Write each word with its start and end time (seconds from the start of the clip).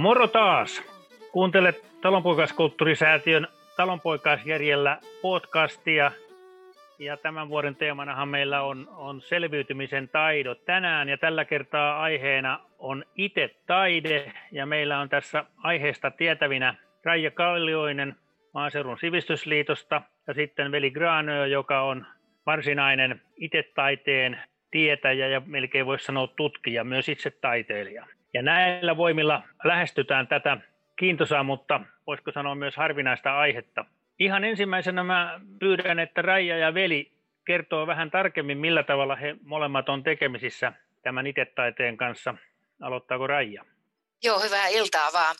Moro 0.00 0.28
taas! 0.28 0.82
Kuuntelet 1.32 1.84
Talonpoikaiskulttuurisäätiön 2.00 3.46
Talonpoikaisjärjellä 3.76 4.98
podcastia. 5.22 6.12
Ja 6.98 7.16
tämän 7.16 7.48
vuoden 7.48 7.76
teemanahan 7.76 8.28
meillä 8.28 8.62
on, 8.62 8.88
on 8.96 9.20
selviytymisen 9.20 10.08
taidot 10.08 10.64
tänään. 10.64 11.08
Ja 11.08 11.18
tällä 11.18 11.44
kertaa 11.44 12.02
aiheena 12.02 12.60
on 12.78 13.04
itse 13.16 13.54
taide. 13.66 14.32
Ja 14.52 14.66
meillä 14.66 14.98
on 14.98 15.08
tässä 15.08 15.44
aiheesta 15.62 16.10
tietävinä 16.10 16.74
Raija 17.04 17.30
Kallioinen 17.30 18.16
Maaseudun 18.54 18.98
sivistysliitosta 18.98 20.02
ja 20.26 20.34
sitten 20.34 20.72
Veli 20.72 20.90
Granö, 20.90 21.46
joka 21.46 21.82
on 21.82 22.06
varsinainen 22.46 23.20
itse-taiteen 23.36 24.40
tietäjä 24.70 25.28
ja 25.28 25.42
melkein 25.46 25.86
voisi 25.86 26.04
sanoa 26.04 26.26
tutkija, 26.26 26.84
myös 26.84 27.08
itse 27.08 27.30
taiteilija. 27.30 28.06
Ja 28.34 28.42
näillä 28.42 28.96
voimilla 28.96 29.42
lähestytään 29.64 30.26
tätä 30.26 30.56
kiintosaa, 30.96 31.42
mutta 31.42 31.80
voisiko 32.06 32.32
sanoa 32.32 32.54
myös 32.54 32.76
harvinaista 32.76 33.38
aihetta. 33.38 33.84
Ihan 34.18 34.44
ensimmäisenä 34.44 35.04
mä 35.04 35.40
pyydän, 35.58 35.98
että 35.98 36.22
Raija 36.22 36.58
ja 36.58 36.74
Veli 36.74 37.12
kertoo 37.44 37.86
vähän 37.86 38.10
tarkemmin, 38.10 38.58
millä 38.58 38.82
tavalla 38.82 39.16
he 39.16 39.36
molemmat 39.44 39.88
on 39.88 40.02
tekemisissä 40.02 40.72
tämän 41.02 41.26
itse-taiteen 41.26 41.96
kanssa. 41.96 42.34
Aloittaako 42.80 43.26
Raija? 43.26 43.64
Joo, 44.22 44.38
hyvää 44.38 44.68
iltaa 44.68 45.12
vaan. 45.12 45.34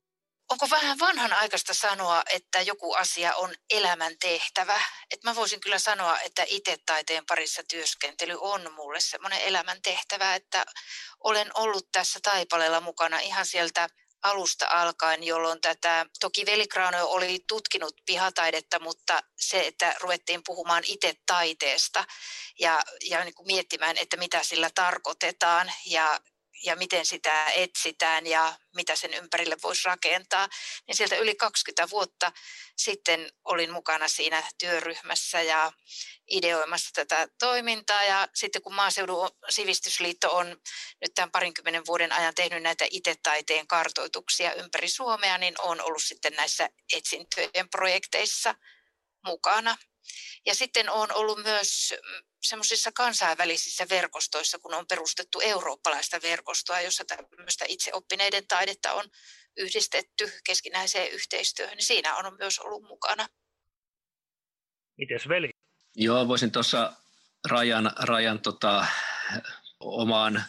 Onko 0.51 0.71
vähän 0.71 0.99
vanhan 0.99 1.33
aikaista 1.33 1.75
sanoa, 1.75 2.23
että 2.31 2.61
joku 2.61 2.95
asia 2.95 3.35
on 3.35 3.55
elämän 3.71 4.19
tehtävä? 4.21 4.81
Et 5.11 5.25
mä 5.25 5.35
voisin 5.35 5.61
kyllä 5.61 5.79
sanoa, 5.79 6.21
että 6.21 6.45
itse 6.47 6.77
taiteen 6.87 7.27
parissa 7.27 7.63
työskentely 7.71 8.37
on 8.41 8.73
mulle 8.73 9.01
semmoinen 9.01 9.41
elämän 9.41 9.83
tehtävä, 9.83 10.35
että 10.35 10.67
olen 11.25 11.51
ollut 11.55 11.89
tässä 11.93 12.19
taipaleella 12.23 12.81
mukana 12.81 13.19
ihan 13.19 13.47
sieltä 13.47 13.89
alusta 14.23 14.67
alkaen, 14.71 15.23
jolloin 15.25 15.61
tätä, 15.61 16.07
toki 16.21 16.47
Velikraano 16.47 17.07
oli 17.07 17.45
tutkinut 17.49 17.95
pihataidetta, 18.07 18.79
mutta 18.79 19.23
se, 19.41 19.67
että 19.67 19.97
ruvettiin 20.01 20.41
puhumaan 20.47 20.83
itse 20.87 21.15
taiteesta 21.27 22.05
ja, 22.59 22.83
ja 23.09 23.25
niin 23.25 23.35
kuin 23.35 23.47
miettimään, 23.47 23.97
että 23.97 24.17
mitä 24.17 24.43
sillä 24.43 24.71
tarkoitetaan 24.75 25.73
ja 25.87 26.21
ja 26.65 26.77
miten 26.77 27.07
sitä 27.07 27.51
etsitään 27.51 28.27
ja 28.27 28.55
mitä 28.75 28.97
sen 28.97 29.15
ympärille 29.15 29.57
voisi 29.63 29.83
rakentaa, 29.85 30.49
niin 30.87 30.97
sieltä 30.97 31.17
yli 31.17 31.35
20 31.35 31.91
vuotta 31.91 32.33
sitten 32.77 33.33
olin 33.45 33.73
mukana 33.73 34.09
siinä 34.09 34.43
työryhmässä 34.59 35.43
ja 35.43 35.73
ideoimassa 36.31 36.91
tätä 36.95 37.29
toimintaa. 37.39 38.05
Ja 38.05 38.29
sitten 38.35 38.63
kun 38.63 38.75
Maaseudun 38.75 39.31
sivistysliitto 39.49 40.37
on 40.37 40.47
nyt 41.01 41.15
tämän 41.15 41.31
parinkymmenen 41.31 41.87
vuoden 41.87 42.13
ajan 42.13 42.35
tehnyt 42.35 42.63
näitä 42.63 42.87
itse-taiteen 42.91 43.67
kartoituksia 43.67 44.55
ympäri 44.55 44.89
Suomea, 44.89 45.39
niin 45.39 45.55
on 45.59 45.81
ollut 45.81 46.03
sitten 46.03 46.33
näissä 46.33 46.69
etsintöjen 46.93 47.69
projekteissa 47.71 48.55
mukana. 49.27 49.77
Ja 50.47 50.55
sitten 50.55 50.91
on 50.91 51.13
ollut 51.15 51.43
myös 51.43 51.95
semmoisissa 52.43 52.91
kansainvälisissä 52.93 53.87
verkostoissa, 53.91 54.59
kun 54.59 54.75
on 54.75 54.87
perustettu 54.87 55.41
eurooppalaista 55.41 56.23
verkostoa, 56.23 56.81
jossa 56.81 57.05
tämmöistä 57.05 57.65
itseoppineiden 57.69 58.47
taidetta 58.47 58.93
on 58.93 59.05
yhdistetty 59.57 60.33
keskinäiseen 60.45 61.11
yhteistyöhön, 61.11 61.77
niin 61.77 61.87
siinä 61.87 62.17
on 62.17 62.37
myös 62.39 62.59
ollut 62.59 62.83
mukana. 62.83 63.27
Mites 64.99 65.29
veli? 65.29 65.51
Joo, 65.97 66.29
voisin 66.29 66.53
tuossa 66.53 66.93
Rajan, 67.49 67.93
Rajan 67.97 68.41
tota, 68.41 68.87
omaan 69.81 70.45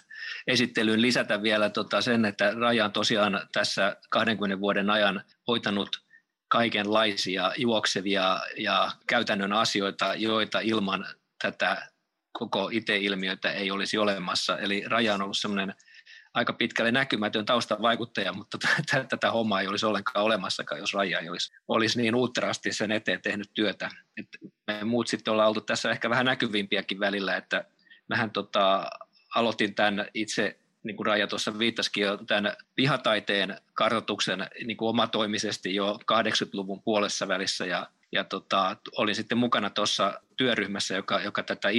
esittelyyn 0.47 1.01
lisätä 1.01 1.43
vielä 1.43 1.69
tota 1.69 2.01
sen, 2.01 2.25
että 2.25 2.51
Raja 2.51 2.85
on 2.85 2.93
tosiaan 2.93 3.47
tässä 3.51 3.97
20 4.09 4.59
vuoden 4.59 4.89
ajan 4.89 5.25
hoitanut 5.47 5.89
kaikenlaisia 6.51 7.51
juoksevia 7.57 8.39
ja 8.57 8.91
käytännön 9.07 9.53
asioita, 9.53 10.13
joita 10.15 10.59
ilman 10.59 11.05
tätä 11.41 11.87
koko 12.31 12.69
itse-ilmiötä 12.71 13.51
ei 13.51 13.71
olisi 13.71 13.97
olemassa. 13.97 14.57
Eli 14.57 14.83
Raja 14.87 15.13
on 15.13 15.21
ollut 15.21 15.37
semmoinen 15.37 15.75
aika 16.33 16.53
pitkälle 16.53 16.91
näkymätön 16.91 17.45
taustavaikuttaja, 17.45 18.33
mutta 18.33 18.57
tätä 19.09 19.31
hommaa 19.31 19.61
ei 19.61 19.67
olisi 19.67 19.85
ollenkaan 19.85 20.25
olemassakaan, 20.25 20.79
jos 20.79 20.93
Raja 20.93 21.19
ei 21.19 21.29
olisi, 21.29 21.53
olisi 21.67 22.01
niin 22.01 22.15
uutterasti 22.15 22.73
sen 22.73 22.91
eteen 22.91 23.21
tehnyt 23.21 23.49
työtä. 23.53 23.89
Et 24.17 24.27
me 24.67 24.83
muut 24.83 25.07
sitten 25.07 25.31
ollaan 25.31 25.49
oltu 25.49 25.61
tässä 25.61 25.91
ehkä 25.91 26.09
vähän 26.09 26.25
näkyvimpiäkin 26.25 26.99
välillä, 26.99 27.35
että 27.35 27.65
mähän 28.07 28.31
tota, 28.31 28.85
aloitin 29.35 29.75
tämän 29.75 30.05
itse 30.13 30.59
niin 30.83 30.97
kuin 30.97 31.07
Raija 31.07 31.27
tuossa 31.27 31.59
viittasikin 31.59 32.03
jo 32.03 32.17
tämän 32.17 32.53
pihataiteen 32.75 33.57
kartoituksen 33.73 34.47
niin 34.65 34.77
kuin 34.77 34.89
omatoimisesti 34.89 35.75
jo 35.75 35.99
80-luvun 36.11 36.81
puolessa 36.81 37.27
välissä. 37.27 37.65
Ja, 37.65 37.87
ja 38.11 38.23
tota, 38.23 38.77
olin 38.97 39.15
sitten 39.15 39.37
mukana 39.37 39.69
tuossa 39.69 40.21
työryhmässä, 40.37 40.95
joka, 40.95 41.19
joka 41.19 41.43
tätä 41.43 41.69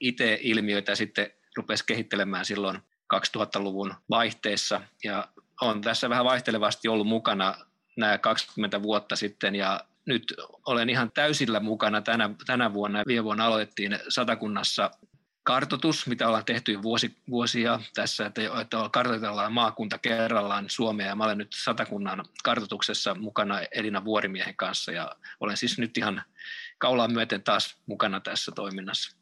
itse, 0.00 0.38
ilmiöitä 0.42 0.94
sitten 0.94 1.30
rupesi 1.56 1.86
kehittelemään 1.86 2.44
silloin 2.44 2.78
2000-luvun 3.14 3.94
vaihteessa. 4.10 4.80
Ja 5.04 5.28
on 5.60 5.80
tässä 5.80 6.10
vähän 6.10 6.24
vaihtelevasti 6.24 6.88
ollut 6.88 7.06
mukana 7.06 7.54
nämä 7.96 8.18
20 8.18 8.82
vuotta 8.82 9.16
sitten. 9.16 9.54
Ja 9.54 9.80
nyt 10.06 10.34
olen 10.66 10.90
ihan 10.90 11.12
täysillä 11.12 11.60
mukana 11.60 12.00
tänä, 12.00 12.30
tänä 12.46 12.72
vuonna. 12.74 13.02
Viime 13.06 13.24
vuonna 13.24 13.46
aloitettiin 13.46 13.98
Satakunnassa 14.08 14.90
kartoitus, 15.44 16.06
mitä 16.06 16.26
ollaan 16.26 16.44
tehty 16.44 16.72
jo 16.72 16.82
vuosi, 16.82 17.16
vuosia 17.30 17.80
tässä, 17.94 18.26
että, 18.26 18.42
että 18.60 18.76
kartoitellaan 18.92 19.52
maakunta 19.52 19.98
kerrallaan 19.98 20.70
Suomea, 20.70 21.06
ja 21.06 21.16
mä 21.16 21.24
olen 21.24 21.38
nyt 21.38 21.52
satakunnan 21.64 22.24
kartoituksessa 22.44 23.14
mukana 23.14 23.60
Elina 23.60 24.04
Vuorimiehen 24.04 24.56
kanssa, 24.56 24.92
ja 24.92 25.16
olen 25.40 25.56
siis 25.56 25.78
nyt 25.78 25.98
ihan 25.98 26.22
kaulaan 26.78 27.12
myöten 27.12 27.42
taas 27.42 27.76
mukana 27.86 28.20
tässä 28.20 28.52
toiminnassa. 28.54 29.16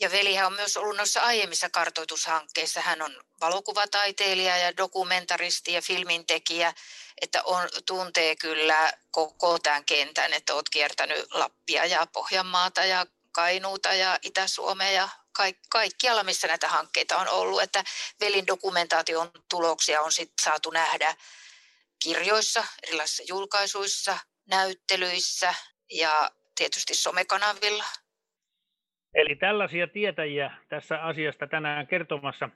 Ja 0.00 0.10
velihän 0.10 0.46
on 0.46 0.52
myös 0.52 0.76
ollut 0.76 0.96
noissa 0.96 1.20
aiemmissa 1.20 1.70
kartoitushankkeissa. 1.70 2.80
Hän 2.80 3.02
on 3.02 3.16
valokuvataiteilija 3.40 4.56
ja 4.56 4.76
dokumentaristi 4.76 5.72
ja 5.72 5.82
filmintekijä, 5.82 6.74
että 7.22 7.42
on, 7.42 7.68
tuntee 7.86 8.36
kyllä 8.36 8.92
koko 9.10 9.58
tämän 9.58 9.84
kentän, 9.84 10.32
että 10.32 10.54
olet 10.54 10.68
kiertänyt 10.68 11.26
Lappia 11.30 11.86
ja 11.86 12.06
Pohjanmaata 12.12 12.84
ja 12.84 13.06
Kainuuta 13.36 13.92
ja 13.92 14.18
Itä-Suomea 14.22 14.90
ja 14.90 15.08
kaikkialla, 15.70 16.24
missä 16.24 16.48
näitä 16.48 16.68
hankkeita 16.68 17.16
on 17.16 17.28
ollut. 17.28 17.62
Että 17.62 17.84
velin 18.20 18.46
dokumentaation 18.46 19.28
tuloksia 19.50 20.00
on 20.00 20.12
sitten 20.12 20.42
saatu 20.44 20.70
nähdä 20.70 21.14
kirjoissa, 22.04 22.64
erilaisissa 22.88 23.22
julkaisuissa, 23.28 24.18
näyttelyissä 24.50 25.54
ja 25.92 26.30
tietysti 26.58 26.94
somekanavilla. 26.94 27.84
Eli 29.14 29.36
tällaisia 29.36 29.86
tietäjiä 29.86 30.50
tässä 30.68 31.02
asiasta 31.02 31.46
tänään 31.46 31.86
kertomassa. 31.86 32.48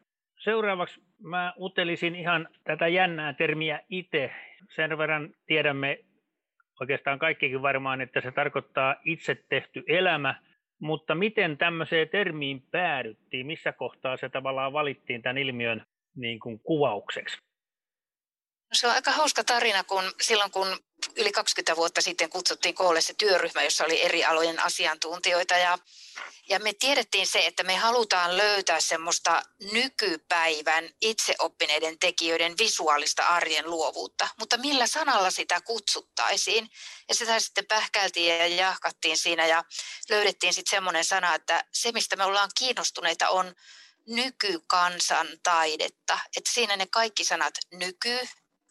Seuraavaksi 0.44 1.00
mä 1.18 1.52
utelisin 1.58 2.14
ihan 2.14 2.48
tätä 2.64 2.88
jännää 2.88 3.32
termiä 3.32 3.80
itse. 3.88 4.30
Sen 4.76 4.98
verran 4.98 5.34
tiedämme 5.46 5.98
oikeastaan 6.80 7.18
kaikkikin 7.18 7.62
varmaan, 7.62 8.00
että 8.00 8.20
se 8.20 8.30
tarkoittaa 8.32 8.96
itse 9.04 9.34
tehty 9.48 9.82
elämä– 9.86 10.34
mutta 10.80 11.14
miten 11.14 11.58
tämmöiseen 11.58 12.08
termiin 12.08 12.62
päädyttiin? 12.70 13.46
Missä 13.46 13.72
kohtaa 13.72 14.16
se 14.16 14.28
tavallaan 14.28 14.72
valittiin 14.72 15.22
tämän 15.22 15.38
ilmiön 15.38 15.86
niin 16.16 16.40
kuin 16.40 16.60
kuvaukseksi? 16.60 17.36
No 18.70 18.74
se 18.74 18.86
on 18.86 18.94
aika 18.94 19.10
hauska 19.10 19.44
tarina, 19.44 19.84
kun 19.84 20.02
silloin 20.20 20.50
kun 20.50 20.66
yli 21.16 21.32
20 21.32 21.76
vuotta 21.76 22.00
sitten 22.00 22.30
kutsuttiin 22.30 22.74
koolle 22.74 23.00
se 23.00 23.14
työryhmä, 23.14 23.62
jossa 23.62 23.84
oli 23.84 24.02
eri 24.02 24.24
alojen 24.24 24.60
asiantuntijoita 24.60 25.56
ja, 25.56 25.78
ja 26.48 26.58
me 26.58 26.72
tiedettiin 26.72 27.26
se, 27.26 27.46
että 27.46 27.62
me 27.62 27.76
halutaan 27.76 28.36
löytää 28.36 28.80
semmoista 28.80 29.42
nykypäivän 29.72 30.90
itseoppineiden 31.00 31.98
tekijöiden 31.98 32.58
visuaalista 32.58 33.26
arjen 33.26 33.70
luovuutta, 33.70 34.28
mutta 34.38 34.56
millä 34.56 34.86
sanalla 34.86 35.30
sitä 35.30 35.60
kutsuttaisiin. 35.60 36.70
Ja 37.08 37.14
sitä 37.14 37.40
sitten 37.40 37.66
pähkäiltiin 37.66 38.38
ja 38.38 38.46
jahkattiin 38.46 39.18
siinä 39.18 39.46
ja 39.46 39.64
löydettiin 40.08 40.54
sitten 40.54 40.70
semmoinen 40.70 41.04
sana, 41.04 41.34
että 41.34 41.64
se 41.72 41.92
mistä 41.92 42.16
me 42.16 42.24
ollaan 42.24 42.50
kiinnostuneita 42.58 43.28
on 43.28 43.54
nykykansan 44.06 45.28
taidetta. 45.42 46.18
Että 46.36 46.50
siinä 46.52 46.76
ne 46.76 46.86
kaikki 46.86 47.24
sanat 47.24 47.54
nyky, 47.72 48.18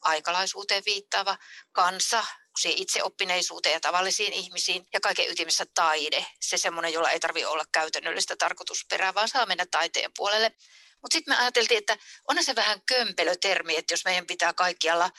aikalaisuuteen 0.02 0.84
viittaava 0.86 1.38
kansa, 1.72 2.26
itseoppineisuuteen 2.66 3.74
ja 3.74 3.80
tavallisiin 3.80 4.34
ihmisiin 4.34 4.86
ja 4.94 5.00
kaiken 5.00 5.32
ytimessä 5.32 5.66
taide, 5.74 6.26
se 6.42 6.58
semmoinen, 6.58 6.94
jolla 6.94 7.12
ei 7.12 7.20
tarvitse 7.20 7.48
olla 7.48 7.66
käytännöllistä 7.72 8.36
tarkoitusperää, 8.36 9.14
vaan 9.14 9.28
saa 9.28 9.46
mennä 9.46 9.66
taiteen 9.72 10.12
puolelle. 10.18 10.52
Mutta 11.02 11.14
sitten 11.14 11.34
me 11.34 11.42
ajateltiin, 11.42 11.78
että 11.78 11.98
onhan 12.28 12.46
se 12.46 12.56
vähän 12.56 12.82
kömpelötermi, 12.86 13.78
että 13.78 13.94
jos 13.94 14.06
meidän 14.06 14.28
pitää 14.28 14.54
kaikkialla 14.54 15.10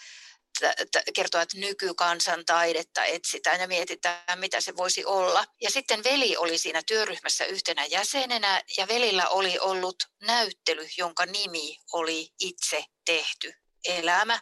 kertoa, 1.15 1.43
että 1.43 1.59
nykykansan 1.59 2.45
taidetta 2.45 3.05
etsitään 3.05 3.61
ja 3.61 3.69
mietitään, 3.69 4.39
mitä 4.39 4.61
se 4.61 4.77
voisi 4.77 5.05
olla. 5.05 5.45
Ja 5.61 5.71
sitten 5.71 6.05
veli 6.05 6.37
oli 6.37 6.59
siinä 6.59 6.83
työryhmässä 6.87 7.45
yhtenä 7.45 7.85
jäsenenä 7.85 8.63
ja 8.77 8.89
velillä 8.89 9.29
oli 9.29 9.59
ollut 9.59 9.97
näyttely, 10.23 10.89
jonka 10.97 11.27
nimi 11.27 11.77
oli 11.93 12.29
itse 12.41 12.85
tehty 13.05 13.53
elämä. 13.85 14.41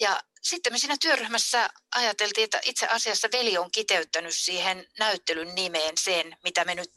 Ja 0.00 0.20
sitten 0.42 0.72
me 0.72 0.78
siinä 0.78 0.96
työryhmässä 1.00 1.70
ajateltiin, 1.94 2.44
että 2.44 2.60
itse 2.64 2.86
asiassa 2.86 3.28
veli 3.32 3.58
on 3.58 3.70
kiteyttänyt 3.70 4.34
siihen 4.36 4.86
näyttelyn 4.98 5.54
nimeen 5.54 5.98
sen, 5.98 6.36
mitä 6.44 6.64
me 6.64 6.74
nyt 6.74 6.92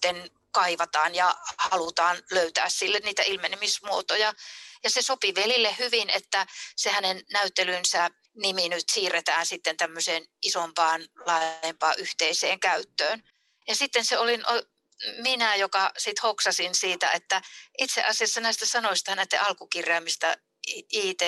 kaivataan 0.51 1.15
ja 1.15 1.35
halutaan 1.57 2.17
löytää 2.31 2.69
sille 2.69 2.99
niitä 2.99 3.23
ilmenemismuotoja. 3.23 4.33
Ja 4.83 4.89
se 4.89 5.01
sopi 5.01 5.35
velille 5.35 5.75
hyvin, 5.79 6.09
että 6.09 6.47
se 6.75 6.89
hänen 6.89 7.23
näyttelynsä 7.31 8.09
nimi 8.35 8.69
nyt 8.69 8.89
siirretään 8.91 9.45
sitten 9.45 9.77
tämmöiseen 9.77 10.25
isompaan, 10.43 11.01
laajempaan 11.25 11.99
yhteiseen 11.99 12.59
käyttöön. 12.59 13.23
Ja 13.67 13.75
sitten 13.75 14.05
se 14.05 14.17
olin 14.17 14.43
minä, 15.21 15.55
joka 15.55 15.91
sitten 15.97 16.21
hoksasin 16.21 16.75
siitä, 16.75 17.11
että 17.11 17.41
itse 17.77 18.03
asiassa 18.03 18.41
näistä 18.41 18.65
sanoista 18.65 19.15
näiden 19.15 19.41
alkukirjaimista 19.41 20.35
IT, 20.91 21.21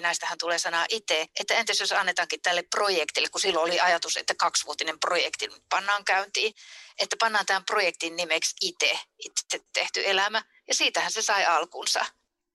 näistähän 0.00 0.38
tulee 0.38 0.58
sana 0.58 0.86
IT, 0.88 1.10
että 1.40 1.54
entäs 1.54 1.80
jos 1.80 1.92
annetaankin 1.92 2.42
tälle 2.42 2.62
projektille, 2.62 3.28
kun 3.28 3.40
silloin 3.40 3.64
oli 3.70 3.80
ajatus, 3.80 4.16
että 4.16 4.34
kaksivuotinen 4.34 5.00
projekti 5.00 5.48
pannaan 5.68 6.04
käyntiin, 6.04 6.54
että 6.98 7.16
pannaan 7.20 7.46
tämän 7.46 7.64
projektin 7.64 8.16
nimeksi 8.16 8.56
IT, 8.62 8.82
itse 9.24 9.66
tehty 9.72 10.02
elämä, 10.04 10.42
ja 10.68 10.74
siitähän 10.74 11.12
se 11.12 11.22
sai 11.22 11.44
alkunsa. 11.44 12.04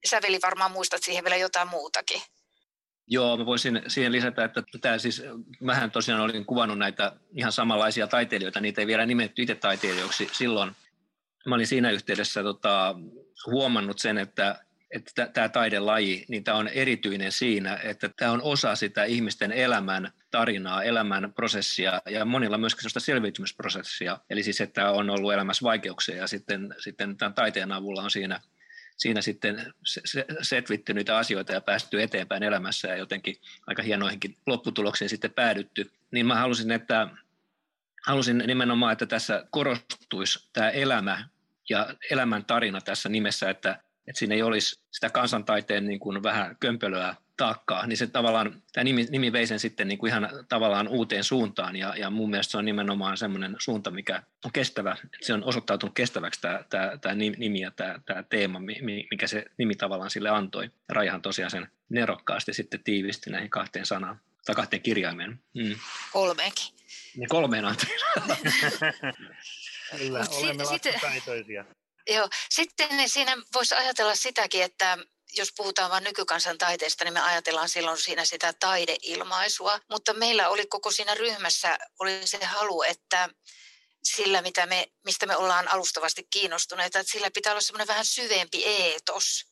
Sä 0.04 0.22
veli 0.22 0.38
varmaan 0.42 0.72
muistat 0.72 1.02
siihen 1.02 1.24
vielä 1.24 1.36
jotain 1.36 1.68
muutakin. 1.68 2.22
Joo, 3.06 3.36
mä 3.36 3.46
voisin 3.46 3.82
siihen 3.88 4.12
lisätä, 4.12 4.44
että 4.44 4.62
tämä 4.80 4.98
siis, 4.98 5.22
mähän 5.60 5.90
tosiaan 5.90 6.20
olin 6.20 6.46
kuvannut 6.46 6.78
näitä 6.78 7.12
ihan 7.36 7.52
samanlaisia 7.52 8.06
taiteilijoita, 8.06 8.60
niitä 8.60 8.80
ei 8.80 8.86
vielä 8.86 9.06
nimetty 9.06 9.42
itse 9.42 9.54
taiteilijoiksi 9.54 10.28
silloin. 10.32 10.76
Mä 11.46 11.54
olin 11.54 11.66
siinä 11.66 11.90
yhteydessä 11.90 12.42
tota, 12.42 12.94
huomannut 13.46 13.98
sen, 13.98 14.18
että 14.18 14.64
että 14.92 15.28
tämä 15.32 15.48
taidelaji, 15.48 16.24
niin 16.28 16.44
tämä 16.44 16.56
on 16.56 16.68
erityinen 16.68 17.32
siinä, 17.32 17.78
että 17.82 18.10
tämä 18.16 18.32
on 18.32 18.42
osa 18.42 18.76
sitä 18.76 19.04
ihmisten 19.04 19.52
elämän 19.52 20.12
tarinaa, 20.30 20.82
elämän 20.82 21.32
prosessia 21.32 22.02
ja 22.10 22.24
monilla 22.24 22.58
myöskin 22.58 22.82
sellaista 22.82 23.00
selviytymisprosessia. 23.00 24.18
Eli 24.30 24.42
siis, 24.42 24.60
että 24.60 24.90
on 24.90 25.10
ollut 25.10 25.32
elämässä 25.32 25.62
vaikeuksia 25.62 26.16
ja 26.16 26.26
sitten, 26.26 26.74
sitten 26.78 27.16
tämän 27.16 27.34
taiteen 27.34 27.72
avulla 27.72 28.02
on 28.02 28.10
siinä, 28.10 28.40
siinä 28.96 29.22
sitten 29.22 29.72
setvitty 30.42 30.94
niitä 30.94 31.16
asioita 31.16 31.52
ja 31.52 31.60
päästy 31.60 32.02
eteenpäin 32.02 32.42
elämässä 32.42 32.88
ja 32.88 32.96
jotenkin 32.96 33.36
aika 33.66 33.82
hienoihinkin 33.82 34.36
lopputuloksiin 34.46 35.08
sitten 35.08 35.32
päädytty. 35.32 35.90
Niin 36.10 36.26
mä 36.26 36.34
halusin, 36.34 36.70
että 36.70 37.08
halusin 38.06 38.44
nimenomaan, 38.46 38.92
että 38.92 39.06
tässä 39.06 39.46
korostuisi 39.50 40.48
tämä 40.52 40.70
elämä 40.70 41.28
ja 41.68 41.94
elämän 42.10 42.44
tarina 42.44 42.80
tässä 42.80 43.08
nimessä, 43.08 43.50
että 43.50 43.78
että 44.08 44.18
siinä 44.18 44.34
ei 44.34 44.42
olisi 44.42 44.80
sitä 44.90 45.10
kansantaiteen 45.10 45.86
niin 45.86 46.00
kuin 46.00 46.22
vähän 46.22 46.56
kömpelöä 46.60 47.14
taakkaa, 47.36 47.86
niin 47.86 47.96
se 47.96 48.06
tavallaan, 48.06 48.62
tämä 48.72 48.84
nimi, 48.84 49.06
nimi 49.10 49.32
vei 49.32 49.46
sen 49.46 49.60
sitten 49.60 49.88
niin 49.88 49.98
kuin 49.98 50.10
ihan 50.10 50.28
tavallaan 50.48 50.88
uuteen 50.88 51.24
suuntaan, 51.24 51.76
ja, 51.76 51.96
ja 51.96 52.10
mun 52.10 52.30
mielestä 52.30 52.50
se 52.50 52.58
on 52.58 52.64
nimenomaan 52.64 53.16
semmoinen 53.16 53.56
suunta, 53.58 53.90
mikä 53.90 54.22
on 54.44 54.52
kestävä, 54.52 54.96
että 55.04 55.26
se 55.26 55.34
on 55.34 55.44
osoittautunut 55.44 55.94
kestäväksi 55.94 56.40
tämä, 56.40 56.64
tämä, 56.70 56.98
tämä 57.00 57.14
nimi 57.14 57.60
ja 57.60 57.70
tämä, 57.70 58.00
tämä 58.06 58.22
teema, 58.22 58.60
mikä 59.10 59.26
se 59.26 59.44
nimi 59.58 59.74
tavallaan 59.74 60.10
sille 60.10 60.28
antoi. 60.28 60.70
Rajahan 60.88 61.22
tosiaan 61.22 61.50
sen 61.50 61.68
nerokkaasti 61.88 62.52
sitten 62.52 62.84
tiivisti 62.84 63.30
näihin 63.30 63.50
kahteen 63.50 63.86
sanaan, 63.86 64.20
tai 64.46 64.54
kahteen 64.54 64.82
kirjaimeen. 64.82 65.40
Mm. 65.54 65.74
Kolmeenkin. 66.12 66.74
Ja 67.18 67.26
kolmeen 67.28 67.64
antoi. 67.64 67.96
Kyllä, 69.98 70.26
olemme 70.30 70.64
lastutaitoisia. 70.64 71.64
Joo, 72.06 72.28
sitten 72.50 73.08
siinä 73.08 73.36
voisi 73.54 73.74
ajatella 73.74 74.14
sitäkin, 74.14 74.62
että 74.62 74.98
jos 75.32 75.52
puhutaan 75.56 75.90
vain 75.90 76.04
nykykansan 76.04 76.58
taiteesta, 76.58 77.04
niin 77.04 77.12
me 77.12 77.20
ajatellaan 77.20 77.68
silloin 77.68 77.98
siinä 77.98 78.24
sitä 78.24 78.52
taideilmaisua. 78.60 79.80
Mutta 79.90 80.14
meillä 80.14 80.48
oli 80.48 80.66
koko 80.66 80.90
siinä 80.90 81.14
ryhmässä 81.14 81.78
oli 82.00 82.20
se 82.24 82.44
halu, 82.44 82.82
että 82.82 83.28
sillä, 84.04 84.42
mitä 84.42 84.66
me, 84.66 84.86
mistä 85.04 85.26
me 85.26 85.36
ollaan 85.36 85.68
alustavasti 85.68 86.26
kiinnostuneita, 86.30 86.98
että 86.98 87.12
sillä 87.12 87.30
pitää 87.34 87.52
olla 87.52 87.60
semmoinen 87.60 87.88
vähän 87.88 88.06
syvempi 88.06 88.64
eetos. 88.64 89.44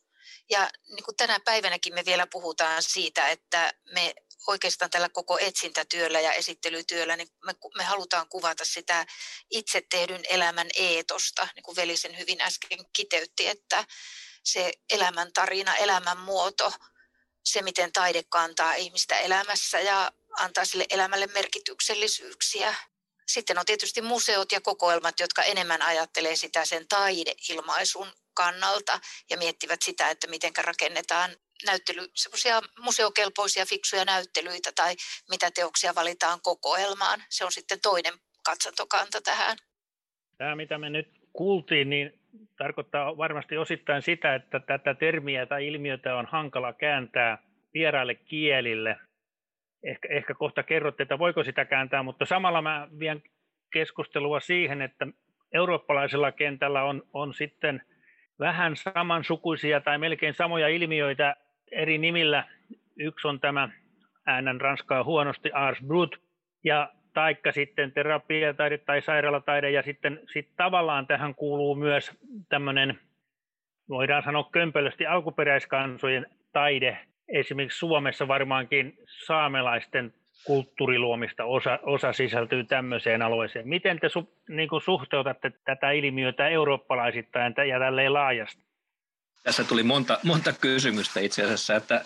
Ja 0.51 0.71
niin 0.89 1.05
kuin 1.05 1.17
tänä 1.17 1.39
päivänäkin 1.45 1.95
me 1.95 2.05
vielä 2.05 2.27
puhutaan 2.27 2.83
siitä, 2.83 3.29
että 3.29 3.75
me 3.95 4.15
oikeastaan 4.47 4.91
tällä 4.91 5.09
koko 5.09 5.39
etsintätyöllä 5.39 6.21
ja 6.21 6.33
esittelytyöllä, 6.33 7.17
niin 7.17 7.29
me, 7.45 7.55
me 7.77 7.85
halutaan 7.85 8.29
kuvata 8.29 8.65
sitä 8.65 9.07
itse 9.51 9.83
tehdyn 9.91 10.23
elämän 10.29 10.69
eetosta, 10.75 11.49
niin 11.55 11.63
kuin 11.63 11.77
Velisen 11.77 12.19
hyvin 12.19 12.41
äsken 12.41 12.79
kiteytti, 12.93 13.47
että 13.47 13.85
se 14.45 14.73
elämän 14.91 15.33
tarina, 15.33 15.77
elämän 15.77 16.19
muoto, 16.19 16.73
se 17.45 17.63
miten 17.63 17.93
taide 17.93 18.23
kantaa 18.29 18.75
ihmistä 18.75 19.19
elämässä 19.19 19.81
ja 19.81 20.13
antaa 20.39 20.65
sille 20.65 20.87
elämälle 20.91 21.27
merkityksellisyyksiä. 21.27 22.75
Sitten 23.27 23.59
on 23.59 23.67
tietysti 23.67 24.03
museot 24.03 24.53
ja 24.53 24.61
kokoelmat, 24.61 25.21
jotka 25.21 25.43
enemmän 25.43 25.83
ajattelee 25.83 26.37
sitä 26.37 26.65
sen 26.65 26.89
taideilmaisun 26.89 28.13
kannalta 28.35 29.01
ja 29.31 29.37
miettivät 29.37 29.81
sitä, 29.85 30.11
että 30.11 30.27
miten 30.27 30.53
rakennetaan 30.57 31.37
näyttely, 31.67 32.09
semmoisia 32.15 32.61
museokelpoisia 32.79 33.67
fiksuja 33.67 34.05
näyttelyitä 34.05 34.71
tai 34.77 34.95
mitä 35.31 35.51
teoksia 35.51 35.95
valitaan 35.95 36.39
kokoelmaan. 36.43 37.23
Se 37.29 37.45
on 37.45 37.53
sitten 37.53 37.79
toinen 37.83 38.15
katsantokanta 38.45 39.21
tähän. 39.21 39.57
Tämä, 40.39 40.57
mitä 40.57 40.79
me 40.79 40.91
nyt 40.91 41.09
kuultiin, 41.33 41.91
niin 41.91 42.21
tarkoittaa 42.59 43.17
varmasti 43.17 43.57
osittain 43.57 44.03
sitä, 44.03 44.35
että 44.35 44.61
tätä 44.61 44.95
termiä 44.95 45.47
tai 45.47 45.67
ilmiötä 45.67 46.17
on 46.17 46.27
hankala 46.27 46.73
kääntää 46.73 47.39
vieraille 47.75 48.15
kielille. 48.15 48.97
Ehkä, 49.83 50.09
ehkä 50.11 50.35
kohta 50.35 50.63
kerrotte, 50.63 51.03
että 51.03 51.19
voiko 51.19 51.45
sitä 51.45 51.65
kääntää, 51.65 52.03
mutta 52.03 52.25
samalla 52.25 52.63
mä 52.63 52.89
vien 52.99 53.23
keskustelua 53.73 54.41
siihen, 54.41 54.83
että 54.83 55.07
eurooppalaisella 55.55 56.33
kentällä 56.33 56.83
on, 56.83 57.03
on 57.13 57.35
sitten 57.35 57.83
vähän 58.39 58.77
samansukuisia 58.77 59.81
tai 59.81 59.99
melkein 59.99 60.35
samoja 60.35 60.69
ilmiöitä 60.69 61.37
eri 61.73 61.99
nimillä. 61.99 62.45
Yksi 62.97 63.29
on 63.29 63.41
tämä 63.41 63.69
äänen 64.27 64.61
ranskaa 64.61 65.05
huonosti 65.05 65.51
Ars 65.53 65.83
Brut 65.87 66.21
ja 66.65 66.93
taikka 67.15 67.53
sitten 67.53 67.93
terapiataide 67.93 68.79
tai 68.79 69.03
sairaalataide 69.03 69.71
ja 69.71 69.83
sitten 69.83 70.21
sit 70.33 70.49
tavallaan 70.57 71.07
tähän 71.07 71.35
kuuluu 71.35 71.75
myös 71.75 72.11
tämmöinen, 72.49 72.99
voidaan 73.89 74.23
sanoa 74.23 74.49
kömpelösti 74.53 75.07
alkuperäiskansojen 75.07 76.27
taide. 76.53 76.99
Esimerkiksi 77.29 77.79
Suomessa 77.79 78.29
varmaankin 78.29 78.99
saamelaisten 79.27 80.15
kulttuuriluomista 80.47 81.45
osa, 81.45 81.79
osa 81.83 82.13
sisältyy 82.13 82.65
tämmöiseen 82.65 83.23
alueeseen. 83.23 83.69
Miten 83.69 84.01
te 84.01 84.09
su, 84.09 84.33
niin 84.49 84.69
suhteutatte 84.85 85.53
tätä 85.65 85.91
ilmiötä 85.91 86.49
eurooppalaisittain 86.49 87.55
ja 87.69 87.79
tälleen 87.79 88.15
laajasti? 88.15 88.70
Tässä 89.43 89.65
tuli 89.65 89.83
monta, 89.83 90.19
monta 90.23 90.53
kysymystä 90.53 91.21
itse 91.21 91.43
asiassa, 91.45 91.77
että 91.77 92.05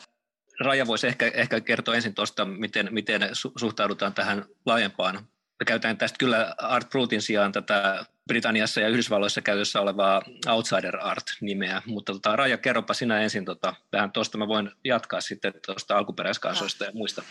Raja 0.60 0.86
voisi 0.86 1.06
ehkä, 1.06 1.30
ehkä 1.34 1.60
kertoa 1.60 1.94
ensin 1.94 2.14
tuosta, 2.14 2.44
miten, 2.44 2.88
miten 2.90 3.30
suhtaudutaan 3.32 4.14
tähän 4.14 4.44
laajempaan. 4.66 5.14
Me 5.60 5.64
käytetään 5.66 5.98
tästä 5.98 6.18
kyllä 6.18 6.54
Art 6.58 6.90
Brutin 6.90 7.22
sijaan 7.22 7.52
tätä 7.52 8.06
Britanniassa 8.26 8.80
ja 8.80 8.88
Yhdysvalloissa 8.88 9.40
käytössä 9.40 9.80
olevaa 9.80 10.22
Outsider 10.46 10.96
Art-nimeä, 11.00 11.82
mutta 11.86 12.12
tota, 12.12 12.36
Raja, 12.36 12.58
kerropa 12.58 12.94
sinä 12.94 13.20
ensin 13.20 13.44
tota, 13.44 13.74
vähän 13.92 14.12
tuosta, 14.12 14.38
mä 14.38 14.48
voin 14.48 14.70
jatkaa 14.84 15.20
sitten 15.20 15.54
tuosta 15.66 15.98
alkuperäiskansoista 15.98 16.84
ja 16.84 16.92
muista. 16.94 17.22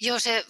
Joo, 0.00 0.18
se 0.18 0.44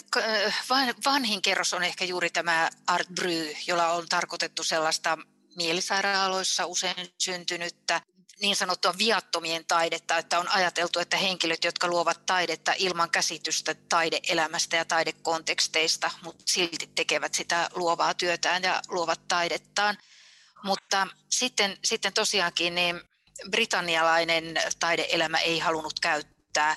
vanhin 1.04 1.42
kerros 1.42 1.74
on 1.74 1.82
ehkä 1.82 2.04
juuri 2.04 2.30
tämä 2.30 2.70
Art 2.86 3.08
Bry, 3.08 3.54
jolla 3.66 3.86
on 3.86 4.08
tarkoitettu 4.08 4.62
sellaista 4.62 5.18
mielisairaaloissa 5.56 6.66
usein 6.66 7.08
syntynyttä 7.18 8.00
niin 8.42 8.56
sanottua 8.56 8.94
viattomien 8.98 9.64
taidetta, 9.68 10.18
että 10.18 10.38
on 10.38 10.48
ajateltu, 10.48 10.98
että 10.98 11.16
henkilöt, 11.16 11.64
jotka 11.64 11.88
luovat 11.88 12.26
taidetta 12.26 12.74
ilman 12.78 13.10
käsitystä 13.10 13.74
taideelämästä 13.74 14.76
ja 14.76 14.84
taidekonteksteista, 14.84 16.10
mutta 16.22 16.42
silti 16.46 16.90
tekevät 16.94 17.34
sitä 17.34 17.70
luovaa 17.74 18.14
työtään 18.14 18.62
ja 18.62 18.82
luovat 18.88 19.28
taidettaan. 19.28 19.98
Mutta 20.64 21.06
sitten, 21.30 21.78
sitten 21.84 22.12
tosiaankin 22.12 22.74
niin 22.74 23.00
britannialainen 23.50 24.60
taideelämä 24.80 25.38
ei 25.38 25.58
halunnut 25.58 26.00
käyttää 26.00 26.76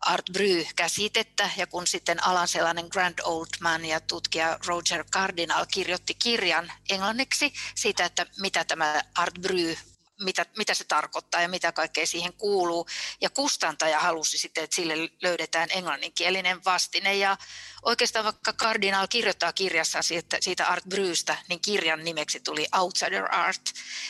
Art 0.00 0.30
Bry-käsitettä, 0.32 1.50
ja 1.56 1.66
kun 1.66 1.86
sitten 1.86 2.26
alan 2.26 2.48
sellainen 2.48 2.86
Grand 2.90 3.18
Old 3.22 3.46
Man 3.60 3.84
ja 3.84 4.00
tutkija 4.00 4.58
Roger 4.66 5.04
Cardinal 5.04 5.66
kirjoitti 5.74 6.14
kirjan 6.14 6.72
englanniksi 6.90 7.52
siitä, 7.74 8.04
että 8.04 8.26
mitä 8.40 8.64
tämä 8.64 9.02
Art 9.14 9.34
Bry 9.40 9.76
mitä, 10.20 10.46
mitä 10.56 10.74
se 10.74 10.84
tarkoittaa 10.84 11.40
ja 11.40 11.48
mitä 11.48 11.72
kaikkea 11.72 12.06
siihen 12.06 12.32
kuuluu. 12.32 12.86
Ja 13.20 13.30
kustantaja 13.30 14.00
halusi 14.00 14.38
sitten, 14.38 14.64
että 14.64 14.76
sille 14.76 14.94
löydetään 15.22 15.68
englanninkielinen 15.72 16.64
vastine. 16.64 17.14
Ja 17.14 17.36
oikeastaan 17.82 18.24
vaikka 18.24 18.52
Cardinal 18.52 19.06
kirjoittaa 19.06 19.52
kirjassa 19.52 20.02
siitä, 20.02 20.36
siitä 20.40 20.66
Art 20.66 20.84
Brystä, 20.84 21.36
niin 21.48 21.60
kirjan 21.60 22.04
nimeksi 22.04 22.40
tuli 22.40 22.66
Outsider 22.78 23.34
Art. 23.34 23.62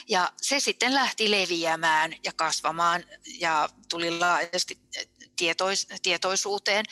Ja 0.08 0.32
se 0.42 0.61
sitten 0.61 0.94
lähti 0.94 1.30
leviämään 1.30 2.14
ja 2.25 2.32
kasvamaan 2.37 3.04
ja 3.38 3.68
tuli 3.88 4.18
laajasti 4.18 4.78
tietois, 5.37 5.87
tietoisuuteen. 6.02 6.84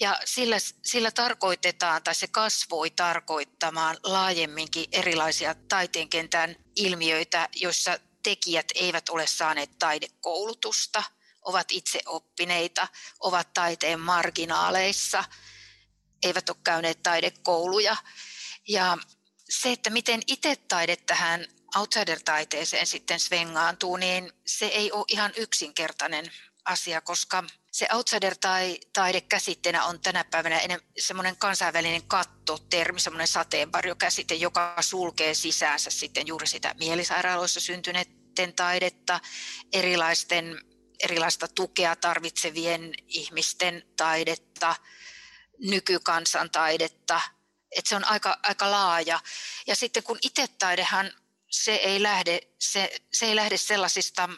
Ja 0.00 0.20
sillä, 0.24 0.56
sillä 0.82 1.10
tarkoitetaan, 1.10 2.02
tai 2.02 2.14
se 2.14 2.26
kasvoi 2.26 2.90
tarkoittamaan 2.90 3.96
laajemminkin 4.02 4.86
erilaisia 4.92 5.54
taiteenkentän 5.54 6.56
ilmiöitä, 6.76 7.48
joissa 7.54 7.98
tekijät 8.26 8.66
eivät 8.74 9.08
ole 9.08 9.26
saaneet 9.26 9.78
taidekoulutusta, 9.78 11.02
ovat 11.42 11.66
itse 11.70 12.00
oppineita, 12.06 12.88
ovat 13.20 13.54
taiteen 13.54 14.00
marginaaleissa, 14.00 15.24
eivät 16.22 16.48
ole 16.48 16.56
käyneet 16.64 17.02
taidekouluja. 17.02 17.96
Ja 18.68 18.98
se, 19.48 19.72
että 19.72 19.90
miten 19.90 20.22
itse 20.26 20.56
taide 20.56 20.96
tähän 20.96 21.46
outsider-taiteeseen 21.76 22.86
sitten 22.86 23.20
svengaantuu, 23.20 23.96
niin 23.96 24.32
se 24.46 24.66
ei 24.66 24.92
ole 24.92 25.04
ihan 25.08 25.32
yksinkertainen 25.36 26.32
asia, 26.64 27.00
koska 27.00 27.44
se 27.76 27.86
outsider-taide 27.92 29.20
käsitteenä 29.20 29.84
on 29.84 30.00
tänä 30.00 30.24
päivänä 30.24 30.60
semmoinen 30.98 31.36
kansainvälinen 31.36 32.02
kattotermi, 32.02 33.00
semmoinen 33.00 33.28
sateenvarjokäsite, 33.28 34.34
joka 34.34 34.76
sulkee 34.80 35.34
sisäänsä 35.34 35.90
sitten 35.90 36.26
juuri 36.26 36.46
sitä 36.46 36.74
mielisairaaloissa 36.78 37.60
syntyneiden 37.60 38.54
taidetta, 38.56 39.20
erilaisten, 39.72 40.60
erilaista 41.00 41.48
tukea 41.48 41.96
tarvitsevien 41.96 42.92
ihmisten 43.06 43.82
taidetta, 43.96 44.76
nykykansan 45.58 46.50
taidetta, 46.50 47.20
että 47.70 47.88
se 47.88 47.96
on 47.96 48.04
aika, 48.04 48.38
aika 48.42 48.70
laaja. 48.70 49.20
Ja 49.66 49.76
sitten 49.76 50.02
kun 50.02 50.18
itse 50.22 50.48
taidehan 50.48 51.12
se 51.50 51.74
ei 51.74 52.02
lähde, 52.02 52.40
se, 52.58 52.94
se 53.12 53.26
ei 53.26 53.36
lähde 53.36 53.56
sellaisista 53.56 54.28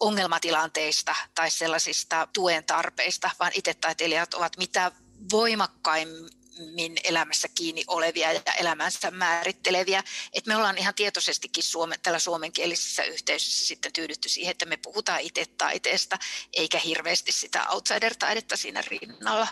ongelmatilanteista 0.00 1.14
tai 1.34 1.50
sellaisista 1.50 2.28
tuen 2.32 2.64
tarpeista, 2.64 3.30
vaan 3.38 3.52
itse 3.54 3.74
taiteilijat 3.74 4.34
ovat 4.34 4.56
mitä 4.56 4.92
voimakkaimmin 5.32 6.96
elämässä 7.04 7.48
kiinni 7.54 7.84
olevia 7.86 8.32
ja 8.32 8.52
elämänsä 8.58 9.10
määritteleviä. 9.10 10.02
Et 10.32 10.46
me 10.46 10.56
ollaan 10.56 10.78
ihan 10.78 10.94
tietoisestikin 10.94 11.64
Suome, 11.64 11.98
tällä 12.02 12.18
suomenkielisessä 12.18 13.02
yhteisössä 13.02 13.66
sitten 13.66 13.92
tyydytty 13.92 14.28
siihen, 14.28 14.50
että 14.50 14.66
me 14.66 14.76
puhutaan 14.76 15.20
itse 15.20 15.44
taiteesta, 15.58 16.18
eikä 16.52 16.78
hirveästi 16.78 17.32
sitä 17.32 17.68
outsider-taidetta 17.68 18.56
siinä 18.56 18.82
rinnalla 18.86 19.48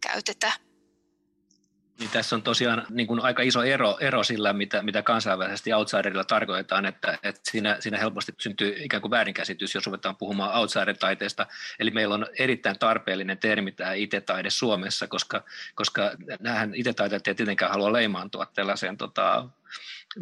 käytetä. 0.00 0.52
Niin 1.98 2.10
tässä 2.10 2.36
on 2.36 2.42
tosiaan 2.42 2.86
niin 2.90 3.06
kuin 3.06 3.20
aika 3.20 3.42
iso 3.42 3.62
ero, 3.62 3.96
ero 4.00 4.24
sillä, 4.24 4.52
mitä, 4.52 4.82
mitä 4.82 5.02
kansainvälisesti 5.02 5.72
outsiderilla 5.72 6.24
tarkoitetaan, 6.24 6.86
että, 6.86 7.18
että 7.22 7.40
siinä, 7.50 7.76
siinä 7.80 7.98
helposti 7.98 8.34
syntyy 8.38 8.76
ikään 8.78 9.00
kuin 9.00 9.10
väärinkäsitys, 9.10 9.74
jos 9.74 9.86
ruvetaan 9.86 10.16
puhumaan 10.16 10.54
outsider-taiteesta. 10.54 11.46
Eli 11.78 11.90
meillä 11.90 12.14
on 12.14 12.26
erittäin 12.38 12.78
tarpeellinen 12.78 13.38
termi 13.38 13.72
tämä 13.72 13.92
itetaide 13.92 14.50
Suomessa, 14.50 15.06
koska, 15.06 15.44
koska 15.74 16.10
nämähän 16.40 16.74
itetaiteilijat 16.74 17.28
ei 17.28 17.34
tietenkään 17.34 17.70
halua 17.70 17.92
leimaantua 17.92 18.46
tällaiseen 18.54 18.96
tota, 18.96 19.48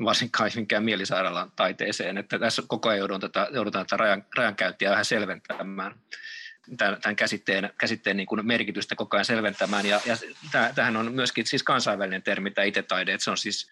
varsinkaan 0.04 0.50
minkään 0.54 0.84
mielisairaalan 0.84 1.52
taiteeseen, 1.56 2.18
että 2.18 2.38
tässä 2.38 2.62
koko 2.66 2.88
ajan 2.88 2.98
joudutaan 2.98 3.32
tätä, 3.32 3.48
joudutaan 3.52 3.86
tätä 3.86 3.96
rajan, 3.96 4.24
rajankäyntiä 4.36 4.90
vähän 4.90 5.04
selventämään 5.04 5.94
tämän 6.76 7.16
käsitteen, 7.16 7.70
käsitteen 7.78 8.16
niin 8.16 8.26
kuin 8.26 8.46
merkitystä 8.46 8.94
koko 8.94 9.16
ajan 9.16 9.24
selventämään. 9.24 9.86
Ja, 9.86 10.00
ja 10.06 10.16
tämähän 10.74 10.96
on 10.96 11.12
myöskin 11.12 11.46
siis 11.46 11.62
kansainvälinen 11.62 12.22
termi, 12.22 12.50
tämä 12.50 12.64
itse-taide, 12.64 13.12
että 13.12 13.24
se 13.24 13.30
on 13.30 13.38
siis 13.38 13.70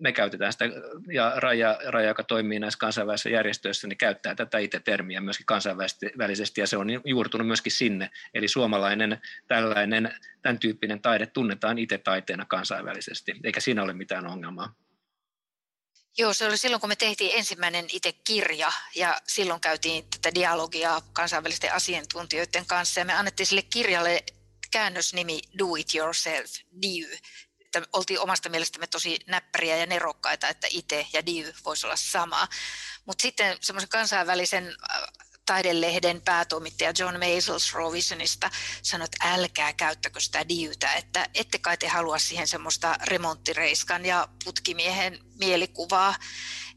me 0.00 0.12
käytetään 0.12 0.52
sitä, 0.52 0.64
ja 1.12 1.32
Raja, 1.36 1.78
Raja, 1.86 2.08
joka 2.08 2.22
toimii 2.24 2.58
näissä 2.58 2.78
kansainvälisissä 2.78 3.30
järjestöissä, 3.30 3.88
niin 3.88 3.98
käyttää 3.98 4.34
tätä 4.34 4.58
itse-termiä 4.58 5.20
myöskin 5.20 5.46
kansainvälisesti, 5.46 6.60
ja 6.60 6.66
se 6.66 6.76
on 6.76 6.88
juurtunut 7.04 7.46
myöskin 7.46 7.72
sinne. 7.72 8.10
Eli 8.34 8.48
suomalainen 8.48 9.18
tällainen, 9.48 10.14
tämän 10.42 10.58
tyyppinen 10.58 11.02
taide 11.02 11.26
tunnetaan 11.26 11.78
itse-taiteena 11.78 12.44
kansainvälisesti, 12.48 13.32
eikä 13.44 13.60
siinä 13.60 13.82
ole 13.82 13.92
mitään 13.92 14.26
ongelmaa. 14.26 14.74
Joo, 16.18 16.34
se 16.34 16.46
oli 16.46 16.58
silloin, 16.58 16.80
kun 16.80 16.88
me 16.88 16.96
tehtiin 16.96 17.30
ensimmäinen 17.34 17.86
itse 17.92 18.12
kirja 18.12 18.72
ja 18.94 19.20
silloin 19.26 19.60
käytiin 19.60 20.10
tätä 20.10 20.34
dialogia 20.34 21.02
kansainvälisten 21.12 21.72
asiantuntijoiden 21.72 22.66
kanssa 22.66 23.00
ja 23.00 23.04
me 23.04 23.12
annettiin 23.12 23.46
sille 23.46 23.62
kirjalle 23.62 24.24
käännösnimi 24.70 25.40
Do 25.58 25.74
It 25.78 25.94
Yourself, 25.94 26.50
DIY. 26.82 27.18
Että 27.60 27.82
oltiin 27.92 28.20
omasta 28.20 28.48
mielestämme 28.48 28.86
tosi 28.86 29.18
näppäriä 29.26 29.76
ja 29.76 29.86
nerokkaita, 29.86 30.48
että 30.48 30.66
itse 30.70 31.06
ja 31.12 31.26
DIY 31.26 31.54
voisi 31.64 31.86
olla 31.86 31.96
sama. 31.96 32.48
Mutta 33.04 33.22
sitten 33.22 33.56
semmoisen 33.60 33.88
kansainvälisen 33.88 34.76
taidelehden 35.46 36.22
päätoimittaja 36.22 36.92
John 36.98 37.18
Maisels 37.18 37.72
Rovisionista 37.74 38.50
sanoi, 38.82 39.04
että 39.04 39.32
älkää 39.32 39.72
käyttäkö 39.72 40.20
sitä 40.20 40.48
diytä, 40.48 40.92
että 40.92 41.28
ette 41.34 41.58
kai 41.58 41.76
te 41.76 41.88
halua 41.88 42.18
siihen 42.18 42.48
semmoista 42.48 42.96
remonttireiskan 43.04 44.04
ja 44.04 44.28
putkimiehen 44.44 45.18
mielikuvaa, 45.38 46.14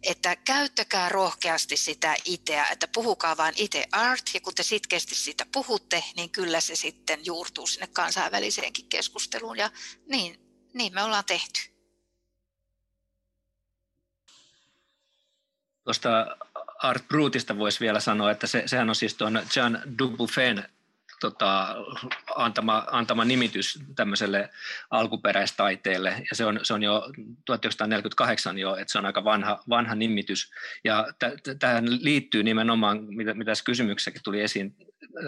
että 0.04 0.36
käyttäkää 0.36 1.10
rohkeasti 1.10 1.78
sitä 1.78 2.16
itseä, 2.26 2.66
että 2.66 2.88
puhukaa 2.88 3.38
vain 3.38 3.54
itse 3.58 3.86
art, 3.92 4.24
ja 4.34 4.42
kun 4.42 4.56
te 4.56 4.64
sitkeästi 4.64 5.16
siitä 5.16 5.46
puhutte, 5.52 6.04
niin 6.16 6.30
kyllä 6.30 6.62
se 6.62 6.76
sitten 6.76 7.26
juurtuu 7.26 7.68
sinne 7.68 7.88
kansainväliseenkin 7.88 8.90
keskusteluun, 8.90 9.58
ja 9.58 9.72
niin, 10.10 10.40
niin 10.74 10.94
me 10.94 11.04
ollaan 11.04 11.26
tehty. 11.26 11.60
Tuosta 15.84 16.38
Art 16.84 17.08
Brutista 17.08 17.58
voisi 17.58 17.80
vielä 17.80 18.00
sanoa, 18.00 18.32
että 18.32 18.48
se, 18.48 18.64
sehän 18.66 18.90
on 18.90 18.96
siis 18.96 19.14
tuon 19.14 19.42
Jean 19.56 19.82
Dubuffin 20.00 20.64
tota, 21.20 21.76
antama, 22.36 22.84
antama 22.92 23.26
nimitys 23.26 23.80
tämmöiselle 23.96 24.50
alkuperäistaiteelle, 24.90 26.10
ja 26.10 26.36
se 26.36 26.46
on, 26.46 26.60
se 26.64 26.74
on 26.74 26.84
jo 26.84 27.04
1948 27.46 28.58
jo, 28.58 28.76
että 28.76 28.92
se 28.92 28.98
on 28.98 29.06
aika 29.06 29.24
vanha, 29.24 29.64
vanha 29.70 29.96
nimitys, 29.96 30.52
ja 30.84 31.08
t- 31.20 31.60
tähän 31.60 31.86
liittyy 32.04 32.44
nimenomaan, 32.44 33.04
mitä, 33.04 33.34
mitä 33.34 33.52
tässä 33.52 33.64
kysymyksessäkin 33.64 34.24
tuli 34.24 34.42
esiin, 34.42 34.76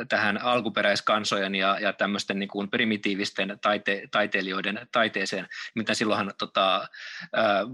tähän 0.10 0.42
alkuperäiskansojen 0.42 1.56
ja, 1.56 1.80
ja 1.80 1.94
tämmöisten 1.94 2.40
niin 2.40 2.50
kuin 2.50 2.70
primitiivisten 2.70 3.58
taite, 3.62 4.08
taiteilijoiden 4.12 4.88
taiteeseen, 4.92 5.48
mitä 5.76 5.94
silloinhan 5.94 6.34
tota, 6.38 6.88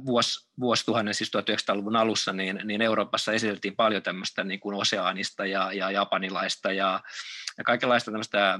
vuos, 0.05 0.47
vuosituhannen, 0.59 1.13
siis 1.13 1.31
1900-luvun 1.37 1.95
alussa, 1.95 2.33
niin, 2.33 2.61
niin 2.63 2.81
Euroopassa 2.81 3.33
esiteltiin 3.33 3.75
paljon 3.75 4.03
tämmöistä 4.03 4.43
niin 4.43 4.59
kuin 4.59 4.75
oseaanista 4.75 5.45
ja, 5.45 5.73
ja 5.73 5.91
japanilaista 5.91 6.71
ja, 6.71 6.99
ja 7.57 7.63
kaikenlaista 7.63 8.11
tämmöistä, 8.11 8.59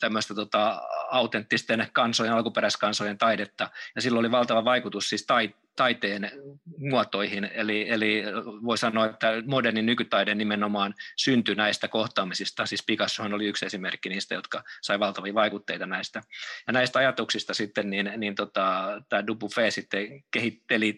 tämmöistä 0.00 0.34
tota, 0.34 0.82
autenttisten 1.10 1.88
kansojen, 1.92 2.32
alkuperäiskansojen 2.32 3.18
taidetta, 3.18 3.70
ja 3.94 4.02
silloin 4.02 4.20
oli 4.20 4.30
valtava 4.30 4.64
vaikutus 4.64 5.08
siis 5.08 5.26
tai, 5.26 5.54
taiteen 5.76 6.30
muotoihin, 6.78 7.44
eli, 7.44 7.90
eli 7.90 8.22
voi 8.64 8.78
sanoa, 8.78 9.06
että 9.06 9.32
modernin 9.46 9.86
nykytaide 9.86 10.34
nimenomaan 10.34 10.94
syntyi 11.16 11.54
näistä 11.54 11.88
kohtaamisista, 11.88 12.66
siis 12.66 12.84
Picassohan 12.86 13.34
oli 13.34 13.46
yksi 13.46 13.66
esimerkki 13.66 14.08
niistä, 14.08 14.34
jotka 14.34 14.64
sai 14.82 15.00
valtavia 15.00 15.34
vaikutteita 15.34 15.86
näistä. 15.86 16.22
Ja 16.66 16.72
näistä 16.72 16.98
ajatuksista 16.98 17.54
sitten, 17.54 17.90
niin, 17.90 18.12
niin 18.16 18.34
tota, 18.34 18.84
tämä 19.08 19.26
Dubuffet 19.26 19.74
sitten 19.74 20.24
kehitteli 20.30 20.96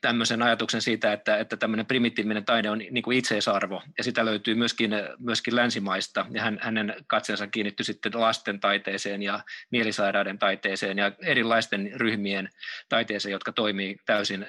tämmöisen 0.00 0.42
ajatuksen 0.42 0.82
siitä, 0.82 1.12
että, 1.12 1.36
että 1.36 1.56
tämmöinen 1.56 1.86
primitiivinen 1.86 2.44
taide 2.44 2.70
on 2.70 2.78
niin 2.78 3.02
kuin 3.02 3.18
itseisarvo, 3.18 3.82
ja 3.98 4.04
sitä 4.04 4.24
löytyy 4.24 4.54
myöskin, 4.54 4.90
myöskin 5.18 5.56
länsimaista, 5.56 6.26
ja 6.30 6.42
hän, 6.42 6.58
hänen 6.62 6.94
katseensa 7.06 7.46
kiinnittyi 7.46 7.84
sitten 7.84 8.20
lasten 8.20 8.60
taiteeseen 8.60 9.22
ja 9.22 9.40
mielisairaiden 9.70 10.38
taiteeseen 10.38 10.98
ja 10.98 11.12
erilaisten 11.22 11.90
ryhmien 11.94 12.48
taiteeseen, 12.88 13.32
jotka 13.32 13.52
toimii 13.52 13.96
täysin 14.06 14.46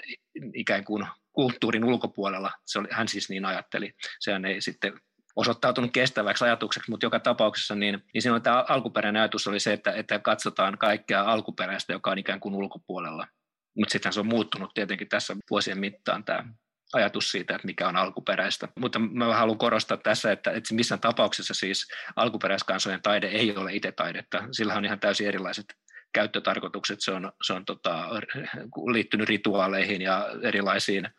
ikään 0.54 0.84
kuin 0.84 1.08
kulttuurin 1.34 1.86
ulkopuolella. 1.86 2.52
Se 2.66 2.80
oli, 2.80 2.88
hän 2.92 3.08
siis 3.08 3.30
niin 3.30 3.46
ajatteli. 3.46 3.94
Sehän 4.20 4.46
ei 4.46 4.62
sitten 4.62 4.94
osoittautunut 5.36 5.92
kestäväksi 5.94 6.46
ajatukseksi, 6.46 6.92
mutta 6.92 7.06
joka 7.06 7.20
tapauksessa 7.20 7.76
niin, 7.76 8.04
niin 8.14 8.22
siinä 8.22 8.40
tämä 8.40 8.66
alkuperäinen 8.68 9.22
ajatus 9.22 9.48
oli 9.48 9.60
se, 9.60 9.74
että, 9.74 9.92
että 9.92 10.20
katsotaan 10.20 10.78
kaikkea 10.78 11.22
alkuperäistä, 11.22 11.94
joka 11.94 12.12
on 12.12 12.18
ikään 12.18 12.40
kuin 12.40 12.56
ulkopuolella. 12.56 13.28
Mutta 13.75 13.91
sitten 13.91 14.13
se 14.13 14.20
on 14.20 14.27
muuttunut 14.27 14.74
tietenkin 14.74 15.10
tässä 15.10 15.36
vuosien 15.50 15.79
mittaan 15.79 16.24
tämä 16.24 16.44
ajatus 16.94 17.32
siitä, 17.32 17.55
että 17.55 17.67
mikä 17.67 17.88
on 17.88 17.96
alkuperäistä. 17.96 18.67
Mutta 18.79 19.00
mä 19.00 19.36
haluan 19.36 19.58
korostaa 19.58 19.98
tässä, 19.98 20.32
että, 20.32 20.51
että 20.51 20.74
missään 20.74 21.01
tapauksessa 21.01 21.53
siis 21.53 21.88
alkuperäiskansojen 22.15 23.01
taide 23.01 23.27
ei 23.27 23.55
ole 23.55 23.74
itse 23.74 23.91
taidetta. 23.91 24.44
Sillä 24.51 24.74
on 24.74 24.86
ihan 24.86 25.00
täysin 25.00 25.27
erilaiset 25.27 25.65
käyttötarkoitukset. 26.13 27.01
Se 27.01 27.12
on, 27.12 27.32
se 27.44 27.53
on 27.53 27.65
tota, 27.65 28.10
liittynyt 28.91 29.29
rituaaleihin 29.29 30.01
ja 30.01 30.27
erilaisiin, 30.44 31.10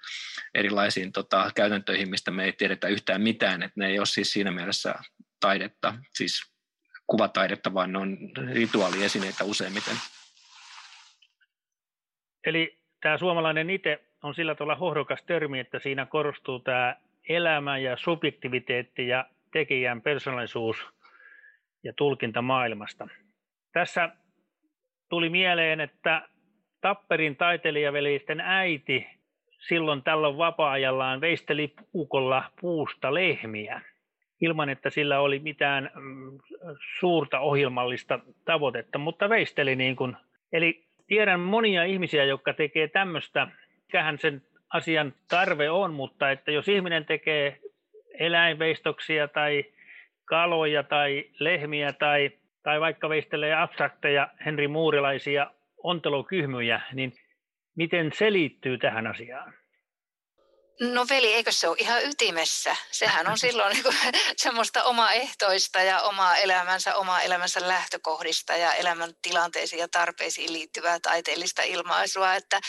erilaisiin 0.54 1.12
tota, 1.12 1.50
käytäntöihin, 1.54 2.10
mistä 2.10 2.30
me 2.30 2.44
ei 2.44 2.52
tiedetä 2.52 2.88
yhtään 2.88 3.22
mitään. 3.22 3.62
Että 3.62 3.80
ne 3.80 3.86
ei 3.86 3.98
ole 3.98 4.06
siis 4.06 4.32
siinä 4.32 4.50
mielessä 4.50 4.94
taidetta, 5.40 5.94
siis 6.14 6.52
kuvataidetta, 7.06 7.74
vaan 7.74 7.92
ne 7.92 7.98
on 7.98 8.18
rituaaliesineitä 8.52 9.44
useimmiten. 9.44 9.96
Eli 12.46 12.78
tämä 13.00 13.18
suomalainen 13.18 13.70
itse 13.70 14.04
on 14.22 14.34
sillä 14.34 14.54
tavalla 14.54 14.74
hohdokas 14.74 15.22
termi, 15.22 15.60
että 15.60 15.78
siinä 15.78 16.06
korostuu 16.06 16.58
tämä 16.58 16.96
elämä 17.28 17.78
ja 17.78 17.96
subjektiviteetti 17.96 19.08
ja 19.08 19.26
tekijän 19.52 20.02
persoonallisuus 20.02 20.88
ja 21.84 21.92
tulkinta 21.92 22.42
maailmasta. 22.42 23.08
Tässä 23.72 24.10
tuli 25.08 25.28
mieleen, 25.28 25.80
että 25.80 26.28
Tapperin 26.80 27.36
taiteilijavelisten 27.36 28.40
äiti 28.40 29.06
silloin 29.58 30.02
tällöin 30.02 30.38
vapaa-ajallaan 30.38 31.20
veisteli 31.20 31.74
puukolla 31.92 32.44
puusta 32.60 33.14
lehmiä 33.14 33.80
ilman, 34.40 34.68
että 34.68 34.90
sillä 34.90 35.20
oli 35.20 35.38
mitään 35.38 35.90
mm, 35.94 36.38
suurta 36.98 37.40
ohjelmallista 37.40 38.20
tavoitetta, 38.44 38.98
mutta 38.98 39.28
veisteli 39.28 39.76
niin 39.76 39.96
kuin. 39.96 40.16
Eli 40.52 40.85
tiedän 41.06 41.40
monia 41.40 41.84
ihmisiä, 41.84 42.24
jotka 42.24 42.52
tekee 42.52 42.88
tämmöistä, 42.88 43.48
mikähän 43.86 44.18
sen 44.18 44.42
asian 44.72 45.12
tarve 45.28 45.70
on, 45.70 45.94
mutta 45.94 46.30
että 46.30 46.50
jos 46.50 46.68
ihminen 46.68 47.04
tekee 47.04 47.58
eläinveistoksia 48.18 49.28
tai 49.28 49.64
kaloja 50.24 50.82
tai 50.82 51.24
lehmiä 51.40 51.92
tai, 51.92 52.30
tai 52.62 52.80
vaikka 52.80 53.08
veistelee 53.08 53.54
abstrakteja 53.54 54.28
Henri 54.44 54.68
Muurilaisia 54.68 55.50
ontelokyhmyjä, 55.82 56.80
niin 56.92 57.12
miten 57.76 58.12
se 58.12 58.32
liittyy 58.32 58.78
tähän 58.78 59.06
asiaan? 59.06 59.54
No 60.80 61.06
veli, 61.10 61.34
eikö 61.34 61.52
se 61.52 61.68
ole 61.68 61.76
ihan 61.80 62.04
ytimessä? 62.04 62.76
Sehän 62.90 63.28
on 63.28 63.38
silloin 63.38 63.72
niin 63.72 63.82
kuin, 63.82 63.96
semmoista 64.36 64.84
omaehtoista 64.84 65.80
ja 65.80 66.00
omaa 66.00 66.36
elämänsä, 66.36 66.94
omaa 66.94 67.20
elämänsä 67.20 67.68
lähtökohdista 67.68 68.56
ja 68.56 68.72
elämän 68.72 69.14
tilanteisiin 69.22 69.80
ja 69.80 69.88
tarpeisiin 69.88 70.52
liittyvää 70.52 71.00
taiteellista 71.00 71.62
ilmaisua. 71.62 72.34
Että 72.34 72.60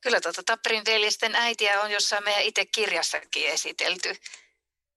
kyllä 0.00 0.20
tuota 0.20 0.42
Tapperin 0.46 0.82
veljesten 0.86 1.34
äitiä 1.34 1.80
on 1.80 1.90
jossain 1.90 2.24
meidän 2.24 2.42
itse 2.42 2.66
kirjassakin 2.66 3.46
esitelty 3.48 4.16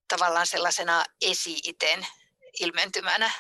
tavallaan 0.07 0.47
sellaisena 0.47 1.05
esi-iten 1.21 2.07
ilmentymänä. 2.59 3.31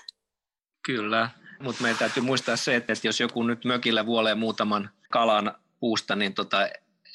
Kyllä, 0.85 1.29
mutta 1.59 1.81
meidän 1.81 1.97
täytyy 1.97 2.23
muistaa 2.23 2.55
se, 2.55 2.75
että 2.75 2.93
jos 3.03 3.19
joku 3.19 3.43
nyt 3.43 3.65
mökillä 3.65 4.05
vuolee 4.05 4.35
muutaman 4.35 4.89
kalan 5.11 5.55
puusta, 5.79 6.15
niin 6.15 6.33
tota, 6.33 6.69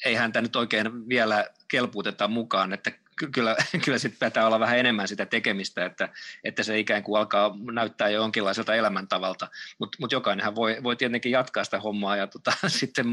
ei 0.05 0.15
häntä 0.15 0.41
nyt 0.41 0.55
oikein 0.55 1.09
vielä 1.09 1.47
kelpuuteta 1.73 2.27
mukaan, 2.27 2.73
että 2.73 2.91
kyllä, 3.33 3.55
kyllä 3.85 3.97
sitten 3.97 4.29
pitää 4.29 4.47
olla 4.47 4.59
vähän 4.59 4.79
enemmän 4.79 5.07
sitä 5.07 5.25
tekemistä, 5.25 5.85
että, 5.85 6.09
että 6.43 6.63
se 6.63 6.79
ikään 6.79 7.03
kuin 7.03 7.19
alkaa 7.19 7.55
näyttää 7.71 8.09
jo 8.09 8.21
jonkinlaiselta 8.21 8.75
elämäntavalta, 8.75 9.47
mutta 9.79 9.97
mut 9.99 10.11
jokainenhan 10.11 10.55
voi, 10.55 10.77
voi 10.83 10.95
tietenkin 10.95 11.31
jatkaa 11.31 11.63
sitä 11.63 11.79
hommaa 11.79 12.17
ja 12.17 12.27
tota, 12.27 12.53
sitten 12.67 13.05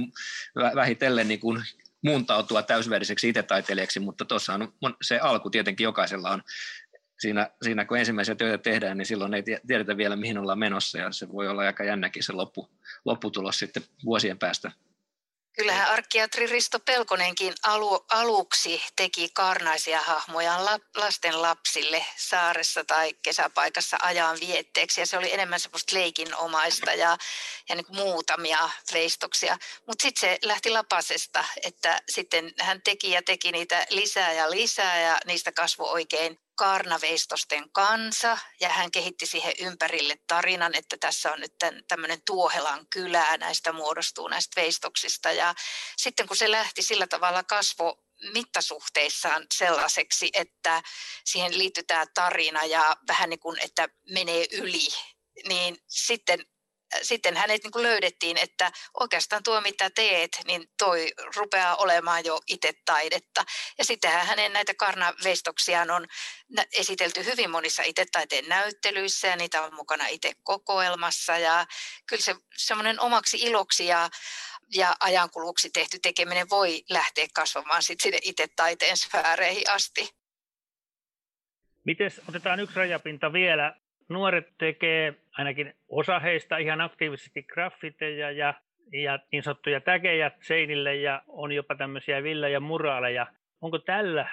vähitellen 0.74 1.28
niin 1.28 1.40
kuin 1.40 1.62
muuntautua 2.02 2.62
täysveriseksi 2.62 3.28
itse 3.28 3.44
mutta 4.00 4.24
tuossa 4.24 4.54
on 4.54 4.72
se 5.02 5.18
alku 5.18 5.50
tietenkin 5.50 5.84
jokaisella 5.84 6.30
on 6.30 6.42
siinä, 7.18 7.50
siinä 7.62 7.84
kun 7.84 7.98
ensimmäisiä 7.98 8.34
töitä 8.34 8.58
tehdään, 8.58 8.98
niin 8.98 9.06
silloin 9.06 9.34
ei 9.34 9.42
tiedetä 9.66 9.96
vielä 9.96 10.16
mihin 10.16 10.38
ollaan 10.38 10.58
menossa 10.58 10.98
ja 10.98 11.12
se 11.12 11.32
voi 11.32 11.48
olla 11.48 11.62
aika 11.62 11.84
jännäkin 11.84 12.22
se 12.22 12.32
loppu, 12.32 12.70
lopputulos 13.04 13.58
sitten 13.58 13.82
vuosien 14.04 14.38
päästä. 14.38 14.72
Kyllähän 15.52 15.88
arkkiatri 15.88 16.46
Risto 16.46 16.80
Pelkonenkin 16.80 17.54
alu, 17.62 18.04
aluksi 18.10 18.82
teki 18.96 19.28
karnaisia 19.34 20.00
hahmoja 20.00 20.64
lasten 20.96 21.42
lapsille 21.42 22.06
saaressa 22.16 22.84
tai 22.84 23.14
kesäpaikassa 23.22 23.96
ajan 24.02 24.38
vietteeksi. 24.40 25.00
Ja 25.00 25.06
se 25.06 25.18
oli 25.18 25.32
enemmän 25.32 25.60
semmoista 25.60 25.96
leikinomaista 25.96 26.92
ja, 26.92 27.16
ja 27.68 27.74
niin 27.74 27.86
muutamia 27.88 28.70
veistoksia. 28.92 29.58
Mutta 29.86 30.02
sitten 30.02 30.20
se 30.20 30.38
lähti 30.42 30.70
lapasesta, 30.70 31.44
että 31.62 32.00
sitten 32.08 32.52
hän 32.60 32.82
teki 32.82 33.10
ja 33.10 33.22
teki 33.22 33.52
niitä 33.52 33.86
lisää 33.90 34.32
ja 34.32 34.50
lisää 34.50 35.00
ja 35.00 35.18
niistä 35.26 35.52
kasvoi 35.52 35.90
oikein 35.90 36.38
kaarnaveistosten 36.60 37.70
kansa 37.72 38.38
ja 38.60 38.68
hän 38.68 38.90
kehitti 38.90 39.26
siihen 39.26 39.52
ympärille 39.58 40.18
tarinan, 40.26 40.74
että 40.74 40.96
tässä 40.96 41.32
on 41.32 41.40
nyt 41.40 41.54
tämmöinen 41.88 42.22
Tuohelan 42.26 42.86
kylä 42.86 43.36
näistä 43.36 43.72
muodostuu 43.72 44.28
näistä 44.28 44.60
veistoksista. 44.60 45.32
Ja 45.32 45.54
sitten 45.96 46.26
kun 46.26 46.36
se 46.36 46.50
lähti 46.50 46.82
sillä 46.82 47.06
tavalla 47.06 47.42
kasvo 47.42 48.04
mittasuhteissaan 48.32 49.46
sellaiseksi, 49.54 50.30
että 50.32 50.82
siihen 51.24 51.58
liittyy 51.58 51.84
tämä 51.84 52.06
tarina 52.14 52.64
ja 52.64 52.96
vähän 53.08 53.30
niin 53.30 53.40
kuin, 53.40 53.58
että 53.64 53.88
menee 54.10 54.46
yli, 54.52 54.88
niin 55.48 55.78
sitten 55.86 56.46
sitten 57.02 57.36
hänet 57.36 57.62
niin 57.62 57.70
kuin 57.70 57.82
löydettiin, 57.82 58.36
että 58.36 58.72
oikeastaan 59.00 59.42
tuo 59.42 59.60
mitä 59.60 59.90
teet, 59.90 60.40
niin 60.46 60.70
toi 60.78 61.12
rupeaa 61.36 61.76
olemaan 61.76 62.24
jo 62.24 62.40
itse 62.46 62.72
taidetta. 62.84 63.44
Ja 63.78 63.84
sittenhän 63.84 64.26
hänen 64.26 64.52
näitä 64.52 64.74
karnaveistoksiaan 64.74 65.90
on 65.90 66.06
esitelty 66.78 67.24
hyvin 67.24 67.50
monissa 67.50 67.82
itse 67.82 68.04
taiteen 68.12 68.48
näyttelyissä 68.48 69.28
ja 69.28 69.36
niitä 69.36 69.62
on 69.62 69.74
mukana 69.74 70.06
itse 70.06 70.32
kokoelmassa. 70.42 71.38
Ja 71.38 71.66
kyllä 72.06 72.22
se 72.22 72.34
semmoinen 72.56 73.00
omaksi 73.00 73.36
iloksi 73.36 73.86
ja 73.86 74.10
ja 74.74 74.96
ajankuluksi 75.00 75.70
tehty 75.70 75.98
tekeminen 75.98 76.50
voi 76.50 76.84
lähteä 76.90 77.26
kasvamaan 77.34 77.82
sit 77.82 78.00
sinne 78.00 78.18
itse 78.22 78.48
taiteen 78.56 78.96
sfääreihin 78.96 79.70
asti. 79.70 80.08
Miten 81.84 82.10
otetaan 82.28 82.60
yksi 82.60 82.76
rajapinta 82.76 83.32
vielä 83.32 83.76
nuoret 84.10 84.46
tekee, 84.58 85.14
ainakin 85.32 85.74
osa 85.88 86.18
heistä 86.18 86.56
ihan 86.56 86.80
aktiivisesti 86.80 87.42
graffiteja 87.42 88.30
ja, 88.30 88.54
ja 88.92 89.18
niin 89.32 89.42
sanottuja 89.42 89.80
tägejä 89.80 90.30
seinille 90.42 90.96
ja 90.96 91.22
on 91.28 91.52
jopa 91.52 91.74
tämmöisiä 91.74 92.22
villa- 92.22 92.48
ja 92.48 92.60
muraaleja. 92.60 93.26
Onko 93.60 93.78
tällä 93.78 94.28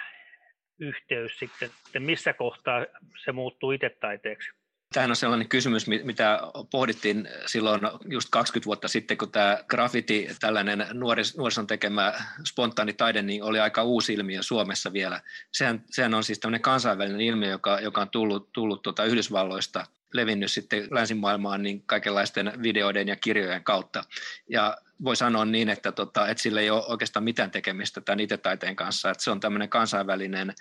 yhteys 0.80 1.40
sitten, 1.40 1.70
että 1.88 2.00
missä 2.00 2.34
kohtaa 2.34 2.86
se 3.24 3.32
muuttuu 3.32 3.72
itse 3.72 3.90
taiteeksi? 3.90 4.50
Tämähän 4.98 5.12
on 5.12 5.16
sellainen 5.16 5.50
kysymys, 5.50 5.88
mitä 5.88 6.40
pohdittiin 6.72 7.30
silloin 7.46 7.82
just 8.10 8.30
20 8.32 8.66
vuotta 8.66 8.88
sitten, 8.88 9.18
kun 9.18 9.32
tämä 9.32 9.58
graffiti, 9.68 10.28
tällainen 10.40 10.86
nuoris, 10.94 11.38
nuorison 11.38 11.68
tekemä 11.68 12.14
spontaani 12.48 12.94
taide, 12.94 13.22
niin 13.22 13.44
oli 13.44 13.60
aika 13.60 13.84
uusi 13.84 14.14
ilmiö 14.14 14.44
Suomessa 14.44 14.94
vielä. 14.94 15.22
Sehän, 15.52 15.84
sehän 15.92 16.14
on 16.14 16.24
siis 16.24 16.40
tämmöinen 16.40 16.62
kansainvälinen 16.62 17.22
ilmiö, 17.22 17.50
joka, 17.50 17.80
joka 17.80 18.02
on 18.02 18.10
tullut, 18.10 18.54
tullut 18.54 18.82
tuota 18.82 19.06
Yhdysvalloista 19.06 19.86
levinnyt 20.14 20.52
sitten 20.52 20.88
länsimaailmaan 20.92 21.64
niin 21.64 21.84
kaikenlaisten 21.86 22.54
videoiden 22.64 23.08
ja 23.08 23.16
kirjojen 23.16 23.64
kautta. 23.64 24.04
Ja 24.50 24.78
voi 25.04 25.16
sanoa 25.16 25.46
niin, 25.46 25.70
että, 25.70 25.92
tota, 25.92 26.28
että 26.28 26.44
sillä 26.44 26.62
ei 26.62 26.70
ole 26.70 26.86
oikeastaan 26.88 27.24
mitään 27.24 27.52
tekemistä 27.52 28.02
tämän 28.02 28.20
itse-taiteen 28.20 28.76
kanssa. 28.76 29.10
Että 29.10 29.24
se 29.24 29.32
on 29.32 29.40
tämmöinen 29.40 29.70
kansainvälinen 29.70 30.54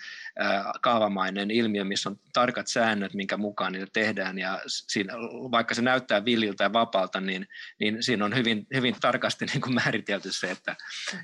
kaavamainen 0.80 1.50
ilmiö, 1.50 1.84
missä 1.84 2.08
on 2.08 2.18
tarkat 2.32 2.66
säännöt, 2.66 3.14
minkä 3.14 3.36
mukaan 3.36 3.72
niitä 3.72 3.86
tehdään. 3.92 4.38
Ja 4.38 4.60
siinä, 4.66 5.14
vaikka 5.50 5.74
se 5.74 5.82
näyttää 5.82 6.24
villiltä 6.24 6.64
ja 6.64 6.72
vapaalta, 6.72 7.20
niin, 7.20 7.48
niin 7.80 8.02
siinä 8.02 8.24
on 8.24 8.34
hyvin, 8.34 8.66
hyvin 8.74 8.96
tarkasti 9.00 9.44
niin 9.52 9.60
kuin 9.60 9.74
määritelty 9.74 10.32
se, 10.32 10.50
että, 10.50 10.76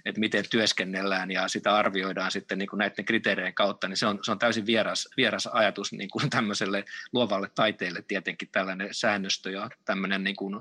että 0.04 0.20
miten 0.20 0.44
työskennellään 0.50 1.30
ja 1.30 1.48
sitä 1.48 1.74
arvioidaan 1.74 2.30
sitten 2.30 2.58
niin 2.58 2.68
kuin 2.68 2.78
näiden 2.78 3.04
kriteereiden 3.04 3.54
kautta. 3.54 3.88
Niin 3.88 3.96
se, 3.96 4.06
on, 4.06 4.18
se 4.22 4.30
on 4.32 4.38
täysin 4.38 4.66
vieras, 4.66 5.08
vieras 5.16 5.46
ajatus 5.46 5.92
niin 5.92 6.10
kuin 6.10 6.30
tämmöiselle 6.30 6.84
luovalle 7.12 7.50
taiteelle 7.54 8.02
tietenkin 8.08 8.48
tällainen 8.52 8.88
säännöstö 8.92 9.50
ja 9.50 9.70
tämmöinen, 9.84 10.24
niin 10.24 10.36
kuin, 10.36 10.60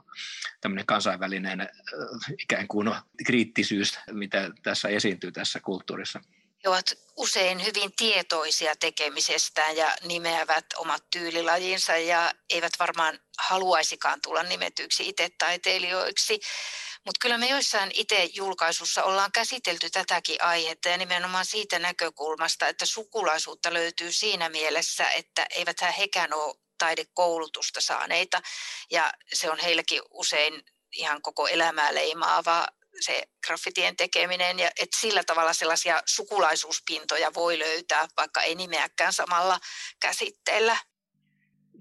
tämmöinen 0.61 0.85
kansainvälinen 0.85 1.69
ikään 2.43 2.67
kuin 2.67 2.95
kriittisyys, 3.25 3.99
mitä 4.11 4.49
tässä 4.63 4.87
esiintyy 4.89 5.31
tässä 5.31 5.59
kulttuurissa. 5.59 6.19
He 6.63 6.69
ovat 6.69 6.93
usein 7.17 7.65
hyvin 7.65 7.91
tietoisia 7.97 8.75
tekemisestään 8.75 9.77
ja 9.77 9.95
nimeävät 10.03 10.65
omat 10.77 11.03
tyylilajinsa 11.11 11.97
ja 11.97 12.33
eivät 12.49 12.73
varmaan 12.79 13.19
haluaisikaan 13.39 14.19
tulla 14.21 14.43
nimetyiksi 14.43 15.09
itse 15.09 15.29
taiteilijoiksi. 15.37 16.39
Mutta 17.05 17.19
kyllä 17.21 17.37
me 17.37 17.47
joissain 17.49 17.91
itse 17.93 18.29
julkaisussa 18.33 19.03
ollaan 19.03 19.31
käsitelty 19.31 19.89
tätäkin 19.89 20.43
aihetta 20.43 20.89
ja 20.89 20.97
nimenomaan 20.97 21.45
siitä 21.45 21.79
näkökulmasta, 21.79 22.67
että 22.67 22.85
sukulaisuutta 22.85 23.73
löytyy 23.73 24.11
siinä 24.11 24.49
mielessä, 24.49 25.09
että 25.09 25.45
eivät 25.55 25.77
hekään 25.97 26.33
ole 26.33 26.55
taidekoulutusta 26.77 27.81
saaneita 27.81 28.41
ja 28.91 29.13
se 29.33 29.51
on 29.51 29.59
heillekin 29.59 30.01
usein 30.11 30.63
ihan 30.95 31.21
koko 31.21 31.47
elämää 31.47 31.93
leimaava 31.93 32.67
se 32.99 33.23
graffitien 33.47 33.95
tekeminen 33.95 34.59
ja 34.59 34.67
että 34.67 34.97
sillä 34.99 35.23
tavalla 35.23 35.53
sellaisia 35.53 35.95
sukulaisuuspintoja 36.05 37.31
voi 37.35 37.59
löytää, 37.59 38.05
vaikka 38.17 38.41
ei 38.41 38.55
nimeäkään 38.55 39.13
samalla 39.13 39.57
käsitteellä. 40.01 40.75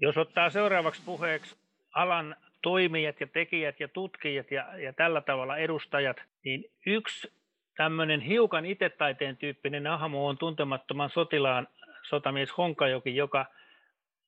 Jos 0.01 0.17
ottaa 0.17 0.49
seuraavaksi 0.49 1.01
puheeksi 1.05 1.55
alan 1.95 2.35
toimijat 2.61 3.19
ja 3.19 3.27
tekijät 3.27 3.79
ja 3.79 3.87
tutkijat 3.87 4.51
ja, 4.51 4.77
ja 4.77 4.93
tällä 4.93 5.21
tavalla 5.21 5.57
edustajat, 5.57 6.17
niin 6.43 6.65
yksi 6.85 7.33
tämmöinen 7.77 8.21
hiukan 8.21 8.65
itetaiteen 8.65 9.37
tyyppinen 9.37 9.87
ahmo 9.87 10.27
on 10.27 10.37
tuntemattoman 10.37 11.09
sotilaan 11.09 11.67
sotamies 12.09 12.57
Honkajoki, 12.57 13.15
joka 13.15 13.45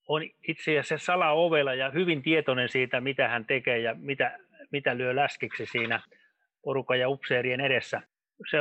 on 0.08 0.22
itse 0.48 0.80
asiassa 0.80 1.06
salaovella 1.06 1.74
ja 1.74 1.89
hyvin 1.89 2.24
tietoinen 2.24 2.69
siitä, 2.69 3.02
mitä 3.02 3.28
hän 3.28 3.46
tekee 3.46 3.80
ja 3.80 3.96
mitä 3.98 4.39
mitä 4.74 4.98
lyö 4.98 5.16
läskiksi 5.16 5.66
siinä 5.66 6.00
porukan 6.64 7.00
ja 7.00 7.10
upseerien 7.10 7.62
edessä. 7.62 8.02
Se, 8.52 8.58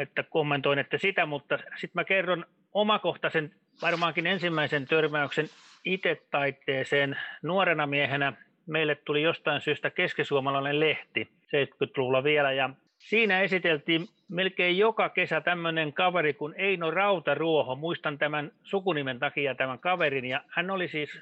että 0.00 0.22
kommentoin, 0.22 0.78
että 0.78 0.98
sitä, 0.98 1.26
mutta 1.26 1.56
sitten 1.56 1.90
mä 1.94 2.04
kerron 2.04 2.46
omakohtaisen 2.72 3.54
varmaankin 3.82 4.26
ensimmäisen 4.26 4.86
törmäyksen 4.86 5.46
itse-taiteeseen 5.84 7.18
nuorena 7.42 7.86
miehenä 7.86 8.32
meille 8.66 8.94
tuli 8.94 9.22
jostain 9.22 9.60
syystä 9.60 9.90
keskisuomalainen 9.90 10.80
lehti 10.80 11.28
70-luvulla 11.42 12.24
vielä 12.24 12.52
ja 12.52 12.70
siinä 12.98 13.40
esiteltiin 13.40 14.06
melkein 14.28 14.78
joka 14.78 15.08
kesä 15.08 15.40
tämmöinen 15.40 15.92
kaveri 15.92 16.34
kuin 16.34 16.54
Eino 16.56 16.90
Rautaruoho. 16.90 17.76
Muistan 17.76 18.18
tämän 18.18 18.52
sukunimen 18.64 19.18
takia 19.18 19.54
tämän 19.54 19.78
kaverin 19.78 20.24
ja 20.24 20.44
hän 20.48 20.70
oli 20.70 20.88
siis 20.88 21.20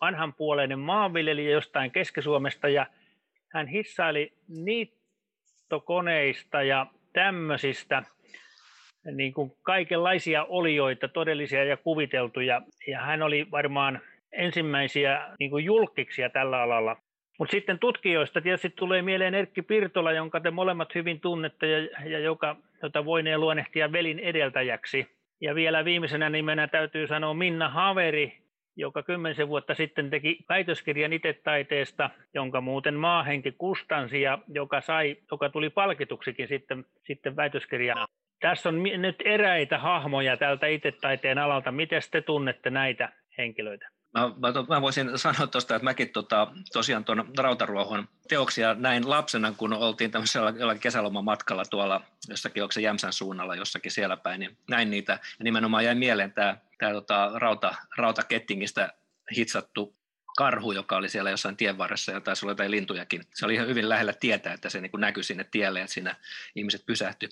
vanhanpuoleinen 0.00 0.78
maanviljelijä 0.78 1.50
jostain 1.50 1.90
Keski-Suomesta 1.90 2.68
ja 2.68 2.86
hän 3.52 3.66
hissaili 3.66 4.32
niittokoneista 4.48 6.62
ja 6.62 6.86
tämmöisistä 7.12 8.02
niin 9.12 9.32
kuin 9.32 9.52
kaikenlaisia 9.62 10.44
olioita, 10.44 11.08
todellisia 11.08 11.64
ja 11.64 11.76
kuviteltuja. 11.76 12.62
Ja 12.86 13.00
hän 13.00 13.22
oli 13.22 13.46
varmaan 13.50 14.00
ensimmäisiä 14.32 15.28
niin 15.38 15.50
kuin 15.50 15.64
julkiksia 15.64 16.30
tällä 16.30 16.62
alalla. 16.62 16.96
Mutta 17.38 17.52
sitten 17.52 17.78
tutkijoista 17.78 18.40
tietysti 18.40 18.70
tulee 18.70 19.02
mieleen 19.02 19.34
Erkki 19.34 19.62
Pirtola, 19.62 20.12
jonka 20.12 20.40
te 20.40 20.50
molemmat 20.50 20.94
hyvin 20.94 21.20
tunnette 21.20 21.70
ja, 21.70 21.78
ja 22.04 22.18
joka, 22.18 22.56
jota 22.82 23.04
voinee 23.04 23.38
luonnehtia 23.38 23.92
velin 23.92 24.18
edeltäjäksi. 24.18 25.06
Ja 25.40 25.54
vielä 25.54 25.84
viimeisenä 25.84 26.30
nimenä 26.30 26.68
täytyy 26.68 27.06
sanoa 27.06 27.34
Minna 27.34 27.68
Haveri, 27.68 28.41
joka 28.76 29.02
kymmenisen 29.02 29.48
vuotta 29.48 29.74
sitten 29.74 30.10
teki 30.10 30.38
väitöskirjan 30.48 31.12
itetaiteesta, 31.12 32.10
jonka 32.34 32.60
muuten 32.60 32.94
maahenki 32.94 33.52
kustansi 33.52 34.22
ja 34.22 34.38
joka, 34.48 34.80
sai, 34.80 35.16
joka 35.30 35.48
tuli 35.48 35.70
palkituksikin 35.70 36.48
sitten, 36.48 36.84
sitten 37.06 37.36
väitöskirjana. 37.36 38.06
Tässä 38.40 38.68
on 38.68 38.82
nyt 38.82 39.16
eräitä 39.24 39.78
hahmoja 39.78 40.36
tältä 40.36 40.66
itsetaiteen 40.66 41.38
alalta. 41.38 41.72
Miten 41.72 42.02
te 42.10 42.20
tunnette 42.20 42.70
näitä 42.70 43.12
henkilöitä? 43.38 43.88
Mä, 44.14 44.28
mä, 44.28 44.52
mä 44.68 44.82
voisin 44.82 45.18
sanoa 45.18 45.46
tuosta, 45.46 45.76
että 45.76 45.84
mäkin 45.84 46.08
tota, 46.08 46.48
tosiaan 46.72 47.04
tuon 47.04 47.30
Rautaruohon 47.38 48.08
teoksia 48.28 48.74
näin 48.74 49.10
lapsena, 49.10 49.52
kun 49.52 49.72
oltiin 49.72 50.10
tämmöisellä 50.10 50.74
kesälomamatkalla 50.74 51.64
tuolla 51.64 52.00
jossakin, 52.28 52.62
onko 52.62 52.72
se 52.72 52.80
Jämsän 52.80 53.12
suunnalla 53.12 53.54
jossakin 53.54 53.92
siellä 53.92 54.16
päin, 54.16 54.40
niin 54.40 54.56
näin 54.70 54.90
niitä. 54.90 55.12
Ja 55.12 55.44
nimenomaan 55.44 55.84
jäi 55.84 55.94
mieleen 55.94 56.32
tämä, 56.32 56.56
tämä 56.78 56.92
tota, 56.92 57.30
rauta, 57.34 57.74
rautakettingistä 57.96 58.92
hitsattu 59.36 60.01
karhu, 60.36 60.72
joka 60.72 60.96
oli 60.96 61.08
siellä 61.08 61.30
jossain 61.30 61.56
tien 61.56 61.78
varressa 61.78 62.12
ja 62.12 62.20
taisi 62.20 62.44
olla 62.44 62.50
jotain 62.50 62.70
lintujakin. 62.70 63.22
Se 63.34 63.44
oli 63.44 63.54
ihan 63.54 63.68
hyvin 63.68 63.88
lähellä 63.88 64.12
tietää, 64.12 64.54
että 64.54 64.70
se 64.70 64.80
niin 64.80 64.90
näkyi 64.98 65.24
sinne 65.24 65.44
tielle, 65.44 65.80
että 65.80 65.92
siinä 65.92 66.16
ihmiset 66.54 66.86
pysähtyi. 66.86 67.28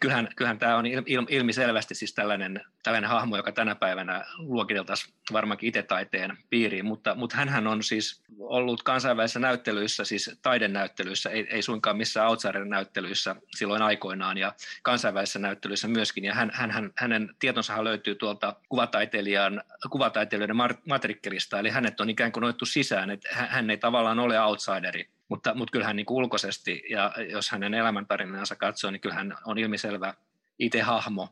Kyllähän, 0.00 0.28
kyllähän 0.36 0.58
tämä 0.58 0.76
on 0.76 0.86
ilmiselvästi 1.28 1.94
siis 1.94 2.14
tällainen, 2.14 2.60
tällainen 2.82 3.10
hahmo, 3.10 3.36
joka 3.36 3.52
tänä 3.52 3.74
päivänä 3.74 4.24
luokiteltaisiin 4.38 5.14
varmaankin 5.32 5.68
itse 5.68 5.82
taiteen 5.82 6.38
piiriin, 6.50 6.84
mutta, 6.84 7.14
mutta 7.14 7.36
hän 7.36 7.66
on 7.66 7.82
siis 7.82 8.22
ollut 8.38 8.82
kansainvälisissä 8.82 9.40
näyttelyissä, 9.40 10.04
siis 10.04 10.38
taidenäyttelyissä, 10.42 11.30
ei, 11.30 11.46
ei 11.50 11.62
suinkaan 11.62 11.96
missään 11.96 12.28
outsider-näyttelyissä 12.28 13.36
silloin 13.56 13.82
aikoinaan 13.82 14.38
ja 14.38 14.54
kansainvälisissä 14.82 15.38
näyttelyissä 15.38 15.88
myöskin. 15.88 16.24
Ja 16.24 16.34
hän, 16.34 16.50
hän, 16.54 16.92
hänen 16.96 17.34
tietonsa 17.38 17.84
löytyy 17.84 18.14
tuolta 18.14 18.56
kuvataiteilijan, 18.68 19.62
kuvataiteilijoiden 19.90 20.56
matrikkelista, 20.88 21.58
eli 21.58 21.70
hänet 21.70 22.00
on 22.00 22.10
ikään 22.10 22.32
kuin 22.32 22.41
otettu 22.44 22.66
sisään, 22.66 23.10
että 23.10 23.28
hän 23.32 23.70
ei 23.70 23.78
tavallaan 23.78 24.18
ole 24.18 24.40
outsideri, 24.40 25.08
mutta, 25.28 25.54
mutta 25.54 25.72
kyllähän 25.72 25.96
niin 25.96 26.06
ulkoisesti 26.10 26.82
ja 26.90 27.12
jos 27.30 27.50
hänen 27.50 27.74
elämäntarinansa 27.74 28.56
katsoo, 28.56 28.90
niin 28.90 29.00
kyllähän 29.00 29.34
on 29.44 29.58
ilmiselvä 29.58 30.14
itse 30.58 30.80
hahmo. 30.80 31.28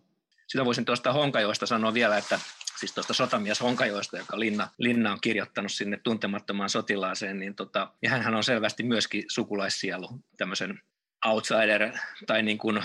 Sitä 0.46 0.64
voisin 0.64 0.84
tuosta 0.84 1.12
Honkajoista 1.12 1.66
sanoa 1.66 1.94
vielä, 1.94 2.18
että 2.18 2.40
siis 2.78 2.94
tuosta 2.94 3.14
sotamies 3.14 3.60
Honkajoista, 3.60 4.18
joka 4.18 4.40
Linna, 4.40 4.68
Linna 4.78 5.12
on 5.12 5.18
kirjoittanut 5.20 5.72
sinne 5.72 5.96
tuntemattomaan 5.96 6.70
sotilaaseen, 6.70 7.38
niin 7.38 7.54
tota, 7.54 7.92
ja 8.02 8.10
hänhän 8.10 8.34
on 8.34 8.44
selvästi 8.44 8.82
myöskin 8.82 9.24
sukulaissielu, 9.28 10.08
tämmöisen 10.36 10.80
outsider 11.26 11.92
tai 12.26 12.42
niin 12.42 12.58
kuin 12.58 12.82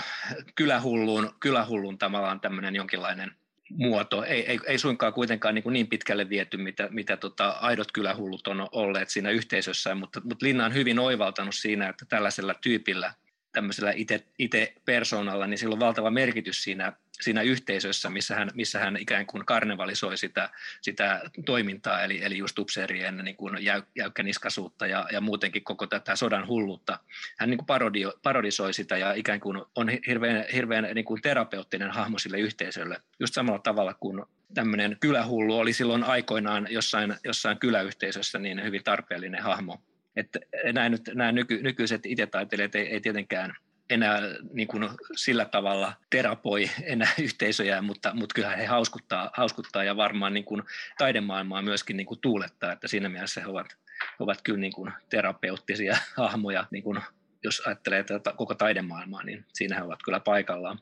kylähullun, 0.54 1.34
kylähullun 1.40 1.98
tavallaan 1.98 2.40
tämmöinen 2.40 2.76
jonkinlainen 2.76 3.34
muoto. 3.70 4.24
Ei, 4.24 4.46
ei, 4.46 4.60
ei 4.66 4.78
suinkaan 4.78 5.12
kuitenkaan 5.12 5.54
niin, 5.54 5.64
niin 5.70 5.86
pitkälle 5.86 6.28
viety, 6.28 6.56
mitä, 6.56 6.88
mitä 6.90 7.16
tota 7.16 7.48
aidot 7.48 7.92
kylähullut 7.92 8.46
on 8.46 8.68
olleet 8.72 9.10
siinä 9.10 9.30
yhteisössä, 9.30 9.94
mutta, 9.94 10.20
mutta 10.24 10.46
Linna 10.46 10.64
on 10.64 10.74
hyvin 10.74 10.98
oivaltanut 10.98 11.54
siinä, 11.54 11.88
että 11.88 12.04
tällaisella 12.08 12.54
tyypillä, 12.54 13.14
tämmöisellä 13.56 13.92
itse 14.38 14.74
persoonalla, 14.84 15.46
niin 15.46 15.58
sillä 15.58 15.72
on 15.72 15.80
valtava 15.80 16.10
merkitys 16.10 16.62
siinä 16.62 16.92
siinä 17.20 17.42
yhteisössä, 17.42 18.10
missä 18.10 18.34
hän, 18.34 18.50
missä 18.54 18.78
hän 18.78 18.96
ikään 18.96 19.26
kuin 19.26 19.46
karnevalisoi 19.46 20.18
sitä, 20.18 20.50
sitä 20.80 21.22
toimintaa, 21.46 22.02
eli, 22.02 22.24
eli 22.24 22.38
just 22.38 22.58
upseerien 22.58 23.16
niin 23.16 23.36
kuin 23.36 23.64
jäy, 23.64 23.82
jäykkäniskaisuutta 23.94 24.86
ja, 24.86 25.06
ja 25.12 25.20
muutenkin 25.20 25.64
koko 25.64 25.86
tätä 25.86 26.16
sodan 26.16 26.46
hulluutta. 26.46 26.98
Hän 27.38 27.50
niin 27.50 27.58
kuin 27.58 27.66
parodio, 27.66 28.12
parodisoi 28.22 28.74
sitä 28.74 28.96
ja 28.96 29.12
ikään 29.12 29.40
kuin 29.40 29.62
on 29.74 29.88
hirveän, 30.06 30.44
hirveän 30.52 30.88
niin 30.94 31.04
kuin 31.04 31.22
terapeuttinen 31.22 31.90
hahmo 31.90 32.18
sille 32.18 32.38
yhteisölle. 32.38 33.00
Just 33.20 33.34
samalla 33.34 33.58
tavalla 33.58 33.94
kuin 33.94 34.24
tämmöinen 34.54 34.96
kylähullu 35.00 35.58
oli 35.58 35.72
silloin 35.72 36.04
aikoinaan 36.04 36.66
jossain, 36.70 37.14
jossain 37.24 37.58
kyläyhteisössä 37.58 38.38
niin 38.38 38.64
hyvin 38.64 38.84
tarpeellinen 38.84 39.42
hahmo. 39.42 39.80
Että 40.16 40.38
nämä, 40.72 40.88
nyt, 40.88 41.10
nämä 41.14 41.32
nyky, 41.32 41.62
nykyiset 41.62 42.06
itetaiteilijat 42.06 42.74
ei, 42.74 42.86
ei 42.86 43.00
tietenkään– 43.00 43.54
enää 43.90 44.20
niin 44.52 44.68
kuin 44.68 44.88
sillä 45.16 45.44
tavalla 45.44 45.92
terapoi 46.10 46.70
enää 46.82 47.12
yhteisöjä, 47.22 47.82
mutta, 47.82 48.14
mutta 48.14 48.34
kyllä 48.34 48.56
he 48.56 48.66
hauskuttaa, 48.66 49.30
hauskuttaa 49.34 49.84
ja 49.84 49.96
varmaan 49.96 50.34
niin 50.34 50.44
kuin 50.44 50.62
taidemaailmaa 50.98 51.62
myöskin 51.62 51.96
niin 51.96 52.06
kuin 52.06 52.20
tuulettaa, 52.20 52.72
että 52.72 52.88
siinä 52.88 53.08
mielessä 53.08 53.40
he 53.40 53.46
ovat, 53.46 53.66
he 54.00 54.16
ovat 54.24 54.42
kyllä 54.42 54.58
niin 54.58 54.72
kuin 54.72 54.92
terapeuttisia 55.10 55.96
hahmoja, 56.16 56.66
niin 56.70 56.82
kuin 56.82 57.00
jos 57.42 57.62
ajattelee 57.66 58.02
tätä 58.04 58.32
koko 58.32 58.54
taidemaailmaa, 58.54 59.22
niin 59.22 59.44
siinä 59.52 59.76
he 59.76 59.82
ovat 59.82 60.00
kyllä 60.04 60.20
paikallaan. 60.20 60.78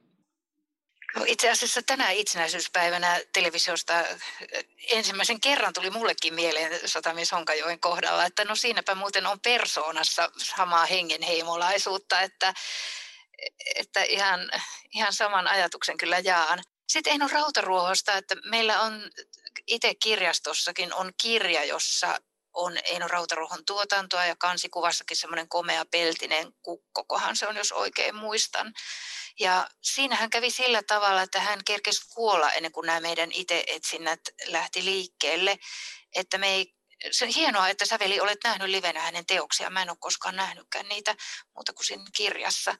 No 1.15 1.25
itse 1.27 1.51
asiassa 1.51 1.83
tänä 1.83 2.11
itsenäisyyspäivänä 2.11 3.21
televisiosta 3.33 3.93
ensimmäisen 4.91 5.41
kerran 5.41 5.73
tuli 5.73 5.91
mullekin 5.91 6.35
mieleen 6.35 6.89
Satamies 6.89 7.33
Honkajoen 7.33 7.81
kohdalla, 7.81 8.25
että 8.25 8.45
no 8.45 8.57
siinäpä 8.57 8.95
muuten 8.95 9.27
on 9.27 9.41
persoonassa 9.41 10.31
samaa 10.37 10.87
hengenheimolaisuutta, 10.87 12.21
että, 12.21 12.55
että 13.75 14.03
ihan, 14.03 14.51
ihan 14.95 15.13
saman 15.13 15.49
ajatuksen 15.49 15.97
kyllä 15.97 16.19
jaan. 16.19 16.63
Sitten 16.89 17.11
Eino 17.11 17.29
Rautaruohosta, 17.29 18.17
että 18.17 18.37
meillä 18.45 18.81
on 18.81 19.11
itse 19.67 19.95
kirjastossakin 19.95 20.95
on 20.95 21.13
kirja, 21.23 21.65
jossa 21.65 22.19
on 22.55 22.79
Eino 22.85 23.09
Rautaruohon 23.09 23.65
tuotantoa 23.65 24.25
ja 24.25 24.37
kansikuvassakin 24.37 25.17
semmoinen 25.17 25.49
komea 25.49 25.85
peltinen 25.85 26.53
kukko, 26.63 27.05
kohan 27.05 27.37
se 27.37 27.47
on, 27.47 27.57
jos 27.57 27.73
oikein 27.73 28.15
muistan. 28.15 28.75
Ja 29.41 29.69
siinähän 29.83 30.31
kävi 30.31 30.51
sillä 30.51 30.83
tavalla, 30.83 31.23
että 31.23 31.41
hän 31.41 31.61
kerkesi 31.65 32.09
kuolla 32.15 32.53
ennen 32.53 32.73
kuin 32.73 32.87
nämä 32.87 33.01
meidän 33.01 33.33
itse-etsinnät 33.33 34.21
lähti 34.47 34.85
liikkeelle. 34.85 35.59
Että 36.15 36.39
me 36.39 36.49
ei, 36.49 36.75
se 37.11 37.25
on 37.25 37.31
hienoa, 37.31 37.69
että 37.69 37.87
sä 37.87 37.99
veli 37.99 38.21
olet 38.21 38.39
nähnyt 38.45 38.69
livenä 38.69 39.01
hänen 39.01 39.27
teoksia. 39.27 39.71
Mä 39.71 39.83
en 39.83 39.91
ole 39.91 39.97
koskaan 40.01 40.37
nähnytkään 40.37 40.89
niitä 40.89 41.17
muuta 41.55 41.73
kuin 41.73 41.87
siinä 41.87 42.05
kirjassa. 42.17 42.75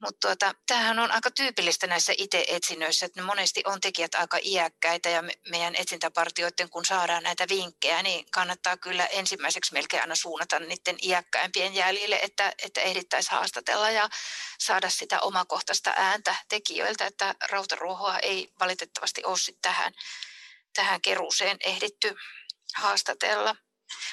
Mutta 0.00 0.28
tuota, 0.28 0.54
tämähän 0.66 0.98
on 0.98 1.10
aika 1.10 1.30
tyypillistä 1.30 1.86
näissä 1.86 2.12
itse-etsinnöissä, 2.18 3.06
että 3.06 3.20
ne 3.20 3.26
monesti 3.26 3.62
on 3.66 3.80
tekijät 3.80 4.14
aika 4.14 4.38
iäkkäitä 4.42 5.08
ja 5.08 5.22
me, 5.22 5.32
meidän 5.48 5.74
etsintäpartioiden, 5.76 6.70
kun 6.70 6.84
saadaan 6.84 7.22
näitä 7.22 7.48
vinkkejä, 7.48 8.02
niin 8.02 8.26
kannattaa 8.30 8.76
kyllä 8.76 9.06
ensimmäiseksi 9.06 9.72
melkein 9.72 10.02
aina 10.02 10.14
suunnata 10.14 10.58
niiden 10.58 10.96
iäkkäimpien 11.02 11.74
jäljille, 11.74 12.18
että, 12.22 12.52
että 12.62 12.80
ehdittäisiin 12.80 13.36
haastatella 13.36 13.90
ja 13.90 14.08
saada 14.58 14.90
sitä 14.90 15.20
omakohtaista 15.20 15.94
ääntä 15.96 16.34
tekijöiltä, 16.48 17.06
että 17.06 17.34
rautaruohoa 17.50 18.18
ei 18.18 18.52
valitettavasti 18.60 19.24
ole 19.24 19.56
tähän, 19.62 19.92
tähän 20.74 21.00
keruuseen 21.00 21.56
ehditty 21.60 22.16
haastatella. 22.76 23.56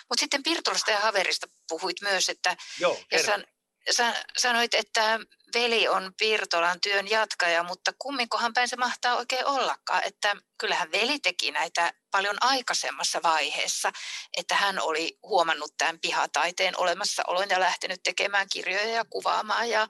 Mutta 0.09 0.19
sitten 0.19 0.43
Pirtolasta 0.43 0.91
ja 0.91 0.99
Haverista 0.99 1.47
puhuit 1.69 2.01
myös, 2.01 2.29
että 2.29 2.57
Joo, 2.79 2.99
ja 3.11 3.23
san, 3.23 3.45
san, 3.91 4.13
sanoit, 4.37 4.73
että 4.73 5.19
veli 5.53 5.87
on 5.87 6.13
Pirtolan 6.17 6.81
työn 6.81 7.09
jatkaja, 7.09 7.63
mutta 7.63 7.91
kumminkohan 7.99 8.53
päin 8.53 8.67
se 8.67 8.75
mahtaa 8.75 9.17
oikein 9.17 9.45
ollakaan, 9.45 10.03
että 10.05 10.35
kyllähän 10.57 10.91
veli 10.91 11.19
teki 11.19 11.51
näitä 11.51 11.93
paljon 12.11 12.37
aikaisemmassa 12.41 13.19
vaiheessa, 13.23 13.91
että 14.37 14.55
hän 14.55 14.79
oli 14.79 15.17
huomannut 15.23 15.73
tämän 15.77 15.99
pihataiteen 15.99 16.77
olemassaolon 16.77 17.49
ja 17.49 17.59
lähtenyt 17.59 18.03
tekemään 18.03 18.47
kirjoja 18.53 18.87
ja 18.87 19.05
kuvaamaan 19.09 19.69
ja 19.69 19.87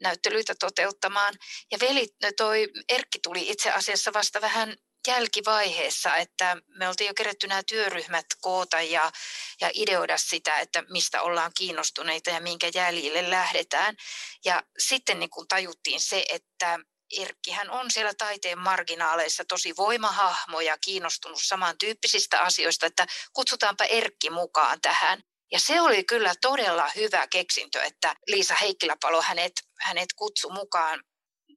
näyttelyitä 0.00 0.54
toteuttamaan. 0.60 1.34
Ja 1.72 1.78
veli, 1.80 2.08
toi 2.36 2.68
Erkki 2.88 3.18
tuli 3.22 3.50
itse 3.50 3.70
asiassa 3.70 4.12
vasta 4.12 4.40
vähän 4.40 4.76
jälkivaiheessa, 5.06 6.16
että 6.16 6.56
me 6.66 6.88
oltiin 6.88 7.08
jo 7.08 7.14
kerätty 7.14 7.46
nämä 7.46 7.62
työryhmät 7.62 8.26
koota 8.40 8.80
ja, 8.80 9.12
ja 9.60 9.70
ideoida 9.74 10.18
sitä, 10.18 10.58
että 10.58 10.82
mistä 10.90 11.22
ollaan 11.22 11.52
kiinnostuneita 11.56 12.30
ja 12.30 12.40
minkä 12.40 12.70
jäljille 12.74 13.30
lähdetään. 13.30 13.96
Ja 14.44 14.62
sitten 14.78 15.18
niin 15.18 15.30
kun 15.30 15.48
tajuttiin 15.48 16.00
se, 16.00 16.24
että 16.28 16.78
Erkkihän 17.18 17.70
on 17.70 17.90
siellä 17.90 18.14
taiteen 18.18 18.58
marginaaleissa 18.58 19.44
tosi 19.44 19.76
voimahahmo 19.76 20.60
ja 20.60 20.78
kiinnostunut 20.78 21.40
samantyyppisistä 21.42 22.40
asioista, 22.40 22.86
että 22.86 23.06
kutsutaanpa 23.32 23.84
Erkki 23.84 24.30
mukaan 24.30 24.80
tähän. 24.80 25.22
Ja 25.52 25.60
se 25.60 25.80
oli 25.80 26.04
kyllä 26.04 26.34
todella 26.40 26.90
hyvä 26.96 27.26
keksintö, 27.26 27.82
että 27.82 28.14
Liisa 28.26 28.54
Heikkiläpalo 28.54 29.22
hänet, 29.22 29.52
hänet 29.80 30.12
kutsu 30.16 30.50
mukaan 30.50 31.02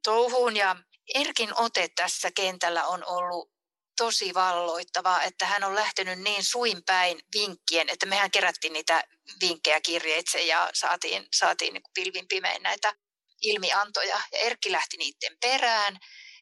touhuun. 0.04 0.56
Ja 0.56 0.76
Erkin 1.14 1.60
ote 1.60 1.88
tässä 1.96 2.32
kentällä 2.32 2.88
on 2.88 3.06
ollut 3.06 3.52
tosi 3.98 4.34
valloittavaa, 4.34 5.24
että 5.24 5.46
hän 5.46 5.64
on 5.64 5.76
lähtenyt 5.76 6.20
niin 6.20 6.44
suin 6.44 6.84
päin 6.86 7.20
vinkkien, 7.34 7.90
että 7.90 8.06
mehän 8.06 8.32
kerättiin 8.32 8.74
niitä 8.74 9.04
vinkkejä 9.42 9.82
kirjeitse 9.82 10.42
ja 10.42 10.70
saatiin, 10.74 11.28
saatiin 11.36 11.74
niin 11.74 11.84
pilvin 11.94 12.28
pimein 12.28 12.64
näitä 12.64 12.94
ilmiantoja. 13.42 14.22
Ja 14.32 14.40
Erkki 14.40 14.72
lähti 14.72 14.98
niiden 14.98 15.38
perään 15.42 15.98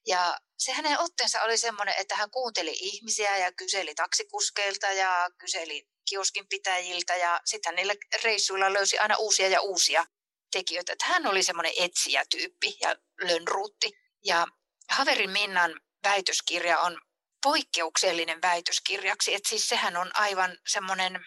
ja 0.07 0.37
se 0.57 0.71
hänen 0.71 0.99
otteensa 0.99 1.41
oli 1.41 1.57
semmoinen, 1.57 1.95
että 1.97 2.15
hän 2.15 2.31
kuunteli 2.31 2.71
ihmisiä 2.71 3.37
ja 3.37 3.51
kyseli 3.51 3.95
taksikuskeilta 3.95 4.87
ja 4.87 5.29
kyseli 5.37 5.87
kioskin 6.09 6.47
pitäjiltä 6.47 7.15
ja 7.15 7.41
sitten 7.45 7.75
niillä 7.75 7.93
reissuilla 8.23 8.73
löysi 8.73 8.97
aina 8.97 9.17
uusia 9.17 9.47
ja 9.47 9.61
uusia 9.61 10.05
tekijöitä. 10.51 10.93
Että 10.93 11.05
hän 11.05 11.27
oli 11.27 11.43
semmoinen 11.43 11.73
etsijätyyppi 11.77 12.77
ja 12.81 12.95
lönruutti. 13.21 14.06
Ja 14.25 14.45
Haverin 14.91 15.29
Minnan 15.29 15.71
väitöskirja 16.03 16.79
on 16.79 16.97
poikkeuksellinen 17.43 18.41
väitöskirjaksi, 18.41 19.35
että 19.35 19.49
siis 19.49 19.69
sehän 19.69 19.97
on 19.97 20.11
aivan 20.13 20.51
semmoinen 20.67 21.19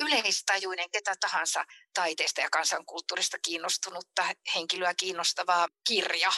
yleistajuinen 0.00 0.90
ketä 0.92 1.12
tahansa 1.20 1.64
taiteesta 1.94 2.40
ja 2.40 2.48
kansankulttuurista 2.52 3.36
kiinnostunutta 3.46 4.22
henkilöä 4.54 4.92
kiinnostava 5.00 5.66
kirja. 5.88 6.30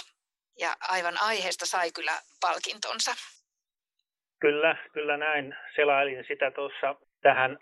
Ja 0.59 0.77
aivan 0.81 1.15
aiheesta 1.21 1.67
sai 1.67 1.93
kyllä 1.93 2.13
palkintonsa. 2.41 3.11
Kyllä, 4.41 4.77
kyllä 4.93 5.17
näin. 5.17 5.55
Selailin 5.77 6.25
sitä 6.29 6.51
tuossa 6.51 6.97
tähän 7.23 7.59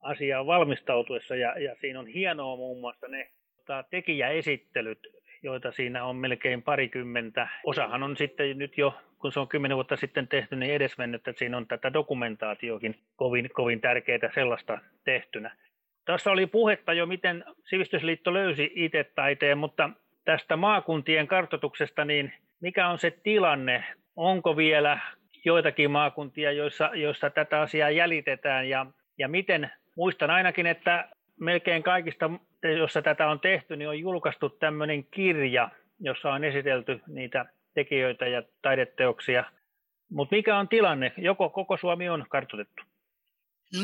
asiaan 0.00 0.46
valmistautuessa 0.46 1.36
ja, 1.36 1.58
ja 1.58 1.76
siinä 1.80 2.00
on 2.00 2.06
hienoa 2.06 2.56
muun 2.56 2.80
muassa 2.80 3.08
ne 3.08 3.30
tota, 3.56 3.84
tekijäesittelyt, 3.90 4.98
joita 5.42 5.72
siinä 5.72 6.04
on 6.04 6.16
melkein 6.16 6.62
parikymmentä. 6.62 7.48
Osahan 7.64 8.02
on 8.02 8.16
sitten 8.16 8.58
nyt 8.58 8.78
jo, 8.78 8.94
kun 9.18 9.32
se 9.32 9.40
on 9.40 9.48
kymmenen 9.48 9.76
vuotta 9.76 9.96
sitten 9.96 10.28
tehty, 10.28 10.56
niin 10.56 10.74
edesmennyt, 10.74 11.28
että 11.28 11.38
siinä 11.38 11.56
on 11.56 11.66
tätä 11.66 11.92
dokumentaatiokin 11.92 12.98
kovin, 13.16 13.50
kovin 13.52 13.80
tärkeää 13.80 14.30
sellaista 14.34 14.78
tehtynä. 15.04 15.56
Tässä 16.04 16.30
oli 16.30 16.46
puhetta 16.46 16.92
jo, 16.92 17.06
miten 17.06 17.44
Sivistysliitto 17.64 18.34
löysi 18.34 18.72
itse 18.74 19.04
taiteen, 19.04 19.58
mutta 19.58 19.90
tästä 20.24 20.56
maakuntien 20.56 21.26
kartoituksesta, 21.26 22.04
niin 22.04 22.32
mikä 22.60 22.88
on 22.88 22.98
se 22.98 23.10
tilanne? 23.10 23.84
Onko 24.16 24.56
vielä 24.56 24.98
joitakin 25.44 25.90
maakuntia, 25.90 26.52
joissa, 26.52 26.90
joissa 26.94 27.30
tätä 27.30 27.60
asiaa 27.60 27.90
jäljitetään 27.90 28.68
ja, 28.68 28.86
ja 29.18 29.28
miten 29.28 29.70
muistan 29.96 30.30
ainakin, 30.30 30.66
että 30.66 31.08
melkein 31.40 31.82
kaikista, 31.82 32.30
jossa 32.78 33.02
tätä 33.02 33.28
on 33.28 33.40
tehty, 33.40 33.76
niin 33.76 33.88
on 33.88 33.98
julkaistu 33.98 34.48
tämmöinen 34.48 35.04
kirja, 35.04 35.70
jossa 36.00 36.32
on 36.32 36.44
esitelty 36.44 37.00
niitä 37.06 37.44
tekijöitä 37.74 38.26
ja 38.26 38.42
taideteoksia. 38.62 39.44
Mutta 40.10 40.36
mikä 40.36 40.58
on 40.58 40.68
tilanne? 40.68 41.12
Joko 41.16 41.50
koko 41.50 41.76
Suomi 41.76 42.08
on 42.08 42.26
kartoitettu? 42.28 42.82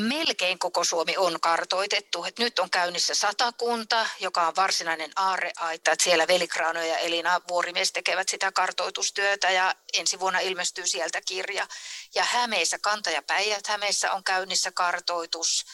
Melkein 0.07 0.59
koko 0.59 0.83
Suomi 0.83 1.17
on 1.17 1.39
kartoitettu. 1.41 2.23
Et 2.23 2.39
nyt 2.39 2.59
on 2.59 2.69
käynnissä 2.69 3.15
satakunta, 3.15 4.07
joka 4.19 4.47
on 4.47 4.53
varsinainen 4.55 5.11
aarreaita. 5.15 5.91
Et 5.91 5.99
siellä 5.99 6.27
Velikraano 6.27 6.81
ja 6.81 6.97
Elina 6.97 7.41
Vuorimies 7.49 7.91
tekevät 7.91 8.29
sitä 8.29 8.51
kartoitustyötä 8.51 9.49
ja 9.49 9.75
ensi 9.99 10.19
vuonna 10.19 10.39
ilmestyy 10.39 10.87
sieltä 10.87 11.19
kirja. 11.27 11.67
Ja 12.15 12.23
Hämeessä, 12.23 12.77
Kanta 12.81 13.09
ja 13.09 13.21
Päijät 13.27 13.67
Hämeessä 13.67 14.11
on 14.11 14.23
käynnissä 14.23 14.71
kartoitus 14.71 15.65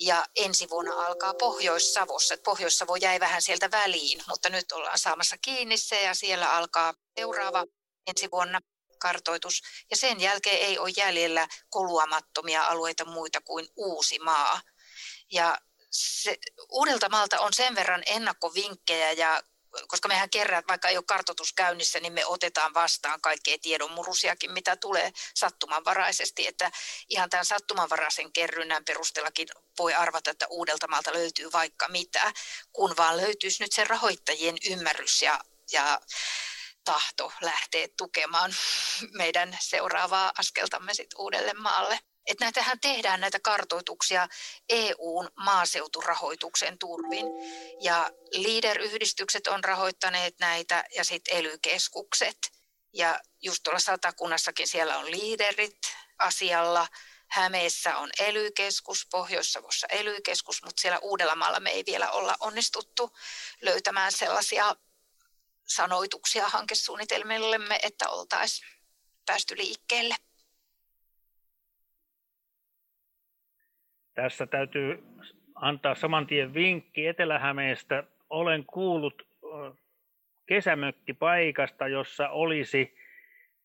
ja 0.00 0.26
ensi 0.36 0.70
vuonna 0.70 1.06
alkaa 1.06 1.34
Pohjois-Savossa. 1.34 2.34
Pohjois-Savo 2.44 2.96
jäi 2.96 3.20
vähän 3.20 3.42
sieltä 3.42 3.70
väliin, 3.70 4.22
mutta 4.28 4.48
nyt 4.48 4.72
ollaan 4.72 4.98
saamassa 4.98 5.36
kiinni 5.38 5.76
se 5.76 6.02
ja 6.02 6.14
siellä 6.14 6.52
alkaa 6.52 6.94
seuraava 7.18 7.64
ensi 8.06 8.30
vuonna 8.30 8.60
kartoitus. 8.98 9.62
Ja 9.90 9.96
sen 9.96 10.20
jälkeen 10.20 10.60
ei 10.60 10.78
ole 10.78 10.90
jäljellä 10.96 11.48
koluamattomia 11.70 12.64
alueita 12.64 13.04
muita 13.04 13.40
kuin 13.40 13.68
uusi 13.76 14.18
maa. 14.18 14.60
Ja 15.32 15.58
se, 15.90 16.36
Uudelta 16.72 17.08
maalta 17.08 17.40
on 17.40 17.52
sen 17.52 17.74
verran 17.74 18.02
ennakkovinkkejä 18.06 19.12
ja 19.12 19.42
koska 19.86 20.08
mehän 20.08 20.30
kerran, 20.30 20.62
vaikka 20.68 20.88
ei 20.88 20.96
ole 20.96 21.04
kartoitus 21.04 21.52
käynnissä, 21.52 22.00
niin 22.00 22.12
me 22.12 22.26
otetaan 22.26 22.74
vastaan 22.74 23.20
kaikkea 23.20 23.56
tiedonmurusiakin, 23.62 24.52
mitä 24.52 24.76
tulee 24.76 25.12
sattumanvaraisesti. 25.34 26.46
Että 26.46 26.70
ihan 27.08 27.30
tämän 27.30 27.46
sattumanvaraisen 27.46 28.32
kerrynnän 28.32 28.84
perusteellakin 28.84 29.48
voi 29.78 29.94
arvata, 29.94 30.30
että 30.30 30.46
Uudeltamaalta 30.50 31.12
löytyy 31.12 31.52
vaikka 31.52 31.88
mitä, 31.88 32.32
kun 32.72 32.96
vaan 32.96 33.16
löytyisi 33.16 33.62
nyt 33.62 33.72
sen 33.72 33.86
rahoittajien 33.86 34.56
ymmärrys 34.70 35.22
ja, 35.22 35.40
ja 35.72 36.00
tahto 36.84 37.32
lähteä 37.40 37.88
tukemaan 37.96 38.54
meidän 39.12 39.58
seuraavaa 39.60 40.32
askeltamme 40.38 40.94
sitten 40.94 41.20
uudelle 41.20 41.52
maalle. 41.52 42.00
Että 42.28 42.44
näitähän 42.44 42.80
tehdään 42.80 43.20
näitä 43.20 43.40
kartoituksia 43.40 44.28
EUn 44.68 45.28
maaseuturahoituksen 45.36 46.78
turvin. 46.78 47.26
Ja 47.80 48.10
LEADER-yhdistykset 48.32 49.46
on 49.46 49.64
rahoittaneet 49.64 50.34
näitä 50.38 50.84
ja 50.96 51.04
sitten 51.04 51.36
elykeskukset. 51.36 52.38
Ja 52.92 53.20
just 53.42 53.62
tuolla 53.62 53.80
satakunnassakin 53.80 54.68
siellä 54.68 54.98
on 54.98 55.10
liiderit 55.10 55.78
asialla. 56.18 56.88
Hämeessä 57.28 57.96
on 57.96 58.10
elykeskus, 58.18 59.06
Pohjois-Savossa 59.10 59.86
elykeskus, 59.86 60.62
mutta 60.62 60.80
siellä 60.80 60.98
Uudellamaalla 60.98 61.60
me 61.60 61.70
ei 61.70 61.84
vielä 61.86 62.10
olla 62.10 62.36
onnistuttu 62.40 63.16
löytämään 63.62 64.12
sellaisia 64.12 64.76
sanoituksia 65.66 66.48
hankesuunnitelmillemme, 66.48 67.78
että 67.82 68.08
oltaisiin 68.08 68.68
päästy 69.26 69.56
liikkeelle. 69.56 70.14
Tässä 74.22 74.46
täytyy 74.46 75.04
antaa 75.54 75.94
saman 75.94 76.26
tien 76.26 76.54
vinkki 76.54 77.06
Etelä-Hämeestä. 77.06 78.04
Olen 78.30 78.64
kuullut 78.64 79.28
kesämökkipaikasta, 80.46 81.88
jossa 81.88 82.28
olisi 82.28 82.94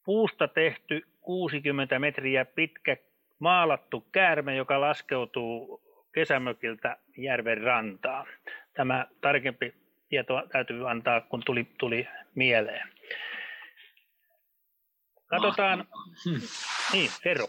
puusta 0.05 0.47
tehty 0.47 1.07
60 1.21 1.99
metriä 1.99 2.45
pitkä 2.45 2.97
maalattu 3.39 4.01
käärme, 4.11 4.55
joka 4.55 4.81
laskeutuu 4.81 5.81
kesämökiltä 6.11 6.97
järven 7.17 7.61
rantaan. 7.61 8.27
Tämä 8.73 9.07
tarkempi 9.21 9.73
tieto 10.09 10.43
täytyy 10.51 10.89
antaa, 10.89 11.21
kun 11.21 11.43
tuli, 11.45 11.67
tuli 11.77 12.07
mieleen. 12.35 12.89
Katsotaan. 15.25 15.87
Niin, 16.93 17.09
Tero. 17.23 17.47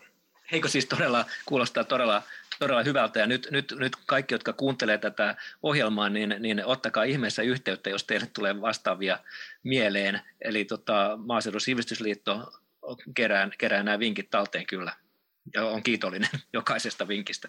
Eikö 0.53 0.69
siis 0.69 0.87
todella, 0.87 1.25
kuulostaa 1.45 1.85
todella 1.85 2.23
todella 2.59 2.83
hyvältä 2.83 3.21
ja 3.21 3.27
nyt, 3.27 3.49
nyt, 3.51 3.75
nyt 3.79 3.97
kaikki, 4.07 4.35
jotka 4.35 4.53
kuuntelee 4.53 4.99
tätä 4.99 5.37
ohjelmaa, 5.63 6.09
niin, 6.09 6.37
niin 6.39 6.65
ottakaa 6.65 7.05
ihmeessä 7.05 7.43
yhteyttä, 7.43 7.91
jos 7.91 8.05
teille 8.05 8.27
tulee 8.27 8.61
vastaavia 8.61 9.19
mieleen. 9.63 10.21
Eli 10.41 10.65
tota, 10.65 11.19
Maaseudun 11.27 11.61
sivistysliitto 11.61 12.53
kerää, 13.15 13.49
kerää 13.59 13.83
nämä 13.83 13.99
vinkit 13.99 14.31
talteen 14.31 14.67
kyllä 14.67 14.93
ja 15.55 15.65
on 15.65 15.83
kiitollinen 15.83 16.31
jokaisesta 16.53 17.09
vinkistä. 17.09 17.49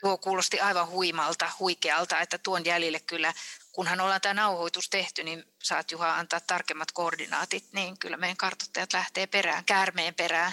Tuo 0.00 0.18
kuulosti 0.18 0.60
aivan 0.60 0.88
huimalta, 0.88 1.50
huikealta, 1.58 2.20
että 2.20 2.38
tuon 2.38 2.64
jäljille 2.64 3.00
kyllä, 3.00 3.32
kunhan 3.72 4.00
ollaan 4.00 4.20
tämä 4.20 4.34
nauhoitus 4.34 4.90
tehty, 4.90 5.22
niin 5.22 5.44
saat 5.62 5.90
Juha 5.90 6.16
antaa 6.16 6.40
tarkemmat 6.40 6.92
koordinaatit, 6.92 7.64
niin 7.72 7.98
kyllä 7.98 8.16
meidän 8.16 8.36
kartoittajat 8.36 8.92
lähtee 8.92 9.26
perään, 9.26 9.64
käärmeen 9.64 10.14
perään. 10.14 10.52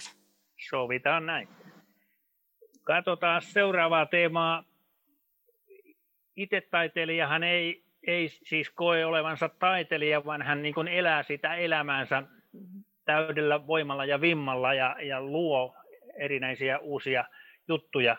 Sovitaan 0.69 1.25
näin. 1.25 1.58
Katsotaan 2.89 3.41
seuraavaa 3.41 4.05
teemaa. 4.05 4.63
Itse 6.35 6.61
taiteilijahan 6.61 7.43
ei, 7.43 7.83
ei 8.07 8.29
siis 8.29 8.69
koe 8.69 9.05
olevansa 9.05 9.49
taiteilija, 9.49 10.25
vaan 10.25 10.41
hän 10.41 10.61
niin 10.61 10.87
elää 10.87 11.23
sitä 11.23 11.55
elämäänsä 11.55 12.23
täydellä 13.05 13.67
voimalla 13.67 14.05
ja 14.05 14.21
vimmalla 14.21 14.73
ja, 14.73 14.95
ja 15.01 15.21
luo 15.21 15.75
erinäisiä 16.19 16.79
uusia 16.79 17.25
juttuja. 17.67 18.15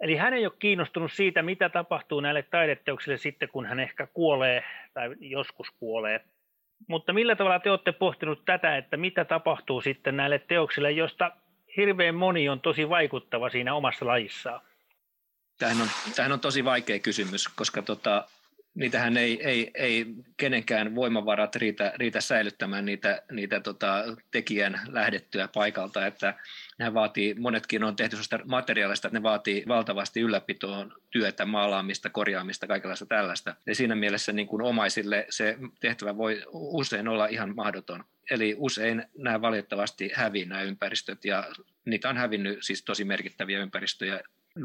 Eli 0.00 0.16
hän 0.16 0.34
ei 0.34 0.46
ole 0.46 0.54
kiinnostunut 0.58 1.12
siitä, 1.12 1.42
mitä 1.42 1.68
tapahtuu 1.68 2.20
näille 2.20 2.42
taideteoksille 2.42 3.18
sitten, 3.18 3.48
kun 3.48 3.66
hän 3.66 3.80
ehkä 3.80 4.06
kuolee 4.06 4.64
tai 4.94 5.14
joskus 5.20 5.70
kuolee. 5.70 6.24
Mutta 6.88 7.12
millä 7.12 7.36
tavalla 7.36 7.60
te 7.60 7.70
olette 7.70 7.92
pohtinut 7.92 8.44
tätä, 8.44 8.76
että 8.76 8.96
mitä 8.96 9.24
tapahtuu 9.24 9.80
sitten 9.80 10.16
näille 10.16 10.38
teoksille, 10.38 10.90
josta 10.90 11.30
hirveän 11.76 12.14
moni 12.14 12.48
on 12.48 12.60
tosi 12.60 12.88
vaikuttava 12.88 13.50
siinä 13.50 13.74
omassa 13.74 14.06
lajissaan? 14.06 14.60
Tämähän 15.58 15.82
on, 15.82 15.88
tämähän 16.16 16.32
on 16.32 16.40
tosi 16.40 16.64
vaikea 16.64 16.98
kysymys, 16.98 17.48
koska 17.48 17.82
tota, 17.82 18.28
niitähän 18.74 19.16
ei, 19.16 19.48
ei, 19.48 19.70
ei 19.74 20.06
kenenkään 20.36 20.94
voimavarat 20.94 21.56
riitä, 21.56 21.92
riitä 21.96 22.20
säilyttämään 22.20 22.84
niitä, 22.84 23.22
niitä 23.32 23.60
tota, 23.60 24.04
tekijän 24.30 24.80
lähdettyä 24.88 25.48
paikalta, 25.54 26.06
että 26.06 26.34
nehän 26.78 26.94
vaatii, 26.94 27.34
monetkin 27.34 27.84
on 27.84 27.96
tehty 27.96 28.16
sellaista 28.16 28.38
materiaalista, 28.44 29.08
että 29.08 29.18
ne 29.18 29.22
vaatii 29.22 29.64
valtavasti 29.68 30.20
ylläpitoon 30.20 30.92
työtä, 31.10 31.44
maalaamista, 31.44 32.10
korjaamista, 32.10 32.66
kaikenlaista 32.66 33.06
tällaista. 33.06 33.54
Ja 33.66 33.74
siinä 33.74 33.94
mielessä 33.94 34.32
niin 34.32 34.46
kuin 34.46 34.62
omaisille 34.62 35.26
se 35.30 35.58
tehtävä 35.80 36.16
voi 36.16 36.42
usein 36.52 37.08
olla 37.08 37.26
ihan 37.26 37.56
mahdoton. 37.56 38.04
Eli 38.30 38.54
usein 38.58 39.04
nämä 39.18 39.40
valitettavasti 39.40 40.10
häviää 40.14 40.48
nämä 40.48 40.62
ympäristöt 40.62 41.24
ja 41.24 41.44
niitä 41.84 42.08
on 42.08 42.16
hävinnyt 42.16 42.58
siis 42.60 42.84
tosi 42.84 43.04
merkittäviä 43.04 43.58
ympäristöjä 43.58 44.20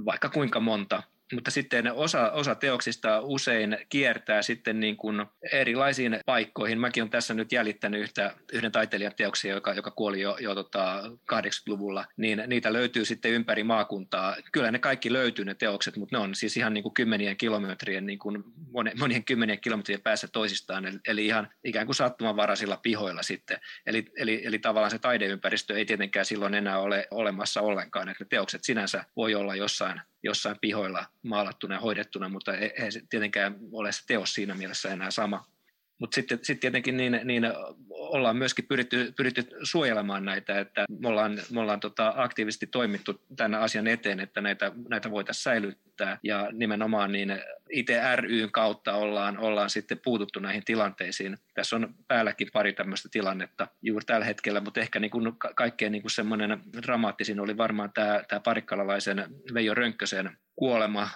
vaikka 0.06 0.30
kuinka 0.30 0.60
monta 0.60 1.04
mutta 1.34 1.52
sitten 1.52 1.94
osa, 1.94 2.32
osa 2.32 2.56
teoksista 2.56 3.22
usein 3.22 3.78
kiertää 3.90 4.42
sitten 4.42 4.80
niin 4.80 4.98
kuin 4.98 5.26
erilaisiin 5.52 6.20
paikkoihin. 6.26 6.80
Mäkin 6.80 7.04
olen 7.04 7.12
tässä 7.12 7.34
nyt 7.34 7.52
jäljittänyt 7.52 8.02
yhtä, 8.02 8.36
yhden 8.54 8.72
taiteilijan 8.72 9.14
teoksia, 9.18 9.54
joka, 9.54 9.74
joka 9.74 9.92
kuoli 9.92 10.22
jo, 10.22 10.38
jo 10.40 10.56
tota 10.56 11.04
80-luvulla, 11.34 12.06
niin 12.18 12.44
niitä 12.48 12.74
löytyy 12.74 13.06
sitten 13.06 13.32
ympäri 13.32 13.64
maakuntaa. 13.64 14.36
Kyllä 14.52 14.72
ne 14.72 14.80
kaikki 14.80 15.14
löytyy 15.14 15.46
ne 15.46 15.56
teokset, 15.56 15.98
mutta 15.98 16.16
ne 16.16 16.24
on 16.24 16.36
siis 16.36 16.58
ihan 16.58 16.74
niin 16.74 16.84
kuin 16.84 16.94
kymmenien 16.94 17.38
kilometrien, 17.38 18.06
niin 18.06 18.20
kuin 18.20 18.44
monien 19.00 19.26
kymmenien 19.26 19.62
kilometrien 19.62 20.02
päässä 20.02 20.28
toisistaan, 20.28 21.02
eli, 21.08 21.26
ihan 21.26 21.50
ikään 21.64 21.86
kuin 21.86 21.96
sattumanvaraisilla 21.96 22.78
pihoilla 22.78 23.24
sitten. 23.24 23.60
Eli, 23.86 24.06
eli, 24.18 24.42
eli 24.46 24.60
tavallaan 24.60 24.92
se 24.92 25.00
taideympäristö 25.00 25.78
ei 25.78 25.86
tietenkään 25.86 26.26
silloin 26.26 26.54
enää 26.54 26.80
ole 26.80 27.08
olemassa 27.12 27.62
ollenkaan, 27.62 28.10
että 28.10 28.26
teokset 28.26 28.64
sinänsä 28.64 29.06
voi 29.16 29.36
olla 29.36 29.56
jossain 29.56 30.02
jossain 30.26 30.58
pihoilla 30.62 31.06
maalattuna 31.26 31.76
ja 31.76 31.80
hoidettuna, 31.80 32.30
mutta 32.30 32.54
ei, 32.54 32.74
ei 32.84 32.92
se 32.92 33.02
tietenkään 33.10 33.56
ole 33.72 33.92
se 33.92 34.02
teos 34.08 34.34
siinä 34.34 34.54
mielessä 34.54 34.90
enää 34.90 35.12
sama. 35.12 35.46
Mutta 36.00 36.16
sitten 36.16 36.40
sit 36.42 36.60
tietenkin 36.60 36.98
niin, 36.98 37.20
niin 37.24 37.44
ollaan 37.90 38.38
myöskin 38.38 38.66
pyritty, 38.68 39.14
pyritty 39.18 39.48
suojelemaan 39.64 40.26
näitä, 40.26 40.60
että 40.60 40.86
me 41.00 41.08
ollaan, 41.08 41.40
me 41.52 41.60
ollaan 41.60 41.80
tota 41.80 42.14
aktiivisesti 42.16 42.68
toimittu 42.68 43.22
tämän 43.36 43.62
asian 43.62 43.88
eteen, 43.88 44.20
että 44.20 44.42
näitä, 44.42 44.72
näitä 44.90 45.12
voitaisiin 45.12 45.44
säilyttää 45.44 46.18
ja 46.24 46.50
nimenomaan 46.52 47.12
niin 47.12 47.42
itse 47.70 48.16
ryn 48.16 48.52
kautta 48.52 48.94
ollaan, 48.94 49.38
ollaan 49.38 49.70
sitten 49.70 50.00
puututtu 50.04 50.40
näihin 50.40 50.66
tilanteisiin. 50.66 51.38
Tässä 51.54 51.76
on 51.76 51.96
päälläkin 52.08 52.48
pari 52.54 52.74
tämmöistä 52.74 53.10
tilannetta 53.12 53.68
juuri 53.82 54.06
tällä 54.06 54.26
hetkellä, 54.26 54.62
mutta 54.62 54.80
ehkä 54.80 55.00
niin 55.00 55.12
kuin 55.12 55.34
kaikkein 55.56 55.92
niin 55.92 56.02
kuin 56.02 56.12
semmoinen 56.12 56.60
dramaattisin 56.82 57.40
oli 57.40 57.58
varmaan 57.58 57.92
tämä, 57.94 58.24
tämä 58.28 58.40
parikkalalaisen 58.40 59.26
Veijo 59.54 59.74
Rönkkösen 59.74 60.38
kuolema 60.56 61.10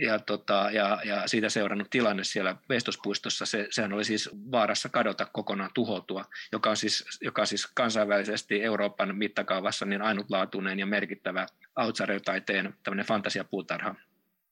ja, 0.00 0.18
tota, 0.18 0.68
ja, 0.72 1.00
ja 1.04 1.28
siitä 1.28 1.48
seurannut 1.48 1.90
tilanne 1.90 2.24
siellä 2.24 2.56
Vestospuistossa, 2.68 3.46
se, 3.46 3.66
sehän 3.70 3.92
oli 3.92 4.04
siis 4.04 4.30
vaarassa 4.52 4.88
kadota 4.88 5.26
kokonaan 5.32 5.70
tuhoutua, 5.74 6.24
joka 6.52 6.70
on 6.70 6.76
siis, 6.76 7.04
joka 7.20 7.46
siis 7.46 7.66
kansainvälisesti 7.74 8.62
Euroopan 8.62 9.16
mittakaavassa 9.16 9.86
niin 9.86 10.02
ainutlaatuinen 10.02 10.78
ja 10.78 10.86
merkittävä 10.86 11.46
outsider-taiteen 11.76 12.74
tämmöinen 12.82 13.06
fantasiapuutarha. 13.06 13.94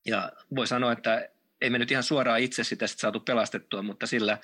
Ja 0.06 0.32
voi 0.56 0.66
sanoa, 0.66 0.92
että 0.92 1.28
ei 1.60 1.70
me 1.70 1.78
nyt 1.78 1.90
ihan 1.90 2.02
suoraan 2.02 2.40
itse 2.40 2.64
sitä 2.64 2.86
sit 2.86 2.98
saatu 2.98 3.20
pelastettua, 3.20 3.82
mutta 3.82 4.06
sillä 4.06 4.38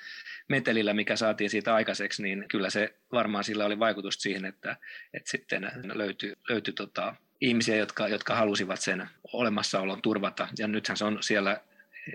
metelillä, 0.48 0.94
mikä 0.94 1.16
saatiin 1.16 1.50
siitä 1.50 1.74
aikaiseksi, 1.74 2.22
niin 2.22 2.44
kyllä 2.48 2.70
se 2.70 2.94
varmaan 3.12 3.44
sillä 3.44 3.64
oli 3.64 3.78
vaikutus 3.78 4.14
siihen, 4.14 4.44
että, 4.44 4.76
että 5.14 5.30
sitten 5.30 5.72
löytyi, 5.94 6.34
löytyi 6.48 6.74
tota, 6.74 7.14
ihmisiä, 7.40 7.76
jotka, 7.76 8.08
jotka 8.08 8.34
halusivat 8.34 8.80
sen 8.80 9.08
olemassaolon 9.32 10.02
turvata. 10.02 10.48
Ja 10.58 10.68
nythän 10.68 10.96
se 10.96 11.04
on 11.04 11.18
siellä 11.20 11.60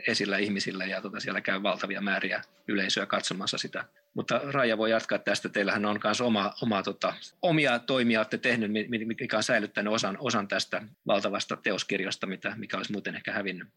esillä 0.08 0.38
ihmisillä 0.38 0.86
ja 0.86 1.02
tota, 1.02 1.20
siellä 1.20 1.42
käy 1.42 1.64
valtavia 1.64 2.02
määriä 2.02 2.42
yleisöä 2.68 3.06
katsomassa 3.06 3.58
sitä. 3.58 3.86
Mutta 4.14 4.42
Raija 4.44 4.78
voi 4.78 4.92
jatkaa 4.92 5.20
tästä. 5.20 5.50
Teillähän 5.50 5.86
on 5.86 6.00
myös 6.04 6.22
oma, 6.22 6.54
oma, 6.62 6.84
tota, 6.84 7.14
omia 7.42 7.80
toimia 7.80 8.20
olette 8.20 8.38
tehnyt, 8.38 8.72
mikä 9.20 9.38
on 9.38 9.44
säilyttänyt 9.44 9.94
osan, 9.94 10.18
osan 10.20 10.48
tästä 10.48 10.82
valtavasta 11.08 11.58
teoskirjasta, 11.58 12.28
mitä, 12.28 12.54
mikä 12.58 12.78
olisi 12.78 12.92
muuten 12.92 13.16
ehkä 13.16 13.34
hävinnyt. 13.34 13.68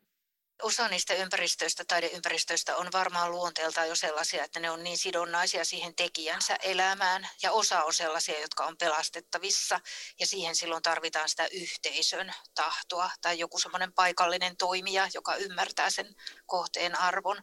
Osa 0.62 0.88
niistä 0.88 1.14
ympäristöistä, 1.14 1.84
taideympäristöistä 1.84 2.76
on 2.76 2.88
varmaan 2.92 3.30
luonteeltaan 3.30 3.88
jo 3.88 3.96
sellaisia, 3.96 4.44
että 4.44 4.60
ne 4.60 4.70
on 4.70 4.84
niin 4.84 4.98
sidonnaisia 4.98 5.64
siihen 5.64 5.94
tekijänsä 5.96 6.56
elämään. 6.62 7.28
Ja 7.42 7.52
osa 7.52 7.84
on 7.84 7.94
sellaisia, 7.94 8.40
jotka 8.40 8.66
on 8.66 8.76
pelastettavissa 8.76 9.80
ja 10.20 10.26
siihen 10.26 10.56
silloin 10.56 10.82
tarvitaan 10.82 11.28
sitä 11.28 11.46
yhteisön 11.46 12.34
tahtoa 12.54 13.10
tai 13.20 13.38
joku 13.38 13.58
semmoinen 13.58 13.92
paikallinen 13.92 14.56
toimija, 14.56 15.08
joka 15.14 15.36
ymmärtää 15.36 15.90
sen 15.90 16.14
kohteen 16.46 16.98
arvon. 16.98 17.42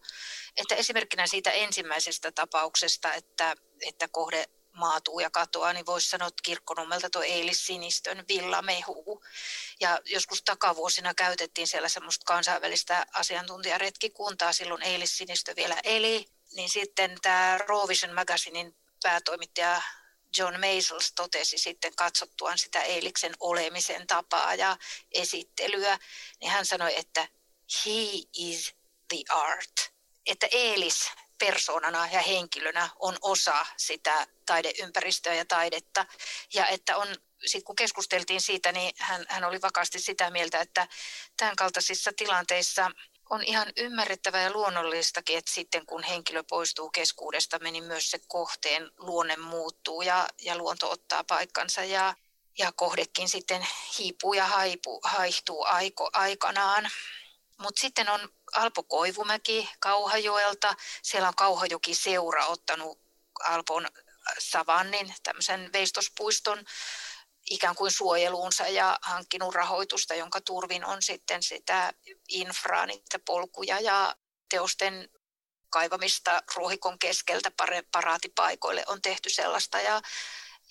Että 0.58 0.76
esimerkkinä 0.76 1.28
siitä 1.28 1.52
ensimmäisestä 1.52 2.32
tapauksesta, 2.32 3.14
että, 3.14 3.56
että 3.82 4.08
kohde 4.08 4.46
maatuu 4.74 5.20
ja 5.20 5.30
katoaa, 5.30 5.74
niin 5.74 5.86
voisi 5.86 6.10
sanoa, 6.10 6.28
että 6.28 6.42
kirkkonummelta 6.44 7.10
tuo 7.10 7.22
Eilis 7.22 7.66
Sinistön. 7.68 8.26
Ja 9.80 10.00
joskus 10.06 10.44
takavuosina 10.44 11.14
käytettiin 11.14 11.68
siellä 11.68 11.90
semmoista 11.90 12.26
kansainvälistä 12.26 13.06
asiantuntijaretkikuntaa, 13.14 14.54
silloin 14.54 14.84
Eilis 14.84 15.18
Sinistö 15.18 15.56
vielä 15.56 15.78
eli. 15.84 16.26
Niin 16.56 16.70
sitten 16.70 17.18
tämä 17.22 17.60
Rovision 17.68 18.16
Magazinein 18.16 18.76
päätoimittaja 19.04 19.82
John 20.38 20.60
Maisels 20.60 21.14
totesi 21.16 21.58
sitten 21.58 21.96
katsottuaan 21.96 22.58
sitä 22.58 22.82
Eiliksen 22.82 23.34
olemisen 23.40 24.08
tapaa 24.08 24.56
ja 24.56 24.78
esittelyä, 25.12 26.00
niin 26.40 26.52
hän 26.52 26.66
sanoi, 26.66 26.98
että 27.00 27.28
he 27.86 27.92
is 28.34 28.76
the 29.08 29.18
art. 29.30 29.94
Että 30.26 30.48
Eelis 30.52 31.12
persoonana 31.40 32.08
ja 32.12 32.22
henkilönä 32.22 32.90
on 33.00 33.18
osa 33.22 33.66
sitä 33.78 34.28
taideympäristöä 34.46 35.34
ja 35.34 35.46
taidetta. 35.46 36.06
Ja 36.54 36.68
että 36.68 36.98
on, 36.98 37.08
sit 37.46 37.64
kun 37.64 37.76
keskusteltiin 37.76 38.42
siitä, 38.42 38.72
niin 38.72 38.94
hän, 39.00 39.26
hän 39.30 39.44
oli 39.44 39.62
vakaasti 39.62 40.00
sitä 40.00 40.30
mieltä, 40.30 40.60
että 40.60 40.88
tämän 41.38 41.56
kaltaisissa 41.56 42.12
tilanteissa 42.18 42.92
on 43.30 43.44
ihan 43.44 43.68
ymmärrettävää 43.78 44.42
ja 44.42 44.52
luonnollistakin, 44.52 45.38
että 45.38 45.52
sitten 45.52 45.86
kun 45.86 46.04
henkilö 46.04 46.44
poistuu 46.50 46.90
keskuudesta, 46.90 47.60
niin 47.60 47.84
myös 47.84 48.12
se 48.12 48.20
kohteen 48.28 48.92
luonne 48.98 49.36
muuttuu 49.36 50.02
ja, 50.02 50.28
ja 50.42 50.58
luonto 50.58 50.92
ottaa 50.92 51.24
paikkansa 51.24 51.84
ja, 51.84 52.16
ja 52.58 52.72
kohdekin 52.72 53.30
sitten 53.30 53.68
hiipuu 53.98 54.34
ja 54.34 54.48
haipu, 54.48 55.00
haihtuu 55.04 55.64
aiko, 55.64 56.10
aikanaan. 56.14 56.90
Mutta 57.58 57.82
sitten 57.82 58.10
on 58.10 58.30
Alpo 58.56 58.84
Koivumäki 58.84 59.70
Kauhajoelta. 59.80 60.76
Siellä 61.02 61.28
on 61.28 61.36
Kauhajoki 61.36 61.96
seura 61.96 62.46
ottanut 62.46 63.00
Alpon 63.44 63.88
savannin, 64.40 65.14
tämmöisen 65.24 65.70
veistospuiston 65.74 66.66
ikään 67.50 67.76
kuin 67.76 67.92
suojeluunsa 67.92 68.68
ja 68.68 69.00
hankkinut 69.02 69.56
rahoitusta, 69.56 70.16
jonka 70.16 70.42
turvin 70.42 70.86
on 70.86 71.02
sitten 71.02 71.44
sitä 71.44 71.94
infraa, 72.30 72.86
niitä 72.86 73.20
polkuja 73.20 73.80
ja 73.80 74.16
teosten 74.50 75.10
kaivamista 75.70 76.44
ruohikon 76.56 77.00
keskeltä 77.00 77.52
paraatipaikoille 77.92 78.84
on 78.88 79.02
tehty 79.02 79.30
sellaista. 79.30 79.80
Ja, 79.80 80.02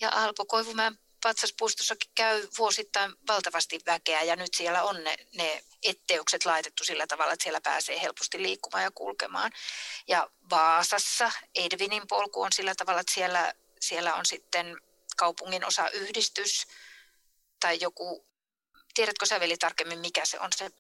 ja 0.00 0.10
Alpo 0.12 0.44
Koivumäen 0.44 0.98
patsaspuistossakin 1.22 2.10
käy 2.14 2.48
vuosittain 2.58 3.12
valtavasti 3.28 3.80
väkeä 3.86 4.22
ja 4.22 4.36
nyt 4.36 4.54
siellä 4.54 4.82
on 4.82 5.04
ne, 5.04 5.16
ne 5.34 5.62
etteykset 5.82 6.44
laitettu 6.44 6.84
sillä 6.84 7.06
tavalla, 7.06 7.32
että 7.32 7.42
siellä 7.42 7.60
pääsee 7.60 8.02
helposti 8.02 8.42
liikkumaan 8.42 8.84
ja 8.84 8.90
kulkemaan. 8.94 9.52
Ja 10.08 10.30
Vaasassa 10.50 11.30
Edvinin 11.54 12.08
polku 12.08 12.42
on 12.42 12.52
sillä 12.52 12.74
tavalla, 12.74 13.00
että 13.00 13.14
siellä, 13.14 13.52
siellä 13.80 14.14
on 14.14 14.26
sitten 14.26 14.76
kaupungin 15.16 15.66
osa 15.66 15.90
yhdistys 15.90 16.66
tai 17.60 17.78
joku, 17.80 18.26
tiedätkö 18.94 19.26
sä 19.26 19.40
veli 19.40 19.56
tarkemmin 19.56 19.98
mikä 19.98 20.24
se 20.24 20.40
on 20.40 20.50
se 20.56 20.70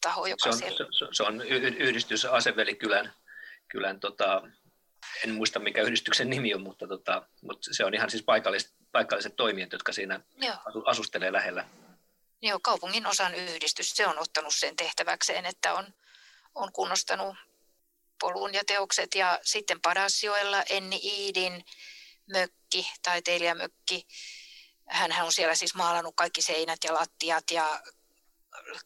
taho, 0.00 0.26
joka 0.26 0.42
se 0.42 0.48
on, 0.48 0.58
siellä... 0.58 0.90
Se, 0.98 1.06
se 1.12 1.22
on 1.22 1.42
yhdistys 1.78 2.24
Asevelikylän 2.24 3.14
kylän, 3.68 4.00
tota, 4.00 4.42
en 5.24 5.34
muista 5.34 5.58
mikä 5.58 5.82
yhdistyksen 5.82 6.30
nimi 6.30 6.54
on, 6.54 6.62
mutta, 6.62 6.86
tota, 6.86 7.26
mutta 7.42 7.74
se 7.74 7.84
on 7.84 7.94
ihan 7.94 8.10
siis 8.10 8.22
paikalliset, 8.22 8.74
paikalliset 8.92 9.36
toimijat, 9.36 9.72
jotka 9.72 9.92
siinä 9.92 10.20
Joo. 10.36 10.56
asustelee 10.84 11.32
lähellä. 11.32 11.68
Joo, 12.42 12.58
kaupungin 12.62 13.06
osan 13.06 13.34
yhdistys, 13.34 13.90
se 13.90 14.06
on 14.06 14.18
ottanut 14.18 14.54
sen 14.54 14.76
tehtäväkseen, 14.76 15.46
että 15.46 15.74
on, 15.74 15.86
on 16.54 16.72
kunnostanut 16.72 17.36
polun 18.20 18.54
ja 18.54 18.62
teokset. 18.66 19.14
Ja 19.14 19.38
sitten 19.42 19.80
Padasjoella 19.80 20.62
Enni 20.62 21.00
Iidin 21.02 21.64
mökki, 22.32 22.92
taiteilijamökki. 23.02 24.06
Hän 24.86 25.12
on 25.22 25.32
siellä 25.32 25.54
siis 25.54 25.74
maalannut 25.74 26.14
kaikki 26.16 26.42
seinät 26.42 26.78
ja 26.84 26.94
lattiat 26.94 27.50
ja 27.50 27.80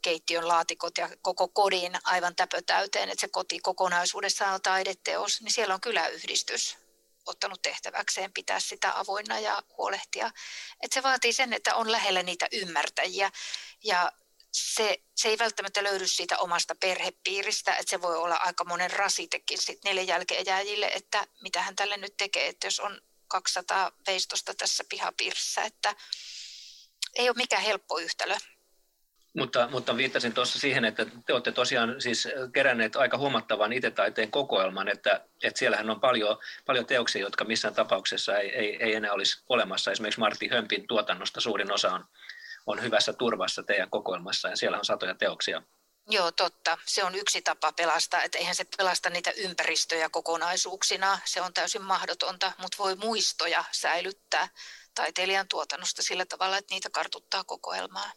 keittiön 0.03 0.49
laatikot 0.49 0.99
ja 0.99 1.11
koko 1.23 1.49
kodin 1.49 1.99
aivan 2.05 2.37
täpötäyteen, 2.37 3.09
että 3.11 3.21
se 3.21 3.29
koti 3.29 3.61
kokonaisuudessaan 3.61 4.55
on 4.55 4.63
taideteos, 4.63 5.41
niin 5.41 5.53
siellä 5.53 5.75
on 5.75 5.81
kyläyhdistys 5.81 6.79
ottanut 7.27 7.63
tehtäväkseen 7.63 8.33
pitää 8.33 8.61
sitä 8.61 8.99
avoinna 8.99 9.39
ja 9.39 9.63
huolehtia. 9.79 10.31
Että 10.81 10.95
se 10.95 11.03
vaatii 11.03 11.33
sen, 11.33 11.53
että 11.53 11.75
on 11.75 11.93
lähellä 11.93 12.23
niitä 12.23 12.49
ymmärtäjiä. 12.53 13.31
Ja 13.85 14.13
se, 14.53 15.03
se 15.15 15.29
ei 15.29 15.39
välttämättä 15.39 15.83
löydy 15.83 16.09
siitä 16.09 16.39
omasta 16.39 16.75
perhepiiristä, 16.75 17.77
että 17.77 17.91
se 17.91 18.03
voi 18.03 18.17
olla 18.17 18.35
aika 18.35 18.65
monen 18.65 18.91
rasitekin 18.91 19.59
sitten 19.59 19.81
niille 19.85 20.03
jälkeenjääjille, 20.03 20.87
että 20.87 21.27
mitä 21.43 21.63
hän 21.63 21.77
tälle 21.77 21.97
nyt 21.97 22.17
tekee, 22.17 22.49
että 22.49 22.67
jos 22.67 22.81
on 22.81 23.01
200 23.29 23.93
veistosta 24.07 24.55
tässä 24.55 24.85
pihapiirissä, 24.89 25.63
että 25.63 25.95
ei 27.15 27.29
ole 27.29 27.37
mikään 27.37 27.63
helppo 27.63 27.99
yhtälö. 27.99 28.37
Mutta, 29.37 29.69
mutta 29.71 29.97
viittasin 29.97 30.33
tuossa 30.33 30.59
siihen, 30.59 30.85
että 30.85 31.07
te 31.27 31.33
olette 31.33 31.53
tosiaan 31.53 32.01
siis 32.01 32.29
keränneet 32.53 32.97
aika 32.97 33.19
huomattavan 33.19 33.73
itetaiteen 33.73 34.31
kokoelman, 34.31 34.89
että, 34.89 35.25
että 35.43 35.59
siellähän 35.59 35.91
on 35.91 36.01
paljon, 36.01 36.39
paljon 36.67 36.87
teoksia, 36.87 37.23
jotka 37.23 37.45
missään 37.45 37.75
tapauksessa 37.75 38.39
ei, 38.39 38.51
ei, 38.51 38.77
ei 38.83 38.95
enää 38.95 39.13
olisi 39.13 39.43
olemassa. 39.49 39.91
Esimerkiksi 39.91 40.21
Martti 40.21 40.49
Hömpin 40.49 40.87
tuotannosta 40.87 41.41
suurin 41.41 41.73
osa 41.73 41.93
on, 41.93 42.05
on 42.67 42.83
hyvässä 42.83 43.13
turvassa 43.13 43.63
teidän 43.63 43.91
kokoelmassa 43.91 44.49
ja 44.49 44.57
siellä 44.57 44.79
on 44.79 44.85
satoja 44.85 45.15
teoksia. 45.15 45.63
Joo, 46.11 46.33
totta. 46.33 46.79
Se 46.87 47.05
on 47.05 47.15
yksi 47.15 47.43
tapa 47.43 47.73
pelastaa, 47.73 48.23
että 48.23 48.39
eihän 48.39 48.55
se 48.55 48.65
pelasta 48.77 49.11
niitä 49.11 49.31
ympäristöjä 49.37 50.09
kokonaisuuksina. 50.09 51.19
Se 51.25 51.41
on 51.41 51.55
täysin 51.55 51.83
mahdotonta, 51.83 52.53
mutta 52.59 52.79
voi 52.79 52.95
muistoja 52.95 53.65
säilyttää 53.73 54.49
taiteilijan 54.95 55.49
tuotannosta 55.49 56.03
sillä 56.03 56.27
tavalla, 56.27 56.57
että 56.57 56.75
niitä 56.75 56.91
kartuttaa 56.91 57.45
kokoelmaa. 57.45 58.11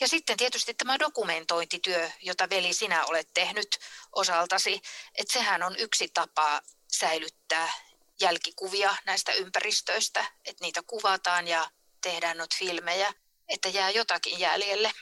Ja 0.00 0.08
sitten 0.08 0.36
tietysti 0.36 0.74
tämä 0.74 0.98
dokumentointityö, 0.98 2.10
jota 2.20 2.50
veli 2.50 2.74
sinä 2.74 3.04
olet 3.06 3.28
tehnyt 3.34 3.78
osaltasi, 4.12 4.80
että 5.14 5.32
sehän 5.32 5.62
on 5.62 5.76
yksi 5.78 6.08
tapa 6.08 6.60
säilyttää 6.92 7.72
jälkikuvia 8.20 8.96
näistä 9.06 9.32
ympäristöistä, 9.32 10.26
että 10.44 10.64
niitä 10.64 10.82
kuvataan 10.82 11.48
ja 11.48 11.70
tehdään 12.02 12.36
noita 12.36 12.56
filmejä, 12.58 13.12
että 13.48 13.68
jää 13.68 13.90
jotakin 13.90 14.38
jäljelle 14.38 14.92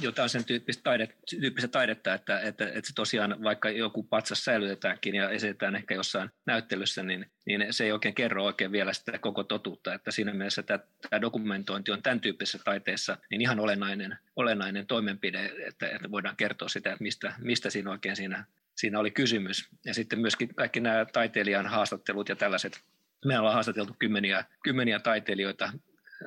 jotain 0.00 0.28
sen 0.28 0.44
tyyppistä, 0.44 0.82
taidet, 0.82 1.16
tyyppistä 1.40 1.68
taidetta, 1.68 2.14
että, 2.14 2.40
että, 2.40 2.64
että 2.64 2.88
se 2.88 2.94
tosiaan 2.94 3.36
vaikka 3.42 3.70
joku 3.70 4.02
patsas 4.02 4.44
säilytetäänkin 4.44 5.14
ja 5.14 5.30
esitetään 5.30 5.76
ehkä 5.76 5.94
jossain 5.94 6.30
näyttelyssä, 6.46 7.02
niin, 7.02 7.26
niin 7.46 7.66
se 7.70 7.84
ei 7.84 7.92
oikein 7.92 8.14
kerro 8.14 8.44
oikein 8.44 8.72
vielä 8.72 8.92
sitä 8.92 9.18
koko 9.18 9.44
totuutta, 9.44 9.94
että 9.94 10.10
siinä 10.10 10.34
mielessä 10.34 10.62
tämä, 10.62 10.78
tämä 11.10 11.20
dokumentointi 11.20 11.92
on 11.92 12.02
tämän 12.02 12.20
tyyppisessä 12.20 12.58
taiteessa 12.64 13.18
niin 13.30 13.40
ihan 13.40 13.60
olennainen, 13.60 14.18
olennainen 14.36 14.86
toimenpide, 14.86 15.52
että, 15.66 15.88
että 15.88 16.10
voidaan 16.10 16.36
kertoa 16.36 16.68
sitä, 16.68 16.92
että 16.92 17.02
mistä, 17.02 17.34
mistä 17.38 17.70
siinä 17.70 17.90
oikein 17.90 18.16
siinä, 18.16 18.44
siinä 18.76 18.98
oli 18.98 19.10
kysymys. 19.10 19.68
Ja 19.84 19.94
sitten 19.94 20.18
myöskin 20.18 20.54
kaikki 20.54 20.80
nämä 20.80 21.06
taiteilijan 21.12 21.66
haastattelut 21.66 22.28
ja 22.28 22.36
tällaiset, 22.36 22.80
me 23.24 23.38
ollaan 23.38 23.54
haastateltu 23.54 23.96
kymmeniä, 23.98 24.44
kymmeniä 24.62 24.98
taiteilijoita 24.98 25.72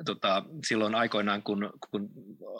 tota, 0.04 0.44
silloin 0.66 0.94
aikoinaan, 0.94 1.42
kun, 1.42 1.70
kun 1.90 2.10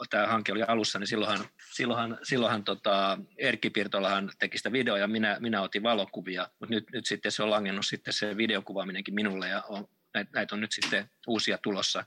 tämä 0.09 0.27
hanke 0.27 0.51
oli 0.51 0.63
alussa, 0.63 0.99
niin 0.99 1.07
silloinhan, 1.07 1.45
silloinhan, 1.73 2.17
silloinhan 2.23 2.63
tota, 2.63 3.17
Erkki 3.37 3.69
Pirtolahan 3.69 4.31
teki 4.39 4.57
sitä 4.57 4.71
videoa 4.71 4.97
ja 4.97 5.07
minä, 5.07 5.37
minä 5.39 5.61
otin 5.61 5.83
valokuvia, 5.83 6.49
mutta 6.59 6.75
nyt, 6.75 6.91
nyt 6.93 7.05
sitten 7.05 7.31
se 7.31 7.43
on 7.43 7.49
langennut 7.49 7.85
sitten 7.85 8.13
se 8.13 8.37
videokuvaaminenkin 8.37 9.15
minulle 9.15 9.47
ja 9.47 9.63
on, 9.69 9.87
näitä, 10.13 10.31
näitä 10.33 10.55
on 10.55 10.61
nyt 10.61 10.71
sitten 10.71 11.09
uusia 11.27 11.57
tulossa, 11.57 12.05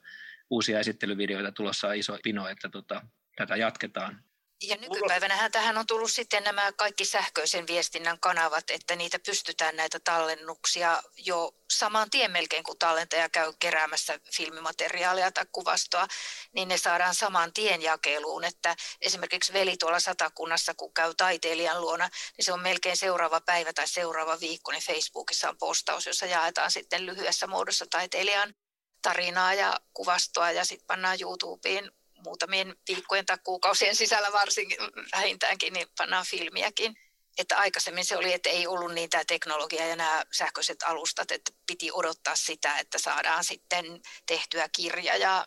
uusia 0.50 0.80
esittelyvideoita 0.80 1.52
tulossa 1.52 1.92
iso 1.92 2.18
pino, 2.22 2.48
että 2.48 2.68
tota, 2.68 3.02
tätä 3.36 3.56
jatketaan. 3.56 4.22
Ja 4.68 4.76
nykypäivänä 4.76 5.50
tähän 5.50 5.78
on 5.78 5.86
tullut 5.86 6.12
sitten 6.12 6.44
nämä 6.44 6.72
kaikki 6.72 7.04
sähköisen 7.04 7.66
viestinnän 7.66 8.20
kanavat, 8.20 8.70
että 8.70 8.96
niitä 8.96 9.18
pystytään 9.18 9.76
näitä 9.76 10.00
tallennuksia 10.00 11.02
jo 11.16 11.54
saman 11.70 12.10
tien 12.10 12.30
melkein, 12.30 12.64
kun 12.64 12.78
tallentaja 12.78 13.28
käy 13.28 13.52
keräämässä 13.58 14.20
filmimateriaalia 14.32 15.32
tai 15.32 15.46
kuvastoa, 15.52 16.08
niin 16.52 16.68
ne 16.68 16.78
saadaan 16.78 17.14
saman 17.14 17.52
tien 17.52 17.82
jakeluun. 17.82 18.44
Että 18.44 18.76
esimerkiksi 19.00 19.52
veli 19.52 19.76
tuolla 19.76 20.00
satakunnassa, 20.00 20.74
kun 20.74 20.94
käy 20.94 21.14
taiteilijan 21.14 21.80
luona, 21.80 22.10
niin 22.36 22.44
se 22.44 22.52
on 22.52 22.60
melkein 22.60 22.96
seuraava 22.96 23.40
päivä 23.40 23.72
tai 23.72 23.88
seuraava 23.88 24.40
viikko, 24.40 24.72
niin 24.72 24.82
Facebookissa 24.82 25.48
on 25.48 25.58
postaus, 25.58 26.06
jossa 26.06 26.26
jaetaan 26.26 26.70
sitten 26.70 27.06
lyhyessä 27.06 27.46
muodossa 27.46 27.86
taiteilijan 27.90 28.54
tarinaa 29.02 29.54
ja 29.54 29.80
kuvastoa 29.94 30.50
ja 30.50 30.64
sitten 30.64 30.86
pannaan 30.86 31.18
YouTubeen 31.20 31.92
muutamien 32.24 32.74
viikkojen 32.88 33.26
tai 33.26 33.38
kuukausien 33.44 33.96
sisällä 33.96 34.32
varsinkin 34.32 34.78
vähintäänkin, 35.12 35.72
niin 35.72 35.86
pannaan 35.98 36.26
filmiäkin. 36.30 36.94
Että 37.38 37.58
aikaisemmin 37.58 38.04
se 38.04 38.16
oli, 38.16 38.32
että 38.32 38.50
ei 38.50 38.66
ollut 38.66 38.94
niin 38.94 39.10
tämä 39.10 39.24
teknologia 39.26 39.86
ja 39.86 39.96
nämä 39.96 40.22
sähköiset 40.32 40.82
alustat, 40.82 41.30
että 41.30 41.50
piti 41.66 41.90
odottaa 41.92 42.36
sitä, 42.36 42.78
että 42.78 42.98
saadaan 42.98 43.44
sitten 43.44 43.84
tehtyä 44.26 44.68
kirja 44.76 45.16
ja, 45.16 45.46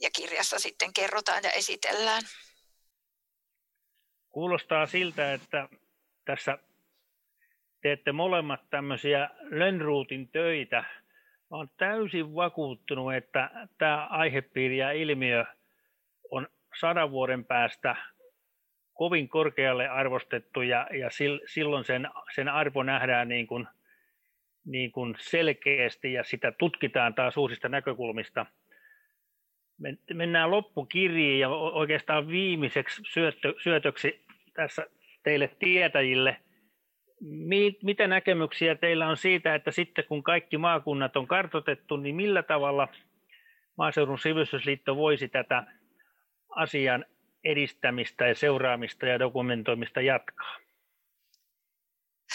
ja 0.00 0.10
kirjassa 0.16 0.58
sitten 0.58 0.92
kerrotaan 0.92 1.42
ja 1.42 1.50
esitellään. 1.50 2.22
Kuulostaa 4.30 4.86
siltä, 4.86 5.32
että 5.34 5.68
tässä 6.24 6.58
teette 7.82 8.12
molemmat 8.12 8.70
tämmöisiä 8.70 9.30
Lönnruutin 9.40 10.28
töitä. 10.28 10.84
Olen 11.50 11.70
täysin 11.76 12.34
vakuuttunut, 12.34 13.14
että 13.14 13.50
tämä 13.78 14.06
aihepiiri 14.06 14.78
ja 14.78 14.92
ilmiö– 14.92 15.44
on 16.30 16.48
sadan 16.80 17.10
vuoden 17.10 17.44
päästä 17.44 17.96
kovin 18.94 19.28
korkealle 19.28 19.88
arvostettu 19.88 20.62
ja, 20.62 20.86
ja 21.00 21.10
silloin 21.46 21.84
sen, 21.84 22.08
sen 22.34 22.48
arvo 22.48 22.82
nähdään 22.82 23.28
niin 23.28 23.46
kuin, 23.46 23.66
niin 24.64 24.92
kuin 24.92 25.14
selkeästi 25.18 26.12
ja 26.12 26.24
sitä 26.24 26.52
tutkitaan 26.52 27.14
taas 27.14 27.36
uusista 27.36 27.68
näkökulmista. 27.68 28.46
Mennään 30.14 30.50
loppukirjiin 30.50 31.40
ja 31.40 31.48
oikeastaan 31.48 32.28
viimeiseksi 32.28 33.02
syöttö, 33.12 33.54
syötöksi 33.62 34.24
tässä 34.54 34.86
teille 35.22 35.50
tietäjille. 35.58 36.36
Mitä 37.82 38.06
näkemyksiä 38.06 38.74
teillä 38.74 39.08
on 39.08 39.16
siitä, 39.16 39.54
että 39.54 39.70
sitten 39.70 40.04
kun 40.08 40.22
kaikki 40.22 40.58
maakunnat 40.58 41.16
on 41.16 41.26
kartotettu, 41.26 41.96
niin 41.96 42.14
millä 42.14 42.42
tavalla 42.42 42.88
Maaseudun 43.76 44.18
sivistysliitto 44.18 44.96
voisi 44.96 45.28
tätä 45.28 45.64
asian 46.56 47.04
edistämistä 47.44 48.26
ja 48.26 48.34
seuraamista 48.34 49.06
ja 49.06 49.18
dokumentoimista 49.18 50.00
jatkaa? 50.00 50.56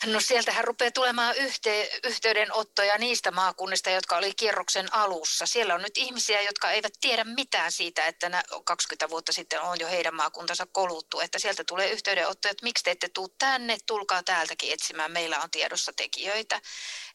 No 0.05 0.20
sieltähän 0.20 0.63
rupeaa 0.63 0.91
tulemaan 0.91 1.36
yhte, 1.36 1.89
yhteydenottoja 2.03 2.97
niistä 2.97 3.32
maakunnista, 3.32 3.89
jotka 3.89 4.17
oli 4.17 4.34
kierroksen 4.34 4.93
alussa. 4.93 5.45
Siellä 5.45 5.76
on 5.76 5.82
nyt 5.82 5.97
ihmisiä, 5.97 6.41
jotka 6.41 6.72
eivät 6.72 6.93
tiedä 7.01 7.24
mitään 7.24 7.72
siitä, 7.72 8.05
että 8.05 8.43
20 8.65 9.09
vuotta 9.09 9.34
sitten 9.34 9.61
on 9.61 9.80
jo 9.80 9.88
heidän 9.88 10.15
maakuntansa 10.15 10.65
koluttu. 10.72 11.20
Että 11.20 11.39
sieltä 11.39 11.63
tulee 11.63 11.91
yhteydenottoja, 11.91 12.51
että 12.51 12.65
miksi 12.65 12.84
te 12.84 12.91
ette 12.91 13.09
tule 13.13 13.30
tänne, 13.38 13.78
tulkaa 13.88 14.24
täältäkin 14.24 14.74
etsimään, 14.74 15.11
meillä 15.11 15.39
on 15.39 15.51
tiedossa 15.51 15.91
tekijöitä. 15.95 16.61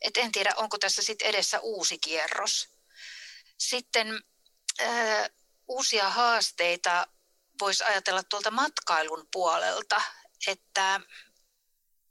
Et 0.00 0.16
en 0.16 0.32
tiedä, 0.32 0.52
onko 0.56 0.78
tässä 0.78 1.02
sitten 1.02 1.28
edessä 1.28 1.60
uusi 1.60 1.98
kierros. 1.98 2.68
Sitten 3.58 4.20
äh, 4.82 5.30
uusia 5.68 6.10
haasteita 6.10 7.06
voisi 7.60 7.84
ajatella 7.84 8.22
tuolta 8.22 8.50
matkailun 8.50 9.28
puolelta, 9.32 10.02
että 10.46 11.00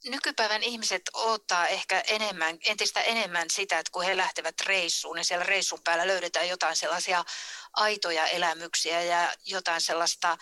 nykypäivän 0.06 0.64
ihmiset 0.64 1.02
odottaa 1.14 1.68
ehkä 1.68 2.04
enemmän, 2.08 2.58
entistä 2.66 3.02
enemmän 3.02 3.50
sitä, 3.50 3.80
että 3.80 3.92
kun 3.92 4.04
he 4.04 4.18
lähtevät 4.18 4.62
reissuun, 4.62 5.16
niin 5.16 5.26
siellä 5.26 5.46
reissun 5.46 5.84
päällä 5.84 6.08
löydetään 6.08 6.50
jotain 6.50 6.76
sellaisia 6.76 7.26
aitoja 7.74 8.28
elämyksiä 8.28 9.02
ja 9.02 9.34
jotain 9.46 9.82
sellaista 9.82 10.38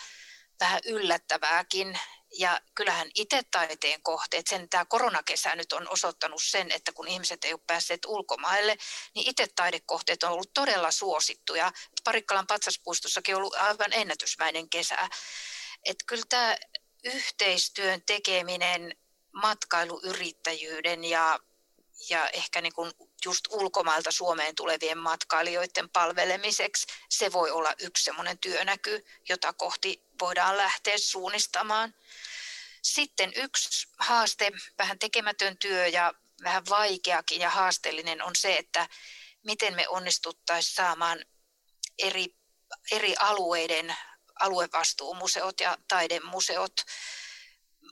vähän 0.60 0.80
yllättävääkin, 0.84 1.98
ja 2.38 2.60
kyllähän 2.74 3.10
itse 3.14 3.42
taiteen 3.50 4.02
kohteet, 4.02 4.46
sen 4.46 4.68
tämä 4.68 4.84
koronakesä 4.84 5.56
nyt 5.56 5.72
on 5.72 5.88
osoittanut 5.88 6.42
sen, 6.44 6.70
että 6.70 6.92
kun 6.92 7.08
ihmiset 7.08 7.44
ei 7.44 7.52
ole 7.52 7.60
päässeet 7.66 8.04
ulkomaille, 8.04 8.76
niin 9.14 9.30
itse 9.30 9.46
taidekohteet 9.56 10.22
on 10.22 10.32
ollut 10.32 10.54
todella 10.54 10.90
suosittuja. 10.90 11.72
Parikkalan 12.04 12.46
patsaspuistossakin 12.46 13.34
on 13.34 13.38
ollut 13.38 13.54
aivan 13.54 13.92
ennätysmäinen 13.92 14.68
kesä. 14.68 15.08
Että 15.84 16.04
kyllä 16.06 16.24
tämä 16.28 16.56
yhteistyön 17.04 18.02
tekeminen 18.02 18.96
matkailuyrittäjyyden 19.32 21.04
ja, 21.04 21.40
ja 22.08 22.28
ehkä 22.28 22.60
niin 22.60 22.72
kuin 22.72 22.92
just 23.24 23.44
ulkomailta 23.50 24.12
Suomeen 24.12 24.54
tulevien 24.54 24.98
matkailijoiden 24.98 25.88
palvelemiseksi, 25.90 26.86
se 27.08 27.32
voi 27.32 27.50
olla 27.50 27.74
yksi 27.78 28.04
semmoinen 28.04 28.38
työnäky, 28.38 29.04
jota 29.28 29.52
kohti 29.52 30.02
voidaan 30.22 30.56
lähteä 30.56 30.98
suunnistamaan. 30.98 31.94
Sitten 32.82 33.32
yksi 33.36 33.88
haaste, 33.98 34.52
vähän 34.78 34.98
tekemätön 34.98 35.56
työ 35.58 35.86
ja 35.86 36.14
vähän 36.42 36.62
vaikeakin 36.68 37.40
ja 37.40 37.50
haasteellinen 37.50 38.22
on 38.22 38.36
se, 38.36 38.56
että 38.56 38.88
miten 39.44 39.74
me 39.74 39.88
onnistuttaisiin 39.88 40.74
saamaan 40.74 41.24
eri, 41.98 42.26
eri 42.92 43.14
alueiden 43.18 43.96
aluevastuumuseot 44.40 45.60
ja 45.60 45.78
taidemuseot 45.88 46.76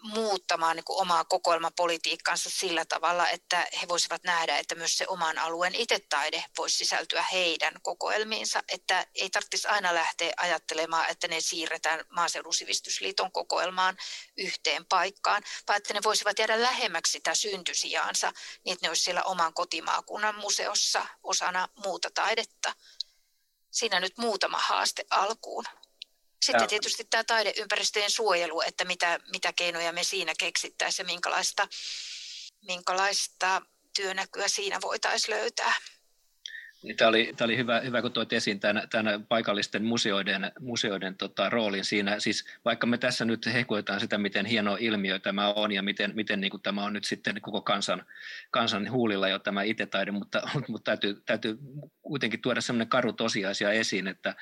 muuttamaan 0.02 0.76
niin 0.76 0.84
kuin 0.84 1.00
omaa 1.00 1.24
kokoelmapolitiikkaansa 1.24 2.50
sillä 2.50 2.84
tavalla, 2.84 3.28
että 3.28 3.66
he 3.82 3.88
voisivat 3.88 4.22
nähdä, 4.24 4.58
että 4.58 4.74
myös 4.74 4.98
se 4.98 5.06
oman 5.08 5.38
alueen 5.38 5.74
itetaide 5.74 6.44
voisi 6.58 6.78
sisältyä 6.78 7.22
heidän 7.22 7.74
kokoelmiinsa, 7.82 8.62
että 8.68 9.06
ei 9.14 9.30
tarvitsisi 9.30 9.68
aina 9.68 9.94
lähteä 9.94 10.32
ajattelemaan, 10.36 11.10
että 11.10 11.28
ne 11.28 11.40
siirretään 11.40 12.04
maaseudun 12.08 12.54
sivistysliiton 12.54 13.32
kokoelmaan 13.32 13.96
yhteen 14.36 14.86
paikkaan, 14.86 15.42
vaan 15.68 15.76
että 15.76 15.94
ne 15.94 16.00
voisivat 16.04 16.38
jäädä 16.38 16.62
lähemmäksi 16.62 17.12
sitä 17.12 17.34
syntysijaansa, 17.34 18.32
niin 18.64 18.72
että 18.72 18.86
ne 18.86 18.90
olisi 18.90 19.02
siellä 19.02 19.22
oman 19.22 19.54
kotimaakunnan 19.54 20.34
museossa 20.34 21.06
osana 21.22 21.68
muuta 21.84 22.10
taidetta. 22.10 22.74
Siinä 23.70 24.00
nyt 24.00 24.18
muutama 24.18 24.58
haaste 24.58 25.04
alkuun. 25.10 25.64
Sitten 26.42 26.68
tietysti 26.68 27.04
tämä 27.04 27.24
taideympäristöjen 27.24 28.10
suojelu, 28.10 28.60
että 28.60 28.84
mitä, 28.84 29.20
mitä 29.32 29.52
keinoja 29.52 29.92
me 29.92 30.04
siinä 30.04 30.32
keksittäisiin 30.38 31.04
ja 31.04 31.12
minkälaista, 31.12 31.68
minkälaista 32.66 33.62
työnäkyä 33.96 34.48
siinä 34.48 34.78
voitaisiin 34.80 35.36
löytää. 35.36 35.74
Niin 36.82 36.96
tämä 36.96 37.08
oli, 37.08 37.32
tämä 37.36 37.46
oli 37.46 37.56
hyvä, 37.56 37.80
hyvä, 37.80 38.02
kun 38.02 38.12
toit 38.12 38.32
esiin 38.32 38.60
tämän, 38.60 38.88
tämän 38.90 39.26
paikallisten 39.26 39.84
museoiden, 39.84 40.52
museoiden 40.60 41.16
tota, 41.16 41.50
roolin 41.50 41.84
siinä. 41.84 42.20
Siis 42.20 42.44
vaikka 42.64 42.86
me 42.86 42.98
tässä 42.98 43.24
nyt 43.24 43.46
hehkuetaan 43.46 44.00
sitä, 44.00 44.18
miten 44.18 44.46
hieno 44.46 44.76
ilmiö 44.80 45.18
tämä 45.18 45.52
on 45.52 45.72
ja 45.72 45.82
miten, 45.82 46.12
miten 46.14 46.40
niin 46.40 46.50
kuin 46.50 46.62
tämä 46.62 46.84
on 46.84 46.92
nyt 46.92 47.04
sitten 47.04 47.40
koko 47.40 47.60
kansan, 47.60 48.06
kansan 48.50 48.90
huulilla 48.90 49.28
jo 49.28 49.38
tämä 49.38 49.62
itse-taide, 49.62 50.10
mutta, 50.10 50.42
mutta 50.68 50.84
täytyy, 50.84 51.22
täytyy 51.26 51.58
kuitenkin 52.02 52.40
tuoda 52.40 52.60
sellainen 52.60 52.88
karu 52.88 53.12
tosiasia 53.12 53.72
esiin, 53.72 54.08
että 54.08 54.34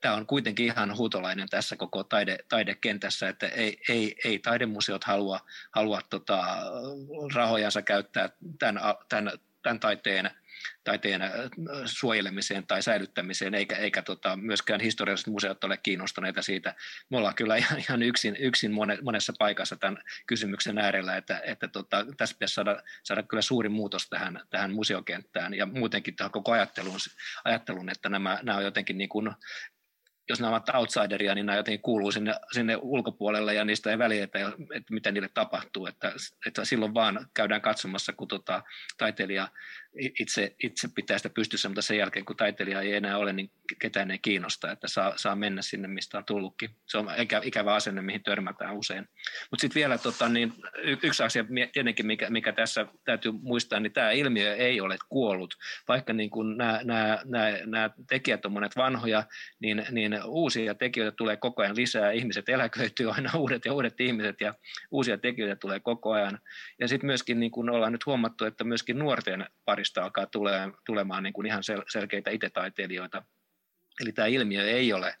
tämä 0.00 0.14
on 0.14 0.26
kuitenkin 0.26 0.66
ihan 0.66 0.96
huutolainen 0.96 1.48
tässä 1.48 1.76
koko 1.76 2.04
taide, 2.04 2.38
taidekentässä, 2.48 3.28
että 3.28 3.48
ei, 3.48 3.78
ei, 3.88 4.14
ei 4.24 4.38
taidemuseot 4.38 5.04
halua, 5.04 5.40
halua 5.70 6.00
tota, 6.10 6.46
rahojansa 7.34 7.82
käyttää 7.82 8.28
tämän, 8.58 8.82
tämän, 9.08 9.32
tämän 9.62 9.80
taiteen, 9.80 10.30
taiteen 10.84 11.22
suojelemiseen 11.84 12.66
tai 12.66 12.82
säilyttämiseen, 12.82 13.54
eikä, 13.54 13.76
eikä 13.76 14.02
tota, 14.02 14.36
myöskään 14.36 14.80
historialliset 14.80 15.26
museot 15.26 15.64
ole 15.64 15.76
kiinnostuneita 15.76 16.42
siitä. 16.42 16.74
Me 17.10 17.16
ollaan 17.16 17.34
kyllä 17.34 17.56
ihan, 17.62 17.78
ihan 17.78 18.02
yksin, 18.02 18.36
yksin 18.38 18.72
monessa 19.02 19.32
paikassa 19.38 19.76
tämän 19.76 20.02
kysymyksen 20.26 20.78
äärellä, 20.78 21.16
että, 21.16 21.40
että 21.44 21.68
tota, 21.68 22.06
tässä 22.16 22.34
pitäisi 22.34 22.54
saada, 22.54 22.82
saada 23.02 23.22
kyllä 23.22 23.42
suuri 23.42 23.68
muutos 23.68 24.08
tähän, 24.08 24.40
tähän 24.50 24.72
museokenttään 24.72 25.54
ja 25.54 25.66
muutenkin 25.66 26.16
tähän 26.16 26.30
koko 26.30 26.52
ajatteluun, 26.52 26.98
ajattelun 27.44 27.90
että 27.90 28.08
nämä, 28.08 28.38
nämä 28.42 28.58
on 28.58 28.64
jotenkin 28.64 28.98
niin 28.98 29.08
kuin 29.08 29.30
jos 30.28 30.40
nämä 30.40 30.50
ovat 30.50 30.68
outsideria, 30.74 31.34
niin 31.34 31.46
nämä 31.46 31.56
jotenkin 31.56 31.82
kuuluu 31.82 32.12
sinne, 32.12 32.34
sinne 32.52 32.78
ulkopuolelle 32.82 33.54
ja 33.54 33.64
niistä 33.64 33.90
ei 33.90 33.98
väliä, 33.98 34.24
että, 34.24 34.38
että 34.74 34.94
mitä 34.94 35.12
niille 35.12 35.30
tapahtuu. 35.34 35.86
Että, 35.86 36.12
että 36.46 36.64
silloin 36.64 36.94
vaan 36.94 37.26
käydään 37.34 37.60
katsomassa, 37.60 38.12
kun 38.12 38.28
tota, 38.28 38.62
taiteilija 38.98 39.48
itse, 39.98 40.54
itse 40.62 40.88
pitää 40.94 41.18
sitä 41.18 41.30
pystyssä, 41.30 41.68
mutta 41.68 41.82
sen 41.82 41.98
jälkeen, 41.98 42.24
kun 42.24 42.36
taiteilija 42.36 42.80
ei 42.80 42.94
enää 42.94 43.18
ole, 43.18 43.32
niin 43.32 43.50
ketään 43.78 44.10
ei 44.10 44.18
kiinnosta, 44.18 44.72
että 44.72 44.88
saa, 44.88 45.12
saa 45.16 45.36
mennä 45.36 45.62
sinne, 45.62 45.88
mistä 45.88 46.18
on 46.18 46.24
tullutkin. 46.24 46.70
Se 46.86 46.98
on 46.98 47.10
ikä, 47.18 47.40
ikävä 47.44 47.74
asenne, 47.74 48.02
mihin 48.02 48.22
törmätään 48.22 48.74
usein. 48.74 49.08
Mutta 49.50 49.60
sitten 49.60 49.80
vielä 49.80 49.98
tota, 49.98 50.28
niin 50.28 50.52
y- 50.82 50.96
yksi 51.02 51.22
asia 51.22 51.44
tietenkin, 51.72 52.06
mikä, 52.06 52.30
mikä 52.30 52.52
tässä 52.52 52.86
täytyy 53.04 53.32
muistaa, 53.32 53.80
niin 53.80 53.92
tämä 53.92 54.10
ilmiö 54.10 54.54
ei 54.54 54.80
ole 54.80 54.96
kuollut. 55.08 55.54
Vaikka 55.88 56.12
niin 56.12 56.30
nämä 57.66 57.90
tekijät 58.08 58.44
on 58.44 58.52
monet 58.52 58.76
vanhoja, 58.76 59.24
niin, 59.60 59.86
niin 59.90 60.24
uusia 60.24 60.74
tekijöitä 60.74 61.16
tulee 61.16 61.36
koko 61.36 61.62
ajan 61.62 61.76
lisää. 61.76 62.10
Ihmiset 62.10 62.48
eläköityy 62.48 63.10
aina 63.10 63.30
uudet 63.38 63.64
ja 63.64 63.72
uudet 63.72 64.00
ihmiset 64.00 64.40
ja 64.40 64.54
uusia 64.90 65.18
tekijöitä 65.18 65.56
tulee 65.56 65.80
koko 65.80 66.12
ajan. 66.12 66.38
Ja 66.80 66.88
sitten 66.88 67.06
myöskin 67.06 67.40
niin 67.40 67.50
kun 67.50 67.70
ollaan 67.70 67.92
nyt 67.92 68.06
huomattu, 68.06 68.44
että 68.44 68.64
myöskin 68.64 68.98
nuorten 68.98 69.46
pari 69.64 69.83
nuorista 69.84 70.04
alkaa 70.04 70.26
tulee, 70.26 70.70
tulemaan 70.86 71.22
niin 71.22 71.32
kuin 71.32 71.46
ihan 71.46 71.64
sel, 71.64 71.82
selkeitä 71.88 72.30
itse-taiteilijoita. 72.30 73.22
Eli 74.00 74.12
tämä 74.12 74.26
ilmiö 74.26 74.62
ei 74.62 74.92
ole, 74.92 75.14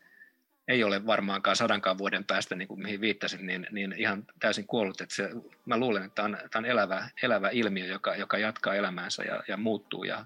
ei 0.68 0.84
ole 0.84 1.06
varmaankaan 1.06 1.56
sadankaan 1.56 1.98
vuoden 1.98 2.24
päästä, 2.24 2.56
niin 2.56 2.68
kuin 2.68 2.82
mihin 2.82 3.00
viittasin, 3.00 3.46
niin, 3.46 3.66
niin 3.70 3.94
ihan 3.98 4.24
täysin 4.40 4.66
kuollut. 4.66 5.00
Että 5.00 5.14
se, 5.14 5.30
mä 5.66 5.76
luulen, 5.76 6.04
että 6.04 6.14
tämä 6.14 6.26
on, 6.26 6.36
tämä 6.50 6.60
on 6.60 6.70
elävä, 6.70 7.08
elävä 7.22 7.50
ilmiö, 7.52 7.86
joka, 7.86 8.16
joka 8.16 8.38
jatkaa 8.38 8.74
elämäänsä 8.74 9.22
ja, 9.22 9.42
ja 9.48 9.56
muuttuu. 9.56 10.04
Ja 10.04 10.24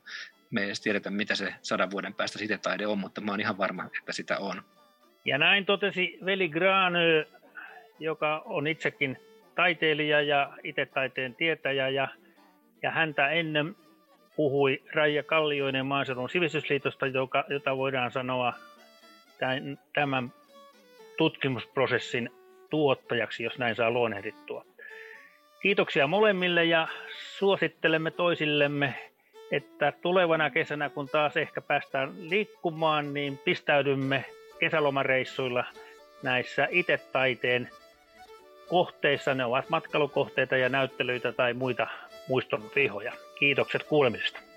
me 0.51 0.61
ei 0.61 0.66
edes 0.66 0.80
tiedetä, 0.80 1.11
mitä 1.11 1.34
se 1.34 1.55
sadan 1.62 1.91
vuoden 1.91 2.14
päästä 2.14 2.39
sitten 2.39 2.61
taide 2.61 2.86
on, 2.86 2.99
mutta 2.99 3.20
mä 3.20 3.32
oon 3.32 3.41
ihan 3.41 3.59
varma, 3.59 3.84
että 3.84 4.12
sitä 4.12 4.39
on. 4.39 4.62
Ja 5.24 5.39
näin 5.39 5.66
totesi 5.66 6.18
Veli 6.24 6.49
Granö, 6.49 7.24
joka 7.99 8.43
on 8.45 8.66
itsekin 8.66 9.18
taiteilija 9.55 10.22
ja 10.22 10.59
itse 10.64 10.86
taiteen 10.86 11.34
tietäjä 11.34 11.89
ja, 11.89 12.09
ja 12.82 12.91
häntä 12.91 13.28
ennen 13.28 13.76
puhui 14.39 14.82
Raija 14.95 15.22
Kallioinen 15.22 15.86
Maaseudun 15.86 16.30
sivistysliitosta, 16.30 17.07
joka, 17.07 17.45
jota 17.49 17.76
voidaan 17.76 18.11
sanoa 18.11 18.53
tämän, 19.39 19.78
tämän 19.95 20.32
tutkimusprosessin 21.16 22.30
tuottajaksi, 22.70 23.45
jos 23.45 23.59
näin 23.59 23.76
saa 23.76 23.91
luonnehdittua. 23.91 24.64
Kiitoksia 25.62 26.07
molemmille 26.07 26.64
ja 26.64 26.89
suosittelemme 27.39 28.11
toisillemme, 28.11 28.95
että 29.53 29.93
tulevana 30.03 30.51
kesänä, 30.51 30.89
kun 30.89 31.09
taas 31.09 31.36
ehkä 31.36 31.61
päästään 31.61 32.12
liikkumaan, 32.20 33.14
niin 33.14 33.39
pistäydymme 33.39 34.24
kesälomareissuilla 34.59 35.64
näissä 36.22 36.68
itse-taiteen 36.70 37.70
kohteissa. 38.68 39.34
Ne 39.34 39.45
ovat 39.45 39.70
matkailukohteita 39.70 40.57
ja 40.57 40.68
näyttelyitä 40.68 41.32
tai 41.32 41.55
muita 41.55 41.86
muiston 42.28 42.62
vihoja. 42.76 43.12
Kiitokset 43.39 43.82
kuulemisesta. 43.82 44.47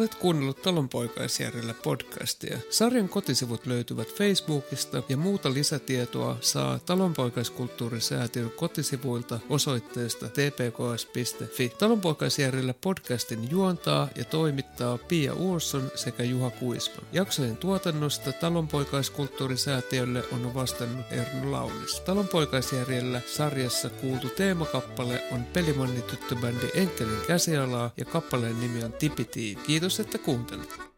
Olet 0.00 0.14
kuunnellut 0.14 0.62
Talonpoikaisjärjellä 0.62 1.74
podcastia. 1.74 2.58
Sarjan 2.70 3.08
kotisivut 3.08 3.66
löytyvät 3.66 4.14
Facebookista 4.14 5.02
ja 5.08 5.16
muuta 5.16 5.54
lisätietoa 5.54 6.36
saa 6.40 6.78
Talonpoikaiskulttuurisäätiön 6.78 8.50
kotisivuilta 8.50 9.40
osoitteesta 9.48 10.26
tpks.fi. 10.28 11.72
Talonpoikaisjärjellä 11.78 12.74
podcastin 12.80 13.50
juontaa 13.50 14.08
ja 14.16 14.24
toimittaa 14.24 14.98
Pia 14.98 15.34
Uosson 15.34 15.90
sekä 15.94 16.22
Juha 16.22 16.50
Kuisma. 16.50 17.02
Jaksojen 17.12 17.56
tuotannosta 17.56 18.32
Talonpoikaiskulttuurisäätiölle 18.32 20.24
on 20.32 20.54
vastannut 20.54 21.06
Erno 21.10 21.52
Launis. 21.52 22.00
Talonpoikaisjärjellä 22.00 23.20
sarjassa 23.26 23.90
kuultu 23.90 24.28
teemakappale 24.28 25.22
on 25.32 25.44
Pelimanni 25.44 26.02
tyttöbändi 26.02 26.66
Enkelin 26.74 27.20
käsialaa 27.26 27.90
ja 27.96 28.04
kappaleen 28.04 28.60
nimi 28.60 28.84
on 28.84 28.92
Tipiti. 28.92 29.58
Kiitos, 29.90 30.00
että 30.00 30.18
kuuntelit. 30.18 30.89